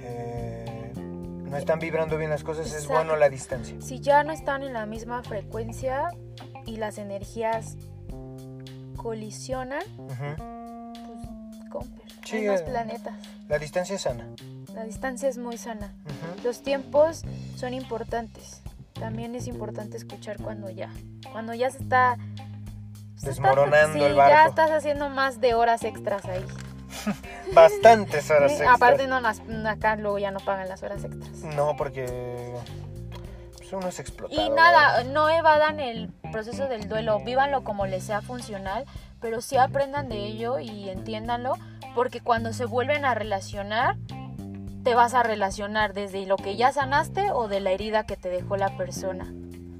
eh, 0.00 0.94
no 0.96 1.58
están 1.58 1.78
vibrando 1.78 2.16
bien 2.16 2.30
las 2.30 2.42
cosas, 2.42 2.72
es 2.72 2.88
bueno 2.88 3.16
la 3.16 3.28
distancia. 3.28 3.76
Si 3.82 4.00
ya 4.00 4.24
no 4.24 4.32
están 4.32 4.62
en 4.62 4.72
la 4.72 4.86
misma 4.86 5.22
frecuencia 5.22 6.08
y 6.64 6.78
las 6.78 6.96
energías 6.96 7.76
colisionan, 8.96 9.82
pues 10.06 11.68
comper. 11.68 12.09
Sí, 12.30 12.46
más 12.46 12.60
eh. 12.60 12.64
planetas. 12.64 13.14
La 13.48 13.58
distancia 13.58 13.96
es 13.96 14.02
sana. 14.02 14.26
La 14.74 14.84
distancia 14.84 15.28
es 15.28 15.38
muy 15.38 15.58
sana. 15.58 15.92
Ujú. 16.04 16.44
Los 16.44 16.62
tiempos 16.62 17.22
son 17.56 17.74
importantes. 17.74 18.62
También 18.94 19.34
es 19.34 19.46
importante 19.46 19.96
escuchar 19.96 20.36
cuando 20.38 20.70
ya, 20.70 20.90
cuando 21.32 21.54
ya 21.54 21.70
se 21.70 21.78
está 21.78 22.16
se 23.16 23.30
está- 23.30 23.48
Desmoronando 23.48 23.98
sí, 23.98 24.04
el 24.04 24.14
ya 24.14 24.22
barco. 24.28 24.48
estás 24.48 24.70
haciendo 24.70 25.08
más 25.10 25.40
de 25.40 25.54
horas 25.54 25.84
extras 25.84 26.24
ahí. 26.24 26.44
Bastantes 27.54 28.30
horas 28.30 28.52
extras. 28.52 28.74
Aparte 28.74 29.06
no 29.06 29.16
acá 29.68 29.96
luego 29.96 30.18
ya 30.18 30.30
no 30.30 30.40
pagan 30.40 30.68
las 30.68 30.82
horas 30.82 31.04
extras. 31.04 31.54
No, 31.54 31.76
porque 31.76 32.54
pues, 33.56 33.72
uno 33.72 33.88
es 33.88 34.00
explotado. 34.00 34.40
Y 34.40 34.50
nada, 34.50 35.04
no 35.04 35.28
evadan 35.28 35.80
el 35.80 36.08
proceso 36.32 36.66
del 36.68 36.88
duelo, 36.88 37.20
vívanlo 37.20 37.62
como 37.62 37.86
les 37.86 38.04
sea 38.04 38.22
funcional, 38.22 38.84
pero 39.20 39.40
sí 39.42 39.56
aprendan 39.56 40.08
de 40.08 40.16
ello 40.16 40.58
y 40.58 40.88
entiéndanlo, 40.88 41.54
porque 41.94 42.20
cuando 42.20 42.52
se 42.52 42.64
vuelven 42.64 43.04
a 43.04 43.14
relacionar, 43.14 43.96
te 44.84 44.94
vas 44.94 45.14
a 45.14 45.22
relacionar 45.22 45.92
desde 45.92 46.24
lo 46.26 46.36
que 46.36 46.56
ya 46.56 46.72
sanaste 46.72 47.30
o 47.32 47.48
de 47.48 47.60
la 47.60 47.70
herida 47.72 48.04
que 48.04 48.16
te 48.16 48.28
dejó 48.30 48.56
la 48.56 48.76
persona. 48.76 49.32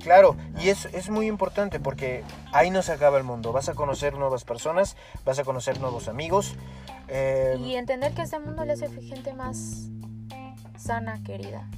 Claro, 0.03 0.37
y 0.59 0.71
es, 0.71 0.87
es 0.87 1.11
muy 1.11 1.27
importante 1.27 1.79
porque 1.79 2.25
ahí 2.53 2.71
no 2.71 2.81
se 2.83 2.93
acaba 2.93 3.19
el 3.19 3.25
mundo. 3.25 3.53
Vas 3.53 3.69
a 3.69 3.75
conocer 3.75 4.15
nuevas 4.17 4.45
personas, 4.45 4.97
vas 5.27 5.39
a 5.39 5.45
conocer 5.45 5.79
nuevos 5.81 6.09
amigos. 6.09 6.55
eh, 7.09 7.57
Y 7.61 7.75
entender 7.77 8.13
que 8.15 8.23
este 8.23 8.39
mundo 8.39 8.65
le 8.65 8.73
hace 8.75 8.89
gente 9.03 9.35
más 9.35 9.89
sana, 10.79 11.23
querida. 11.23 11.69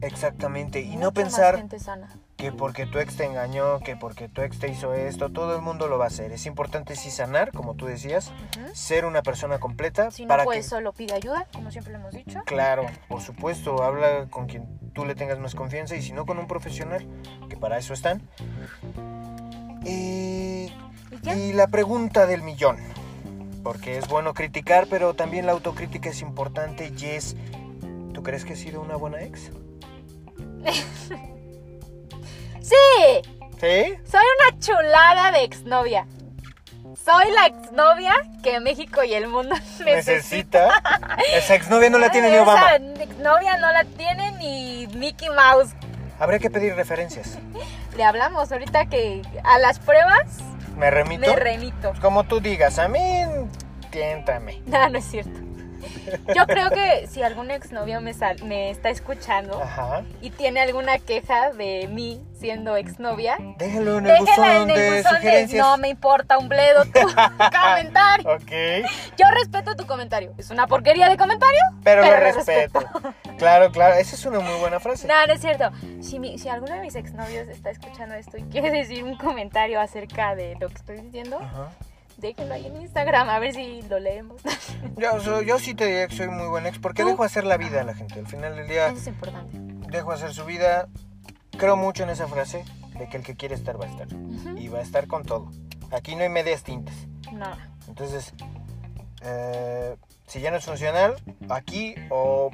exactamente. 0.00 0.80
Y 0.80 0.86
Mucha 0.96 0.98
no 1.00 1.06
más 1.06 1.12
pensar 1.14 1.56
gente 1.56 1.78
sana. 1.78 2.08
Que 2.42 2.50
porque 2.50 2.86
tu 2.86 2.98
ex 2.98 3.16
te 3.16 3.24
engañó, 3.24 3.78
que 3.78 3.94
porque 3.94 4.28
tu 4.28 4.42
ex 4.42 4.58
te 4.58 4.68
hizo 4.68 4.94
esto, 4.94 5.30
todo 5.30 5.54
el 5.54 5.62
mundo 5.62 5.86
lo 5.86 5.96
va 5.96 6.06
a 6.06 6.08
hacer. 6.08 6.32
Es 6.32 6.44
importante 6.44 6.96
sí 6.96 7.08
sanar, 7.08 7.52
como 7.52 7.76
tú 7.76 7.86
decías, 7.86 8.32
ser 8.72 9.04
una 9.04 9.22
persona 9.22 9.60
completa 9.60 10.10
Si 10.10 10.22
no 10.22 10.28
para 10.28 10.42
puedes, 10.42 10.64
que 10.64 10.70
solo 10.70 10.92
pide 10.92 11.14
ayuda, 11.14 11.46
como 11.52 11.70
siempre 11.70 11.92
lo 11.92 12.00
hemos 12.00 12.12
dicho. 12.12 12.42
Claro, 12.44 12.86
por 13.06 13.20
supuesto, 13.20 13.84
habla 13.84 14.26
con 14.28 14.46
quien 14.46 14.66
tú 14.92 15.04
le 15.04 15.14
tengas 15.14 15.38
más 15.38 15.54
confianza 15.54 15.94
y 15.94 16.02
si 16.02 16.10
no 16.10 16.26
con 16.26 16.40
un 16.40 16.48
profesional, 16.48 17.06
que 17.48 17.56
para 17.56 17.78
eso 17.78 17.94
están. 17.94 18.20
Y, 19.84 20.64
¿Y 21.12 21.20
ya? 21.22 21.36
y 21.36 21.52
la 21.52 21.68
pregunta 21.68 22.26
del 22.26 22.42
millón, 22.42 22.76
porque 23.62 23.98
es 23.98 24.08
bueno 24.08 24.34
criticar, 24.34 24.88
pero 24.90 25.14
también 25.14 25.46
la 25.46 25.52
autocrítica 25.52 26.10
es 26.10 26.20
importante 26.22 26.92
y 26.98 27.04
es, 27.06 27.36
¿tú 28.12 28.24
crees 28.24 28.44
que 28.44 28.54
he 28.54 28.56
sido 28.56 28.80
una 28.80 28.96
buena 28.96 29.22
ex? 29.22 29.52
¡Sí! 32.62 33.30
¿Sí? 33.60 33.94
Soy 34.10 34.22
una 34.38 34.58
chulada 34.58 35.32
de 35.32 35.44
exnovia. 35.44 36.06
Soy 37.04 37.30
la 37.32 37.46
exnovia 37.46 38.14
que 38.42 38.60
México 38.60 39.02
y 39.02 39.14
el 39.14 39.28
mundo 39.28 39.54
necesita. 39.84 40.68
Necesita. 40.68 40.68
Esa 41.34 41.54
exnovia 41.54 41.90
no 41.90 41.98
la 41.98 42.10
tiene 42.10 42.28
ni 42.28 42.34
Esa 42.34 42.42
Obama. 42.44 42.74
exnovia 43.00 43.56
no 43.58 43.72
la 43.72 43.84
tiene 43.84 44.32
ni 44.32 44.86
Mickey 44.94 45.28
Mouse. 45.30 45.70
Habría 46.18 46.38
que 46.38 46.50
pedir 46.50 46.74
referencias. 46.74 47.38
Le 47.96 48.04
hablamos 48.04 48.50
ahorita 48.52 48.86
que 48.86 49.22
a 49.44 49.58
las 49.58 49.78
pruebas 49.78 50.38
¿Me 50.76 50.90
remito? 50.90 51.20
me 51.28 51.36
remito. 51.36 51.92
Como 52.00 52.24
tú 52.24 52.40
digas, 52.40 52.78
a 52.78 52.88
mí, 52.88 53.00
tiéntame. 53.90 54.62
No, 54.66 54.88
no 54.88 54.98
es 54.98 55.04
cierto. 55.04 55.38
Yo 56.34 56.46
creo 56.46 56.70
que 56.70 57.06
si 57.06 57.22
algún 57.22 57.50
exnovio 57.50 58.00
me, 58.00 58.14
sal- 58.14 58.42
me 58.44 58.70
está 58.70 58.90
escuchando 58.90 59.60
Ajá. 59.62 60.02
y 60.20 60.30
tiene 60.30 60.60
alguna 60.60 60.98
queja 60.98 61.52
de 61.52 61.88
mí 61.90 62.22
siendo 62.32 62.76
exnovia, 62.76 63.36
Déjalo 63.58 63.98
en 63.98 64.06
el 64.06 64.12
déjela 64.24 64.48
buzón 64.48 64.62
en 64.62 64.66
de 64.68 64.74
el 64.88 64.96
buzón 65.02 65.12
de 65.14 65.18
sugerencias. 65.20 65.66
no 65.66 65.76
me 65.78 65.88
importa 65.88 66.38
un 66.38 66.48
bledo 66.48 66.84
tu 66.86 67.00
comentario. 67.62 68.30
Ok, 68.32 68.86
Yo 69.16 69.26
respeto 69.32 69.76
tu 69.76 69.86
comentario. 69.86 70.32
¿Es 70.38 70.50
una 70.50 70.66
porquería 70.66 71.08
de 71.08 71.16
comentario? 71.16 71.60
pero, 71.84 72.02
Pero 72.02 72.16
lo 72.20 72.26
lo 72.26 72.32
respeto. 72.32 72.80
Claro, 73.38 73.72
claro, 73.72 73.94
esa 73.96 74.14
es 74.14 74.24
una 74.24 74.38
muy 74.38 74.54
buena 74.60 74.78
frase. 74.78 75.08
No, 75.08 75.26
no 75.26 75.32
es 75.32 75.40
cierto. 75.40 75.70
Si, 76.00 76.20
mi- 76.20 76.38
si 76.38 76.48
alguno 76.48 76.74
de 76.74 76.80
mis 76.80 76.94
exnovios 76.94 77.48
está 77.48 77.70
escuchando 77.70 78.14
esto 78.14 78.36
y 78.38 78.42
quiere 78.44 78.70
decir 78.70 79.02
un 79.02 79.16
comentario 79.16 79.80
acerca 79.80 80.36
de 80.36 80.54
lo 80.60 80.68
que 80.68 80.74
estoy 80.76 81.00
diciendo, 81.00 81.38
Ajá. 81.42 81.70
Déjenlo 82.22 82.54
ahí 82.54 82.66
en 82.66 82.80
Instagram 82.80 83.28
a 83.28 83.38
ver 83.38 83.52
si 83.54 83.82
lo 83.82 83.98
leemos. 84.00 84.40
Yo, 84.96 85.20
soy- 85.20 85.46
yo 85.46 85.58
sí 85.58 85.74
te 85.74 85.84
diría 85.86 86.08
que 86.08 86.16
soy 86.16 86.28
muy 86.28 86.46
buen 86.48 86.66
ex 86.66 86.78
porque 86.78 87.02
¿Tú? 87.02 87.08
dejo 87.10 87.24
hacer 87.24 87.44
la 87.44 87.56
vida 87.56 87.82
a 87.82 87.84
la 87.84 87.94
gente. 87.94 88.18
Al 88.20 88.26
final 88.26 88.56
del 88.56 88.66
día, 88.68 88.86
Eso 88.88 88.96
es 88.98 89.06
importante. 89.08 89.58
dejo 89.90 90.12
hacer 90.12 90.32
su 90.32 90.44
vida. 90.44 90.88
Creo 91.58 91.76
mucho 91.76 92.02
en 92.04 92.10
esa 92.10 92.26
frase 92.26 92.64
de 92.98 93.08
que 93.08 93.18
el 93.18 93.22
que 93.22 93.34
quiere 93.36 93.54
estar 93.54 93.80
va 93.80 93.84
a 93.86 93.88
estar. 93.88 94.08
Y 94.56 94.68
va 94.68 94.78
a 94.78 94.82
estar 94.82 95.06
con 95.06 95.24
todo. 95.24 95.50
Aquí 95.90 96.16
no 96.16 96.22
hay 96.22 96.28
medias 96.30 96.62
tintas. 96.62 96.94
No. 97.32 97.46
Entonces, 97.88 98.32
eh, 99.22 99.96
si 100.26 100.40
ya 100.40 100.50
no 100.50 100.56
es 100.56 100.64
funcional, 100.64 101.14
aquí 101.50 101.94
o 102.10 102.50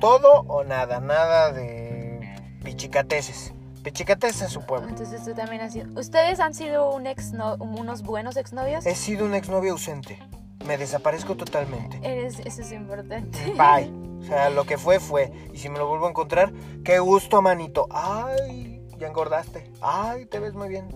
todo 0.00 0.40
o 0.48 0.64
nada, 0.64 1.00
nada 1.00 1.52
de 1.52 2.34
pichicateces. 2.64 3.52
Pichicates 3.82 4.40
es 4.42 4.52
su 4.52 4.62
pueblo. 4.62 4.88
Entonces 4.88 5.24
tú 5.24 5.34
también 5.34 5.62
has 5.62 5.72
sido... 5.72 5.88
¿Ustedes 5.98 6.40
han 6.40 6.54
sido 6.54 6.90
un 6.90 7.06
ex 7.06 7.32
unos 7.58 8.02
buenos 8.02 8.36
exnovios? 8.36 8.86
He 8.86 8.94
sido 8.94 9.26
un 9.26 9.34
exnovio 9.34 9.72
ausente. 9.72 10.18
Me 10.66 10.78
desaparezco 10.78 11.36
totalmente. 11.36 11.98
Eres, 12.02 12.38
eso 12.40 12.62
es 12.62 12.72
importante. 12.72 13.38
Bye. 13.56 13.92
O 14.22 14.24
sea, 14.24 14.50
lo 14.50 14.64
que 14.64 14.78
fue, 14.78 15.00
fue. 15.00 15.32
Y 15.52 15.58
si 15.58 15.68
me 15.68 15.78
lo 15.78 15.88
vuelvo 15.88 16.06
a 16.06 16.10
encontrar, 16.10 16.52
qué 16.84 17.00
gusto, 17.00 17.42
manito. 17.42 17.88
Ay, 17.90 18.80
ya 18.96 19.08
engordaste. 19.08 19.68
Ay, 19.80 20.26
te 20.26 20.38
ves 20.38 20.54
muy 20.54 20.68
bien. 20.68 20.86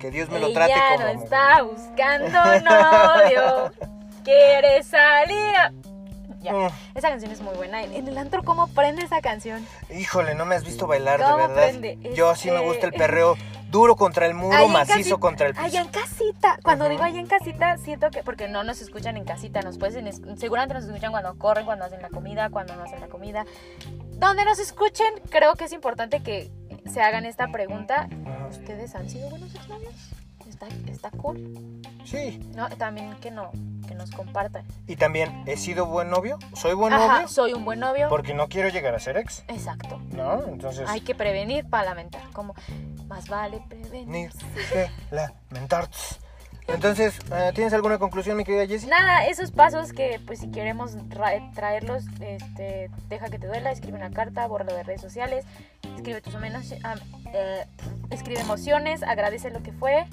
Que 0.00 0.10
Dios 0.10 0.28
me 0.28 0.40
lo 0.40 0.52
trate 0.52 0.72
Ella 0.72 0.96
como... 0.96 1.04
no 1.04 1.22
está 1.22 1.62
buscando 1.62 2.38
novio. 2.68 3.72
Quiere 4.24 4.82
salir 4.82 5.54
a... 5.56 5.72
Ya, 6.40 6.52
Mm. 6.52 6.68
esa 6.94 7.08
canción 7.10 7.32
es 7.32 7.40
muy 7.40 7.54
buena. 7.56 7.82
En 7.82 8.06
el 8.06 8.16
antro, 8.16 8.42
¿cómo 8.44 8.68
prende 8.68 9.02
esa 9.04 9.20
canción? 9.20 9.66
Híjole, 9.90 10.34
no 10.34 10.44
me 10.46 10.54
has 10.54 10.64
visto 10.64 10.86
bailar, 10.86 11.18
de 11.18 11.24
¿Cómo 11.24 11.36
verdad. 11.36 11.54
prende? 11.54 11.98
Yo 12.14 12.30
Este- 12.32 12.42
sí 12.44 12.50
me 12.50 12.60
gusta 12.60 12.86
el 12.86 12.92
perreo 12.92 13.36
duro 13.70 13.96
contra 13.96 14.24
el 14.26 14.34
muro, 14.34 14.68
macizo 14.68 14.96
casita- 14.98 15.16
contra 15.18 15.46
el 15.48 15.54
piso. 15.54 15.66
Allá 15.66 15.80
en 15.82 15.88
casita. 15.88 16.58
Cuando 16.62 16.88
digo 16.88 17.02
allá 17.02 17.18
en 17.20 17.26
casita, 17.26 17.76
siento 17.78 18.10
que. 18.10 18.22
Porque 18.22 18.48
no 18.48 18.62
nos 18.64 18.80
escuchan 18.80 19.16
en 19.16 19.24
casita. 19.24 19.60
Nos 19.62 19.78
pueden, 19.78 20.10
seguramente 20.38 20.74
nos 20.74 20.84
escuchan 20.84 21.10
cuando 21.10 21.36
corren, 21.38 21.66
cuando 21.66 21.84
hacen 21.84 22.00
la 22.00 22.08
comida, 22.08 22.50
cuando 22.50 22.76
no 22.76 22.84
hacen 22.84 23.00
la 23.00 23.08
comida. 23.08 23.44
Donde 24.12 24.44
nos 24.44 24.58
escuchen, 24.58 25.06
creo 25.30 25.54
que 25.56 25.64
es 25.64 25.72
importante 25.72 26.22
que 26.22 26.50
se 26.90 27.02
hagan 27.02 27.24
esta 27.26 27.48
pregunta. 27.48 28.08
¿Ustedes 28.50 28.94
han 28.94 29.10
sido 29.10 29.28
buenos 29.28 29.54
exnovios? 29.54 29.92
Está, 30.48 30.66
está 30.90 31.10
cool. 31.10 31.82
Sí. 32.04 32.40
No, 32.56 32.68
también 32.70 33.14
que 33.20 33.30
no, 33.30 33.50
que 33.88 33.94
nos 33.96 34.10
compartan. 34.12 34.64
Y 34.86 34.94
también, 34.96 35.42
¿he 35.46 35.56
sido 35.56 35.86
buen 35.86 36.10
novio? 36.10 36.38
¿Soy 36.54 36.74
buen 36.74 36.92
Ajá, 36.92 37.14
novio? 37.14 37.28
soy 37.28 37.52
un 37.54 37.64
buen 37.64 37.80
novio. 37.80 38.08
Porque 38.08 38.34
no 38.34 38.48
quiero 38.48 38.68
llegar 38.68 38.94
a 38.94 39.00
ser 39.00 39.16
ex, 39.16 39.42
Exacto. 39.48 39.98
¿no? 40.10 40.44
Entonces, 40.46 40.88
Hay 40.88 41.00
que 41.00 41.14
prevenir 41.14 41.68
para 41.68 41.86
lamentar. 41.86 42.22
Como 42.32 42.54
más 43.08 43.28
vale 43.28 43.60
prevenir. 43.68 44.06
ni 44.06 44.28
que 44.70 44.90
lamentar. 45.10 45.88
Entonces, 46.68 47.18
eh, 47.32 47.50
¿tienes 47.54 47.72
alguna 47.72 47.98
conclusión, 47.98 48.36
mi 48.36 48.44
querida 48.44 48.66
Jessie? 48.66 48.90
Nada, 48.90 49.24
esos 49.26 49.50
pasos 49.52 49.94
que 49.94 50.20
pues 50.26 50.40
si 50.40 50.50
queremos 50.50 50.98
tra- 51.08 51.50
traerlos, 51.54 52.04
este, 52.20 52.90
deja 53.08 53.30
que 53.30 53.38
te 53.38 53.46
duela, 53.46 53.70
escribe 53.70 53.96
una 53.96 54.10
carta, 54.10 54.46
bórralo 54.46 54.74
de 54.74 54.82
redes 54.82 55.00
sociales, 55.00 55.46
escribe 55.96 56.20
tus 56.20 56.34
menos, 56.38 56.74
escribe 58.10 58.40
emociones, 58.40 59.02
agradece 59.02 59.48
lo 59.50 59.62
que 59.62 59.72
fue, 59.72 60.04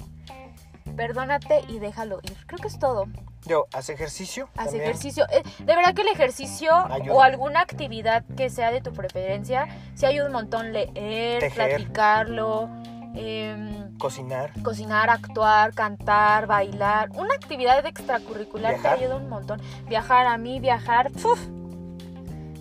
perdónate 0.96 1.60
y 1.68 1.78
déjalo 1.78 2.20
ir. 2.22 2.36
Creo 2.46 2.58
que 2.58 2.68
es 2.68 2.78
todo. 2.78 3.04
Yo, 3.46 3.66
haz 3.72 3.88
ejercicio. 3.90 4.48
Haz 4.56 4.66
también. 4.66 4.84
ejercicio. 4.84 5.24
Eh, 5.30 5.42
de 5.58 5.76
verdad 5.76 5.94
que 5.94 6.02
el 6.02 6.08
ejercicio 6.08 6.74
Ayuda. 6.74 7.14
o 7.14 7.22
alguna 7.22 7.60
actividad 7.60 8.24
que 8.36 8.50
sea 8.50 8.70
de 8.72 8.80
tu 8.80 8.92
preferencia, 8.92 9.68
sí 9.94 10.04
ayuda 10.06 10.26
un 10.26 10.32
montón 10.32 10.72
leer, 10.72 11.40
Tejer. 11.40 11.76
platicarlo, 11.76 12.68
em, 13.14 13.96
Cocinar. 13.98 14.50
cocinar, 14.62 15.10
actuar, 15.10 15.72
cantar, 15.74 16.46
bailar, 16.46 17.10
una 17.14 17.34
actividad 17.34 17.84
extracurricular 17.86 18.74
Viajar. 18.74 18.98
te 18.98 19.04
ayuda 19.04 19.16
un 19.16 19.28
montón. 19.28 19.60
Viajar 19.88 20.26
a 20.26 20.36
mí, 20.38 20.58
viajar, 20.60 21.10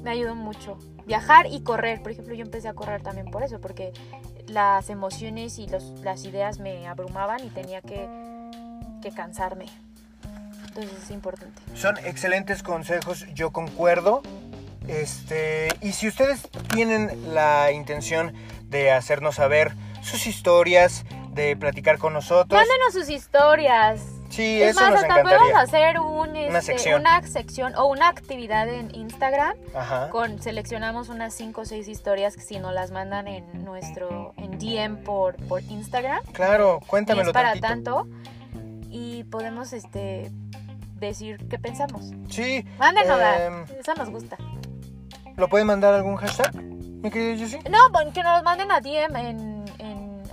me 0.03 0.11
ayudó 0.11 0.35
mucho. 0.35 0.77
Viajar 1.07 1.47
y 1.47 1.61
correr, 1.61 2.01
por 2.01 2.11
ejemplo, 2.11 2.33
yo 2.35 2.43
empecé 2.43 2.67
a 2.67 2.73
correr 2.73 3.01
también 3.01 3.29
por 3.31 3.43
eso, 3.43 3.59
porque 3.59 3.91
las 4.47 4.89
emociones 4.89 5.57
y 5.59 5.67
los, 5.67 5.83
las 6.03 6.23
ideas 6.25 6.59
me 6.59 6.87
abrumaban 6.87 7.43
y 7.43 7.49
tenía 7.49 7.81
que, 7.81 8.07
que 9.01 9.11
cansarme. 9.11 9.65
Entonces 10.75 11.03
es 11.03 11.11
importante. 11.11 11.61
Son 11.73 11.97
excelentes 11.99 12.63
consejos, 12.63 13.25
yo 13.33 13.51
concuerdo. 13.51 14.21
Este, 14.87 15.69
y 15.81 15.93
si 15.93 16.07
ustedes 16.07 16.47
tienen 16.73 17.33
la 17.33 17.71
intención 17.71 18.33
de 18.69 18.91
hacernos 18.91 19.35
saber 19.35 19.73
sus 20.01 20.27
historias, 20.27 21.05
de 21.31 21.57
platicar 21.57 21.97
con 21.97 22.13
nosotros, 22.13 22.57
Mándenos 22.59 22.93
sus 22.93 23.09
historias. 23.09 23.99
sí, 24.29 24.61
es 24.61 24.71
eso 24.71 24.79
más, 24.81 24.91
nos 24.91 25.01
hasta 25.03 25.21
podemos 25.21 25.49
encantaría. 25.49 25.59
hacer 25.59 25.99
un, 25.99 26.35
este, 26.35 26.61
sección. 26.61 27.01
una 27.01 27.21
sección 27.23 27.75
o 27.75 27.87
una 27.87 28.07
actividad 28.07 28.69
en 28.69 28.93
Instagram 28.95 29.53
Ajá. 29.75 30.09
con 30.11 30.41
seleccionamos 30.41 31.09
unas 31.09 31.33
5 31.33 31.59
o 31.61 31.65
6 31.65 31.87
historias 31.89 32.35
que 32.37 32.41
si 32.43 32.59
nos 32.59 32.73
las 32.73 32.91
mandan 32.91 33.27
en 33.27 33.65
nuestro 33.65 34.33
en 34.37 34.57
DM 34.59 35.03
por, 35.03 35.35
por 35.47 35.61
Instagram 35.63 36.23
Claro, 36.31 36.79
y 36.81 36.85
cuéntamelo 36.87 37.29
es 37.31 37.33
para 37.33 37.59
tantito. 37.59 37.67
tanto 37.67 38.07
y 38.89 39.23
podemos 39.25 39.73
este 39.73 40.31
decir 40.99 41.37
qué 41.49 41.57
pensamos 41.59 42.11
Sí, 42.29 42.65
mándenos 42.77 43.19
Em. 43.19 43.63
eso 43.79 43.93
nos 43.95 44.09
gusta 44.09 44.37
¿lo 45.37 45.47
pueden 45.49 45.67
mandar 45.67 45.93
algún 45.93 46.15
hashtag, 46.15 46.55
mi 46.55 47.09
querido 47.11 47.37
Jessie? 47.37 47.59
no 47.69 47.91
que 48.13 48.23
nos 48.23 48.41
manden 48.43 48.71
a 48.71 48.79
DM 48.79 49.15
en 49.15 49.54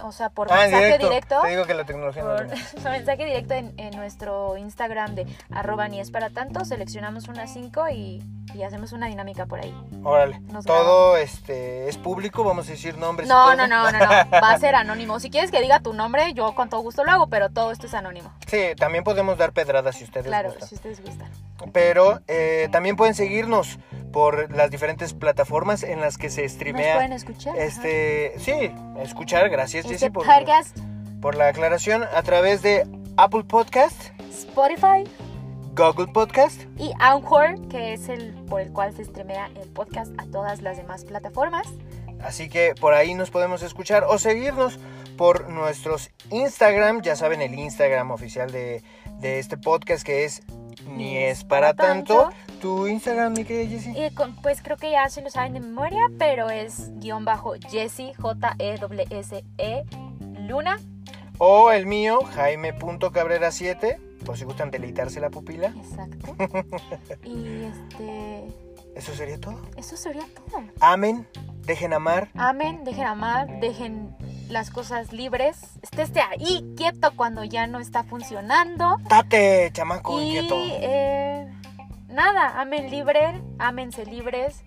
o 0.07 0.13
sea 0.13 0.29
por 0.31 0.53
Ah, 0.53 0.65
en 0.65 0.71
mensaje 0.71 0.85
directo. 0.87 1.09
directo, 1.09 1.41
Te 1.43 1.49
digo 1.49 1.65
que 1.65 1.75
la 1.75 1.85
tecnología 1.85 2.23
no 2.23 2.37
por 2.37 2.47
mensaje 2.93 3.25
directo 3.25 3.55
en, 3.55 3.73
en 3.79 3.97
nuestro 3.97 4.57
Instagram 4.57 5.15
de 5.15 5.27
arroba 5.53 5.89
ni 5.89 6.01
es 6.01 6.11
para 6.11 6.31
tanto 6.31 6.65
seleccionamos 6.65 7.29
unas 7.29 7.53
5 7.53 7.89
y, 7.91 8.23
y 8.55 8.63
hacemos 8.63 8.93
una 8.93 9.07
dinámica 9.07 9.47
por 9.47 9.61
ahí 9.61 9.75
Órale. 10.05 10.41
Nos 10.51 10.65
Todo 10.65 11.17
este 11.17 11.89
es 11.89 11.97
público, 11.99 12.43
vamos 12.45 12.67
a 12.69 12.73
decir 12.73 12.99
nombres. 12.99 13.29
No, 13.29 13.55
no, 13.55 13.69
no, 13.69 13.91
no, 13.93 13.99
no. 14.01 14.09
Va 14.09 14.51
a 14.51 14.59
ser 14.59 14.75
anónimo. 14.75 15.21
Si 15.21 15.31
quieres 15.31 15.53
que 15.53 15.61
diga 15.61 15.79
tu 15.79 15.93
nombre, 15.93 16.35
yo 16.35 16.53
con 16.57 16.69
todo 16.69 16.81
gusto 16.81 17.05
lo 17.05 17.13
hago, 17.13 17.27
pero 17.29 17.51
todo 17.51 17.71
esto 17.71 17.87
es 17.87 17.95
anónimo. 17.95 18.33
Sí, 18.49 18.59
también 18.77 19.05
podemos 19.05 19.39
dar 19.39 19.53
pedradas 19.53 19.95
si 19.97 20.03
ustedes 20.05 20.27
Claro, 20.27 20.49
gustan. 20.51 20.69
si 20.69 20.75
ustedes 20.75 21.01
gustan. 21.05 21.29
Pero 21.73 22.21
eh, 22.29 22.69
también 22.73 22.97
pueden 22.97 23.15
seguirnos 23.15 23.79
por 24.13 24.55
las 24.55 24.71
diferentes 24.71 25.15
plataformas 25.15 25.83
en 25.83 26.01
las 26.01 26.19
que 26.19 26.29
se 26.31 26.43
¿Nos 26.43 26.53
streamea. 26.53 26.95
pueden 26.95 27.13
escuchar? 27.13 27.59
Este, 27.59 28.35
sí, 28.39 28.71
escuchar, 28.99 29.49
gracias 29.49 29.87
Este 29.87 30.11
por 30.11 31.37
la 31.37 31.49
aclaración 31.49 32.03
a 32.03 32.23
través 32.23 32.63
de 32.63 32.87
Apple 33.17 33.45
Podcast, 33.45 34.11
Spotify 34.29 35.05
Google 35.75 36.09
Podcast, 36.13 36.63
y 36.79 36.93
Anchor, 36.99 37.69
que 37.69 37.95
es 37.95 38.09
el 38.09 38.35
por 38.49 38.61
el 38.61 38.73
cual 38.73 38.95
se 38.95 39.05
streamea 39.05 39.51
el 39.63 39.69
podcast 39.69 40.13
a 40.19 40.27
todas 40.27 40.61
las 40.63 40.77
demás 40.77 41.05
plataformas. 41.05 41.67
así 42.23 42.49
que 42.49 42.75
por 42.79 42.93
ahí 42.93 43.15
nos 43.15 43.31
podemos 43.31 43.63
escuchar 43.63 44.05
o 44.05 44.19
seguirnos 44.19 44.79
por 45.17 45.49
nuestros 45.49 46.11
Instagram, 46.31 47.03
ya 47.03 47.17
saben 47.17 47.41
el 47.41 47.55
Instagram 47.55 48.11
oficial 48.11 48.51
de, 48.51 48.83
de 49.23 49.39
este 49.39 49.57
podcast 49.57 50.05
que 50.05 50.25
es 50.25 50.43
Ni 50.87 51.17
es 51.17 51.45
para 51.45 51.73
tanto. 51.75 52.31
Tu 52.61 52.87
Instagram, 52.89 53.33
mi 53.33 53.45
querida 53.45 53.69
Jessie. 53.71 54.07
Y 54.07 54.11
con- 54.15 54.35
pues 54.37 54.61
creo 54.63 54.77
que 54.77 54.91
ya 54.91 55.09
se 55.09 55.23
lo 55.23 55.31
saben 55.31 55.55
de 55.55 55.61
memoria, 55.61 56.01
pero 56.19 56.51
es 56.51 56.91
guion 56.99 57.25
bajo 57.25 57.55
Jessie, 57.71 58.13
J-E-S-E, 58.15 59.85
Luna. 60.41 60.79
O 61.39 61.71
el 61.73 61.87
mío, 61.87 62.21
Jaime.cabrera7, 62.35 63.99
por 64.25 64.37
si 64.37 64.45
gustan 64.45 64.71
deleitarse 64.71 65.21
la 65.21 65.31
pupila. 65.31 65.73
Exacto. 65.77 66.37
Y 67.25 67.65
este. 67.65 68.45
Eso 68.95 69.15
sería 69.15 69.41
todo. 69.41 69.59
Eso 69.77 69.97
sería 69.97 70.25
todo. 70.35 70.63
Amen, 70.81 71.27
dejen 71.65 71.95
amar. 71.95 72.29
Amen, 72.35 72.85
dejen 72.85 73.07
amar, 73.07 73.49
dejen 73.61 74.15
las 74.49 74.71
cosas 74.71 75.13
libres. 75.13 75.59
Estéste 75.83 76.21
ahí 76.21 76.65
quieto 76.77 77.13
cuando 77.17 77.45
ya 77.45 77.67
no 77.67 77.79
está 77.79 78.05
funcionando. 78.05 78.99
Tate, 79.09 79.71
chamaco 79.73 80.21
y 80.21 80.25
inquieto. 80.37 80.55
eh, 80.59 81.53
nada, 82.09 82.61
amen 82.61 82.91
libre, 82.91 83.41
ámense 83.59 84.05
libres, 84.07 84.63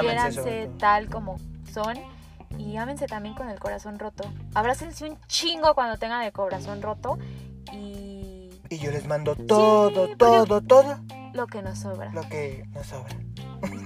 quiéranse 0.00 0.70
tal 0.78 1.08
como 1.08 1.36
son. 1.72 1.96
Y 2.58 2.76
ámense 2.76 3.06
también 3.06 3.34
con 3.34 3.48
el 3.48 3.58
corazón 3.58 3.98
roto. 3.98 4.24
Abrácense 4.54 5.08
un 5.08 5.18
chingo 5.26 5.74
cuando 5.74 5.96
tengan 5.96 6.22
el 6.22 6.32
corazón 6.32 6.82
roto. 6.82 7.18
Y 7.72 8.50
Y 8.68 8.78
yo 8.78 8.90
les 8.90 9.06
mando 9.06 9.34
todo, 9.34 10.14
todo, 10.16 10.60
todo 10.60 10.98
lo 11.32 11.46
que 11.46 11.62
nos 11.62 11.78
sobra. 11.78 12.12
lo 12.12 12.22
que 12.28 12.64
nos 12.74 12.86
sobra. 12.86 13.16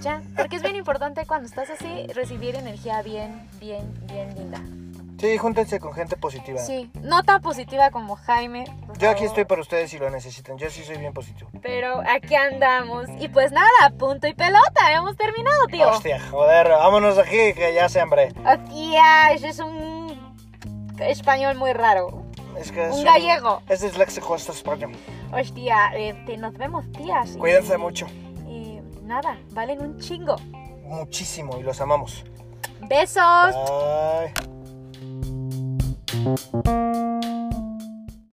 Ya, 0.01 0.23
porque 0.37 0.57
es 0.57 0.63
bien 0.63 0.75
importante 0.77 1.27
cuando 1.27 1.47
estás 1.47 1.71
así 1.71 2.07
recibir 2.15 2.57
energía 2.57 3.03
bien, 3.03 3.49
bien, 3.61 3.93
bien 4.07 4.35
linda. 4.35 4.61
Sí, 5.19 5.39
júntense 5.39 5.81
con 5.81 5.95
gente 5.95 6.17
positiva. 6.17 6.59
Sí, 6.61 6.91
no 7.01 7.23
tan 7.23 7.41
positiva 7.41 7.91
como 7.91 8.17
Jaime. 8.17 8.65
Yo 8.99 9.09
aquí 9.11 9.25
estoy 9.25 9.45
para 9.47 9.63
ustedes 9.63 9.91
si 9.91 9.99
lo 9.99 10.11
necesitan. 10.11 10.59
Yo 10.59 10.69
sí 10.71 10.83
soy 10.85 10.99
bien 10.99 11.13
positivo. 11.15 11.49
Pero 11.63 12.03
aquí 12.07 12.35
andamos. 12.35 13.07
Y 13.19 13.29
pues 13.29 13.51
nada, 13.51 13.69
punto 13.99 14.27
y 14.27 14.35
pelota. 14.35 14.93
Hemos 14.93 15.17
terminado, 15.17 15.67
tío. 15.69 15.89
Hostia, 15.89 16.21
joder, 16.31 16.69
vámonos 16.69 17.17
aquí 17.19 17.55
que 17.55 17.73
ya 17.75 17.89
se 17.89 18.01
hambre. 18.01 18.29
Hostia, 18.45 19.33
eso 19.33 19.47
es 19.47 19.59
un 19.59 20.35
español 20.99 21.57
muy 21.57 21.73
raro. 21.73 22.23
Es 22.59 22.71
que 22.73 22.81
Un 22.89 22.99
es 22.99 23.05
gallego. 23.05 23.63
Es 23.69 23.81
disléxico 23.81 24.37
este 24.37 24.53
español. 24.53 24.93
Hostia, 25.33 25.93
este, 25.97 26.37
nos 26.37 26.53
vemos, 26.55 26.91
tías. 26.93 27.35
Y- 27.35 27.39
Cuídense 27.39 27.77
mucho. 27.79 28.07
Y 28.47 28.81
nada, 29.03 29.39
valen 29.53 29.81
un 29.81 29.99
chingo. 29.99 30.37
Muchísimo 30.85 31.59
y 31.59 31.63
los 31.63 31.81
amamos. 31.81 32.25
Besos. 32.83 33.55
Bye. 33.55 34.56
Música 36.27 37.36